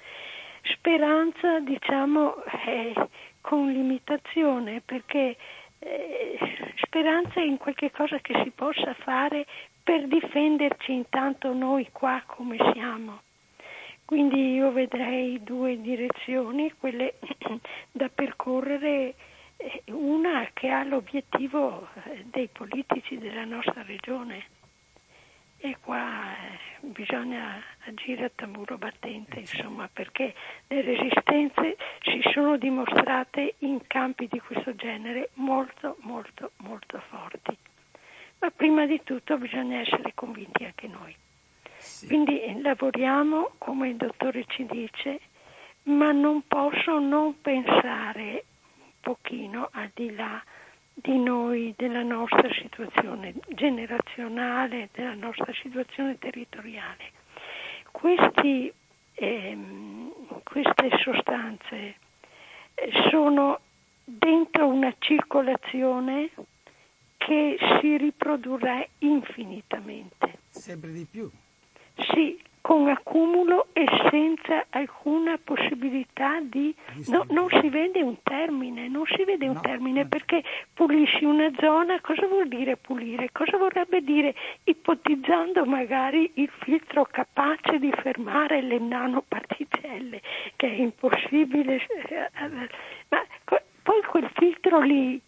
[0.63, 2.95] Speranza, diciamo, eh,
[3.41, 5.37] con limitazione, perché
[5.81, 6.39] eh,
[6.85, 9.47] speranza in qualche cosa che si possa fare
[9.83, 13.23] per difenderci intanto noi qua come siamo.
[14.13, 17.15] Quindi io vedrei due direzioni, quelle
[17.91, 19.15] da percorrere,
[19.57, 24.45] eh, una che ha l'obiettivo eh, dei politici della nostra regione
[25.57, 30.35] e qua eh, bisogna agire a tamburo battente, insomma, perché
[30.67, 37.57] le resistenze si sono dimostrate in campi di questo genere molto, molto, molto forti.
[38.41, 41.17] Ma prima di tutto bisogna essere convinti anche noi.
[42.03, 42.09] Sì.
[42.09, 45.21] Quindi eh, lavoriamo, come il dottore ci dice,
[45.85, 48.45] ma non posso non pensare
[48.77, 50.43] un pochino al di là
[50.95, 57.13] di noi, della nostra situazione generazionale, della nostra situazione territoriale.
[57.93, 58.73] Questi,
[59.15, 60.13] ehm,
[60.43, 61.95] queste sostanze
[62.75, 63.61] eh, sono
[64.03, 66.31] dentro una circolazione
[67.17, 70.41] che si riprodurrà infinitamente.
[70.49, 71.31] Sempre di più.
[71.97, 76.75] Sì, con accumulo e senza alcuna possibilità di...
[77.09, 79.61] No, non si vede un termine, non si vede un no.
[79.61, 80.43] termine perché
[80.73, 83.31] pulisci una zona, cosa vuol dire pulire?
[83.33, 90.23] Cosa vorrebbe dire ipotizzando magari il filtro capace di fermare le nanoparticelle,
[90.55, 91.81] che è impossibile.
[93.09, 93.27] Ma
[93.83, 95.21] poi quel filtro lì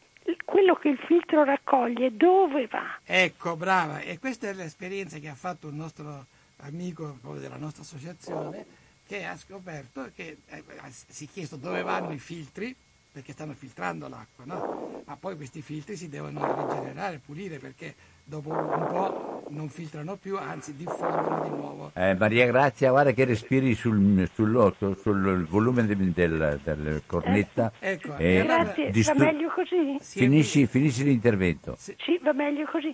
[0.45, 2.99] quello che il filtro raccoglie dove va?
[3.05, 6.27] Ecco, brava, e questa è l'esperienza che ha fatto il nostro
[6.59, 8.65] amico della nostra associazione
[9.07, 12.75] che ha scoperto che eh, si è chiesto dove vanno i filtri
[13.15, 15.03] perché stanno filtrando l'acqua, no?
[15.07, 17.95] ma poi questi filtri si devono rigenerare, pulire perché
[18.25, 21.91] dopo un po' non filtrano più, anzi diffondono di nuovo.
[21.95, 27.71] Eh, Maria Grazia, guarda che respiri sul, sul, sul volume del, del, del cornetta.
[27.79, 29.97] Eh, ecco, eh, grazie, distru- va meglio così?
[30.01, 31.77] Finisci, finisci l'intervento.
[31.79, 31.95] Sì.
[32.01, 32.93] sì, va meglio così.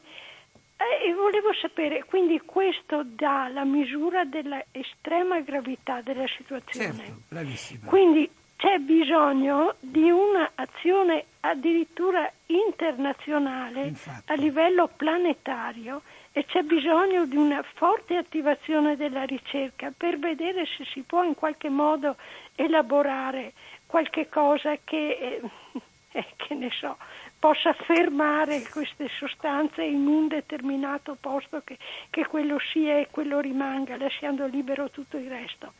[0.81, 6.97] Eh, e volevo sapere, quindi questo dà la misura dell'estrema gravità della situazione.
[6.97, 7.86] Certo, bravissima.
[7.86, 14.32] Quindi c'è bisogno di un'azione addirittura internazionale Infatti.
[14.32, 16.01] a livello planetario
[16.32, 21.35] e c'è bisogno di una forte attivazione della ricerca per vedere se si può in
[21.35, 22.16] qualche modo
[22.55, 23.52] elaborare
[23.85, 25.40] qualche cosa che, eh,
[26.12, 26.97] eh che ne so,
[27.41, 31.79] possa fermare queste sostanze in un determinato posto che,
[32.11, 35.73] che quello sia e quello rimanga, lasciando libero tutto il resto,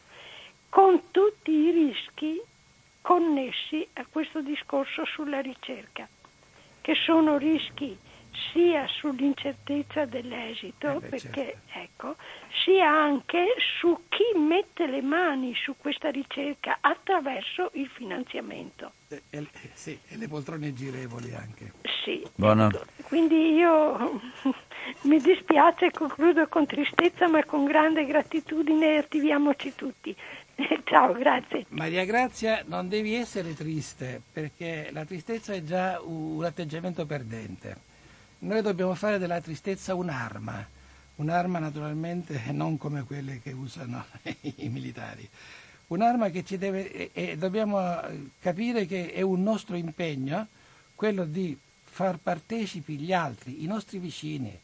[0.70, 2.41] con tutti i rischi
[3.03, 6.09] connessi a questo discorso sulla ricerca,
[6.81, 7.97] che sono rischi
[8.53, 11.78] sia sull'incertezza dell'esito, eh beh, perché, certo.
[11.78, 12.16] ecco,
[12.64, 18.93] sia anche su chi mette le mani su questa ricerca attraverso il finanziamento.
[19.09, 21.72] E, e, sì, e le poltrone girevoli anche.
[22.05, 22.85] Sì, ecco.
[23.02, 24.20] quindi io
[25.02, 30.14] mi dispiace, concludo con tristezza, ma con grande gratitudine attiviamoci tutti.
[30.85, 31.66] Ciao, grazie.
[31.68, 37.89] Maria Grazia, non devi essere triste perché la tristezza è già un atteggiamento perdente
[38.40, 40.66] noi dobbiamo fare della tristezza un'arma,
[41.20, 44.05] un'arma naturalmente non come quelle che usano
[44.40, 45.28] i militari,
[45.88, 48.01] un'arma che ci deve, e, dobbiamo
[48.40, 50.47] capire che è un nostro impegno
[50.94, 54.56] quello di far partecipi gli altri, i nostri vicini,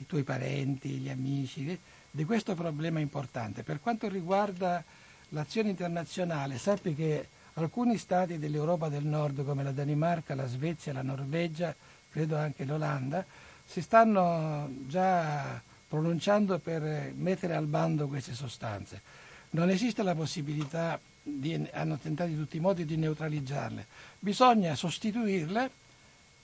[0.00, 1.78] i tuoi parenti, gli amici,
[2.10, 3.62] di questo problema importante.
[3.62, 4.82] Per quanto riguarda
[5.30, 11.02] l'azione internazionale, sappi che alcuni stati dell'Europa del Nord, come la Danimarca, la Svezia, la
[11.02, 11.74] Norvegia,
[12.10, 13.24] credo anche l'Olanda,
[13.64, 19.00] si stanno già pronunciando per mettere al bando queste sostanze.
[19.50, 23.86] Non esiste la possibilità, di, hanno tentato in tutti i modi di neutralizzarle,
[24.18, 25.70] bisogna sostituirle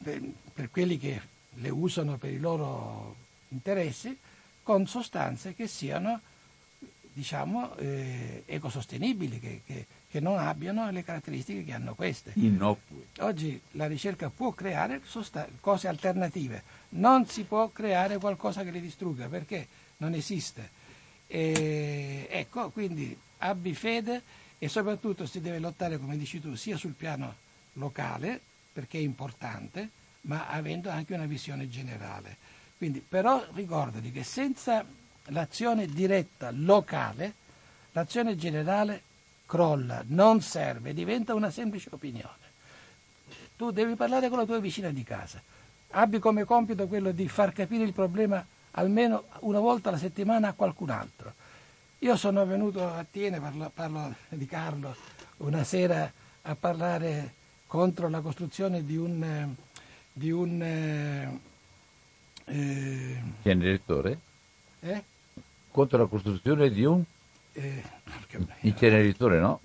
[0.03, 0.21] per,
[0.53, 1.21] per quelli che
[1.55, 3.15] le usano per i loro
[3.49, 4.19] interessi
[4.63, 6.21] con sostanze che siano
[7.15, 12.33] diciamo, eh, ecosostenibili, che, che, che non abbiano le caratteristiche che hanno queste.
[12.35, 13.07] Innocue.
[13.21, 18.81] Oggi la ricerca può creare sosta- cose alternative, non si può creare qualcosa che le
[18.81, 19.67] distrugga perché
[19.99, 20.83] non esiste.
[21.29, 24.23] E, ecco, quindi abbi fede
[24.59, 27.37] e soprattutto si deve lottare, come dici tu, sia sul piano
[27.75, 28.41] locale,
[28.73, 29.89] perché è importante,
[30.23, 32.37] ma avendo anche una visione generale.
[32.77, 34.85] Quindi, però ricordati che senza
[35.27, 37.35] l'azione diretta locale,
[37.93, 39.03] l'azione generale
[39.47, 42.43] crolla, non serve, diventa una semplice opinione.
[43.57, 45.41] Tu devi parlare con la tua vicina di casa.
[45.91, 50.53] Abbi come compito quello di far capire il problema almeno una volta alla settimana a
[50.55, 51.33] qualcun altro.
[52.01, 54.95] Io sono venuto a Tiene, parlo, parlo di Carlo,
[55.39, 56.11] una sera
[56.43, 57.33] a parlare
[57.67, 59.55] contro la costruzione di un...
[60.17, 60.63] Di un
[62.45, 64.19] eh, Generatore?
[64.81, 65.05] Eh?
[65.75, 67.03] Contro la costruzione di un...
[67.53, 67.83] Eh,
[68.61, 69.61] inceneritore, no?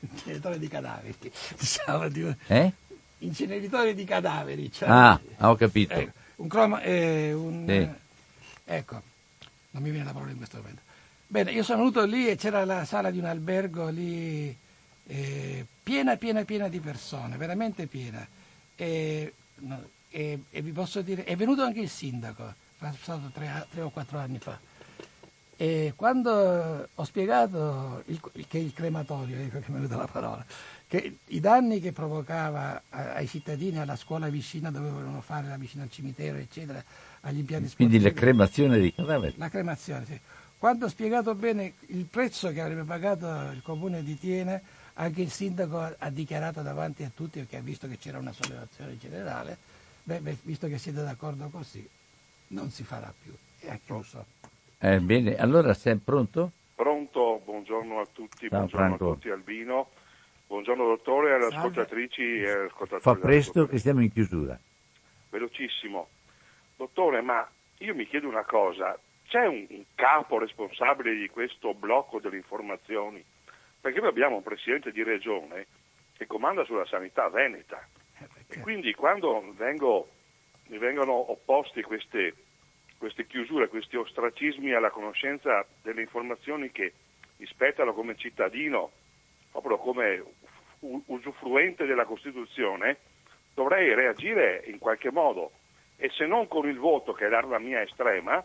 [0.00, 1.32] Inceneritore di cadaveri.
[2.46, 2.72] Eh?
[3.20, 4.70] Inceneritore di cadaveri.
[4.70, 5.94] Cioè, ah, ho capito.
[5.94, 6.82] Eh, un croma...
[6.82, 7.88] Eh, un, sì.
[8.66, 9.02] ecco,
[9.70, 10.82] non mi viene la parola in questo momento.
[11.26, 14.54] Bene, io sono venuto lì e c'era la sala di un albergo lì
[15.06, 18.28] eh, piena, piena, piena di persone, veramente piena.
[18.76, 22.46] E, no, e, e, vi posso dire, è venuto anche il sindaco,
[22.78, 24.72] è stato tre, tre o quattro anni fa
[25.56, 30.44] e quando ho spiegato il, che il crematorio, ecco che mi è venuta la parola,
[30.86, 35.84] che i danni che provocava ai cittadini alla scuola vicina dove volevano fare la vicina
[35.84, 36.82] al cimitero, eccetera,
[37.20, 37.98] agli impianti sportivi.
[37.98, 39.34] Quindi la cremazione dei cadaveri?
[39.36, 40.20] La cremazione, sì.
[40.58, 44.62] Quando ho spiegato bene il prezzo che avrebbe pagato il comune di Tiene,
[44.94, 48.96] anche il sindaco ha dichiarato davanti a tutti, perché ha visto che c'era una sollevazione
[48.96, 49.58] generale,
[50.04, 51.86] beh, beh, visto che siete d'accordo così,
[52.48, 53.34] non si farà più.
[53.60, 54.24] E anche lo so.
[54.84, 56.50] Eh, bene, allora sei pronto?
[56.74, 59.10] Pronto, buongiorno a tutti, Ciao, buongiorno Franco.
[59.10, 59.88] a tutti Albino,
[60.46, 61.56] buongiorno dottore alle Salve.
[61.56, 63.00] ascoltatrici e ascoltatori.
[63.00, 64.60] Fa presto che siamo in chiusura.
[65.30, 66.08] Velocissimo.
[66.76, 67.48] Dottore, ma
[67.78, 73.24] io mi chiedo una cosa, c'è un, un capo responsabile di questo blocco delle informazioni?
[73.80, 75.66] Perché noi abbiamo un presidente di regione
[76.14, 77.88] che comanda sulla sanità veneta
[78.18, 80.10] eh, e quindi quando vengo,
[80.66, 82.34] mi vengono opposti queste,
[82.98, 86.92] queste chiusure, questi ostracismi alla conoscenza delle informazioni che
[87.36, 88.90] mi spettano come cittadino,
[89.50, 90.22] proprio come
[91.06, 92.98] usufruente della Costituzione,
[93.54, 95.52] dovrei reagire in qualche modo
[95.96, 98.44] e se non con il voto che è l'arma mia estrema,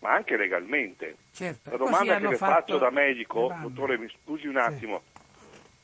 [0.00, 1.16] ma anche legalmente.
[1.32, 1.70] Certo.
[1.70, 2.52] La domanda che le fatto...
[2.52, 5.02] faccio da medico, dottore mi scusi un attimo,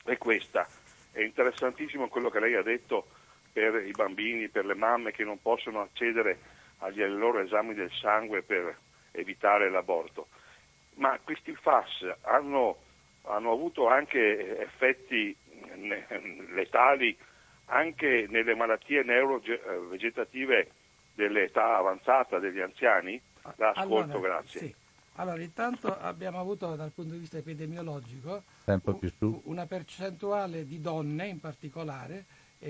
[0.04, 0.10] sì.
[0.10, 0.66] è questa.
[1.10, 3.06] È interessantissimo quello che lei ha detto
[3.52, 6.38] per i bambini, per le mamme che non possono accedere
[6.78, 8.76] agli loro esami del sangue per
[9.12, 10.28] evitare l'aborto.
[10.94, 12.78] Ma questi FAS hanno,
[13.22, 15.36] hanno avuto anche effetti
[16.54, 17.16] letali
[17.66, 20.70] anche nelle malattie neurovegetative
[21.14, 23.20] dell'età avanzata degli anziani?
[23.56, 24.60] La ascolto, allora, grazie.
[24.60, 24.74] Sì.
[25.18, 31.40] Allora, intanto abbiamo avuto dal punto di vista epidemiologico un, una percentuale di donne in
[31.40, 32.24] particolare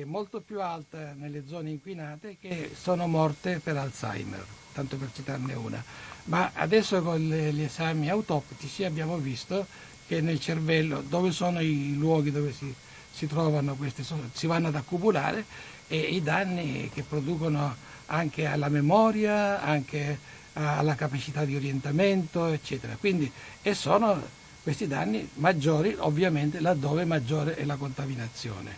[0.05, 5.83] molto più alta nelle zone inquinate che sono morte per Alzheimer, tanto per citarne una.
[6.25, 9.67] Ma adesso con gli esami autoptici abbiamo visto
[10.07, 12.73] che nel cervello, dove sono i luoghi dove si,
[13.13, 15.45] si trovano queste, si vanno ad accumulare
[15.89, 17.75] e i danni che producono
[18.07, 20.19] anche alla memoria, anche
[20.55, 22.97] alla capacità di orientamento, eccetera.
[22.97, 23.31] Quindi,
[23.63, 24.21] e sono
[24.63, 28.77] questi danni maggiori ovviamente laddove maggiore è la contaminazione.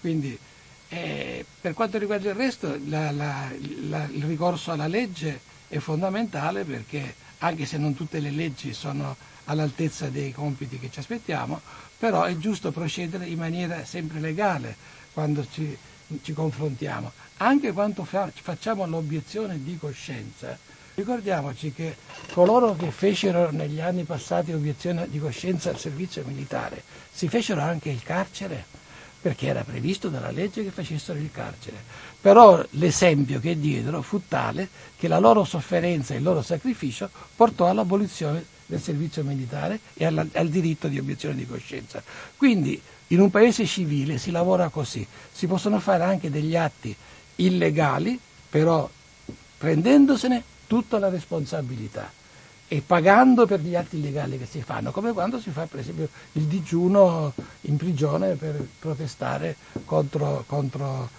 [0.00, 0.38] Quindi,
[0.92, 3.48] eh, per quanto riguarda il resto, la, la,
[3.88, 9.16] la, il ricorso alla legge è fondamentale perché anche se non tutte le leggi sono
[9.44, 11.60] all'altezza dei compiti che ci aspettiamo,
[11.96, 14.74] però è giusto procedere in maniera sempre legale
[15.12, 15.76] quando ci,
[16.22, 17.12] ci confrontiamo.
[17.38, 20.58] Anche quando fa, facciamo l'obiezione di coscienza,
[20.94, 21.96] ricordiamoci che
[22.32, 27.90] coloro che fecero negli anni passati obiezione di coscienza al servizio militare si fecero anche
[27.90, 28.78] il carcere
[29.20, 31.76] perché era previsto dalla legge che facessero il carcere.
[32.20, 37.68] Però l'esempio che diedero fu tale che la loro sofferenza e il loro sacrificio portò
[37.68, 42.02] all'abolizione del servizio militare e alla, al diritto di obiezione di coscienza.
[42.36, 46.94] Quindi in un paese civile si lavora così, si possono fare anche degli atti
[47.36, 48.18] illegali,
[48.48, 48.88] però
[49.58, 52.10] prendendosene tutta la responsabilità
[52.72, 56.08] e pagando per gli atti illegali che si fanno, come quando si fa per esempio
[56.34, 57.32] il digiuno
[57.62, 61.10] in prigione per protestare contro, contro,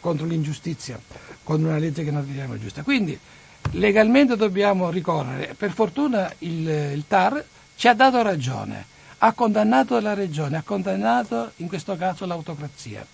[0.00, 1.00] contro l'ingiustizia,
[1.44, 2.82] con una legge che non riteniamo giusta.
[2.82, 3.18] Quindi
[3.70, 7.42] legalmente dobbiamo ricorrere, per fortuna il, il TAR
[7.74, 8.84] ci ha dato ragione,
[9.16, 13.06] ha condannato la regione, ha condannato in questo caso l'autocrazia.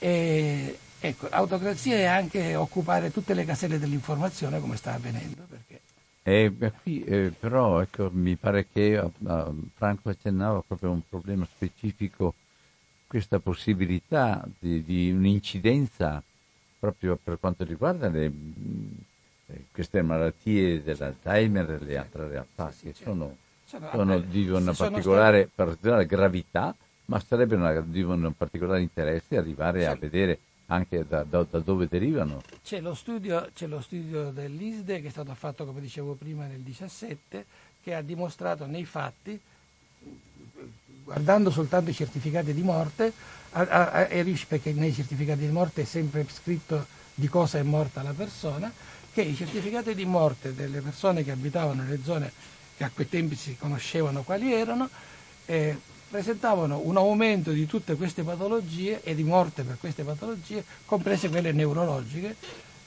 [0.00, 5.44] E, ecco, l'autocrazia è anche occupare tutte le caselle dell'informazione come sta avvenendo.
[5.48, 5.80] Perché
[6.22, 6.52] eh,
[6.82, 12.34] qui, eh, però ecco, mi pare che uh, Franco accennava proprio a un problema specifico,
[13.06, 16.22] questa possibilità di, di un'incidenza
[16.78, 18.32] proprio per quanto riguarda le,
[19.46, 26.06] eh, queste malattie dell'Alzheimer e le altre realtà che sono, sono di una particolare, particolare,
[26.06, 26.74] gravità,
[27.06, 30.38] ma sarebbero di un particolare interesse arrivare a vedere
[30.70, 32.42] anche da, da, da dove derivano.
[32.62, 36.60] C'è lo, studio, c'è lo, studio, dell'ISDE che è stato fatto, come dicevo prima, nel
[36.60, 37.44] 2017,
[37.82, 39.38] che ha dimostrato nei fatti,
[41.02, 43.12] guardando soltanto i certificati di morte,
[43.52, 44.06] a, a, a,
[44.46, 48.72] perché nei certificati di morte è sempre scritto di cosa è morta la persona,
[49.12, 52.32] che i certificati di morte delle persone che abitavano nelle zone
[52.76, 54.88] che a quei tempi si conoscevano quali erano,
[55.46, 55.76] eh,
[56.10, 61.52] presentavano un aumento di tutte queste patologie e di morte per queste patologie, comprese quelle
[61.52, 62.34] neurologiche,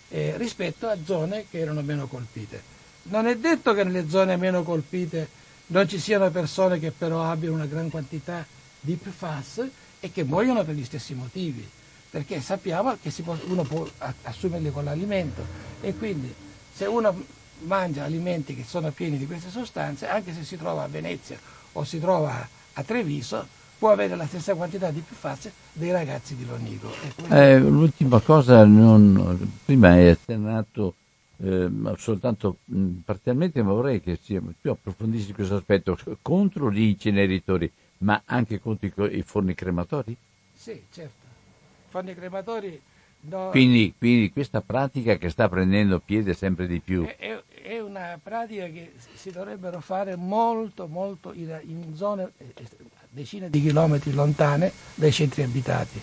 [0.10, 2.62] eh, rispetto a zone che erano meno colpite.
[3.04, 7.56] Non è detto che nelle zone meno colpite non ci siano persone che però abbiano
[7.56, 8.46] una gran quantità
[8.82, 9.68] di PFAS
[10.02, 11.68] e che muoiono per gli stessi motivi,
[12.10, 13.88] perché sappiamo che può, uno può
[14.24, 15.46] assumerli con l'alimento
[15.80, 16.34] e quindi
[16.74, 17.24] se uno
[17.60, 21.40] mangia alimenti che sono pieni di queste sostanze, anche se si trova a Venezia
[21.72, 23.48] o si trova a Treviso
[23.78, 26.90] può avere la stessa quantità di PFAS dei ragazzi di Lonigo.
[27.30, 30.96] Eh, l'ultima cosa, non, prima hai accennato
[31.38, 37.70] eh, soltanto mh, parzialmente, ma vorrei che sia più approfondissi questo aspetto contro gli inceneritori,
[38.00, 40.16] ma anche contro i, i forni crematori?
[40.54, 41.22] Sì, certo.
[41.90, 42.82] Forni crematori
[43.26, 43.50] No.
[43.52, 47.06] Quindi, quindi, questa pratica che sta prendendo piede sempre di più.
[47.06, 52.52] È, è, è una pratica che si dovrebbero fare molto, molto in, in zone eh,
[52.58, 52.68] eh,
[53.10, 56.00] decine di chilometri lontane dai centri abitati.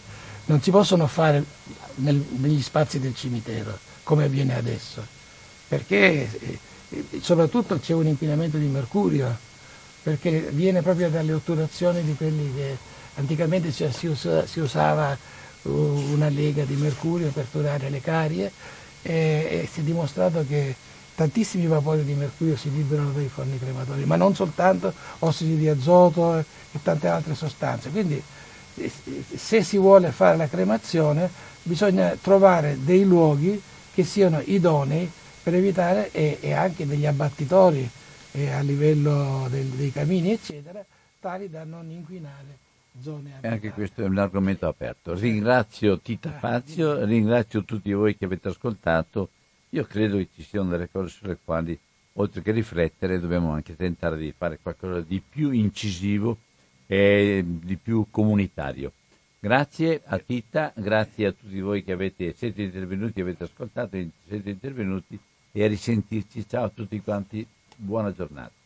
[0.46, 1.44] Non si possono fare
[1.96, 5.04] nel, negli spazi del cimitero come avviene adesso,
[5.68, 9.36] perché eh, soprattutto c'è un inquinamento di mercurio,
[10.02, 12.76] perché viene proprio dalle otturazioni di quelli che
[13.16, 15.14] anticamente cioè, si, usa, si, usava
[15.64, 18.50] una lega di mercurio per turare le carie
[19.02, 19.12] e,
[19.62, 20.74] e si è dimostrato che
[21.20, 26.38] tantissimi vapori di mercurio si liberano dai forni crematori, ma non soltanto ossidi di azoto
[26.38, 26.44] e
[26.82, 27.90] tante altre sostanze.
[27.90, 28.22] Quindi
[29.36, 31.28] se si vuole fare la cremazione
[31.62, 33.60] bisogna trovare dei luoghi
[33.92, 35.10] che siano idonei
[35.42, 37.86] per evitare e, e anche degli abbattitori
[38.32, 40.82] eh, a livello del, dei camini eccetera,
[41.20, 42.56] tali da non inquinare
[43.02, 43.48] zone abitate.
[43.48, 45.12] Anche questo è un argomento aperto.
[45.12, 49.28] Ringrazio Tita Fazio, ringrazio tutti voi che avete ascoltato
[49.70, 51.78] io credo che ci siano delle cose sulle quali,
[52.14, 56.38] oltre che riflettere, dobbiamo anche tentare di fare qualcosa di più incisivo
[56.86, 58.92] e di più comunitario.
[59.38, 65.18] Grazie a Tita, grazie a tutti voi che avete, siete intervenuti, avete ascoltato, siete intervenuti
[65.52, 66.46] e a risentirci.
[66.46, 68.59] Ciao a tutti quanti, buona giornata.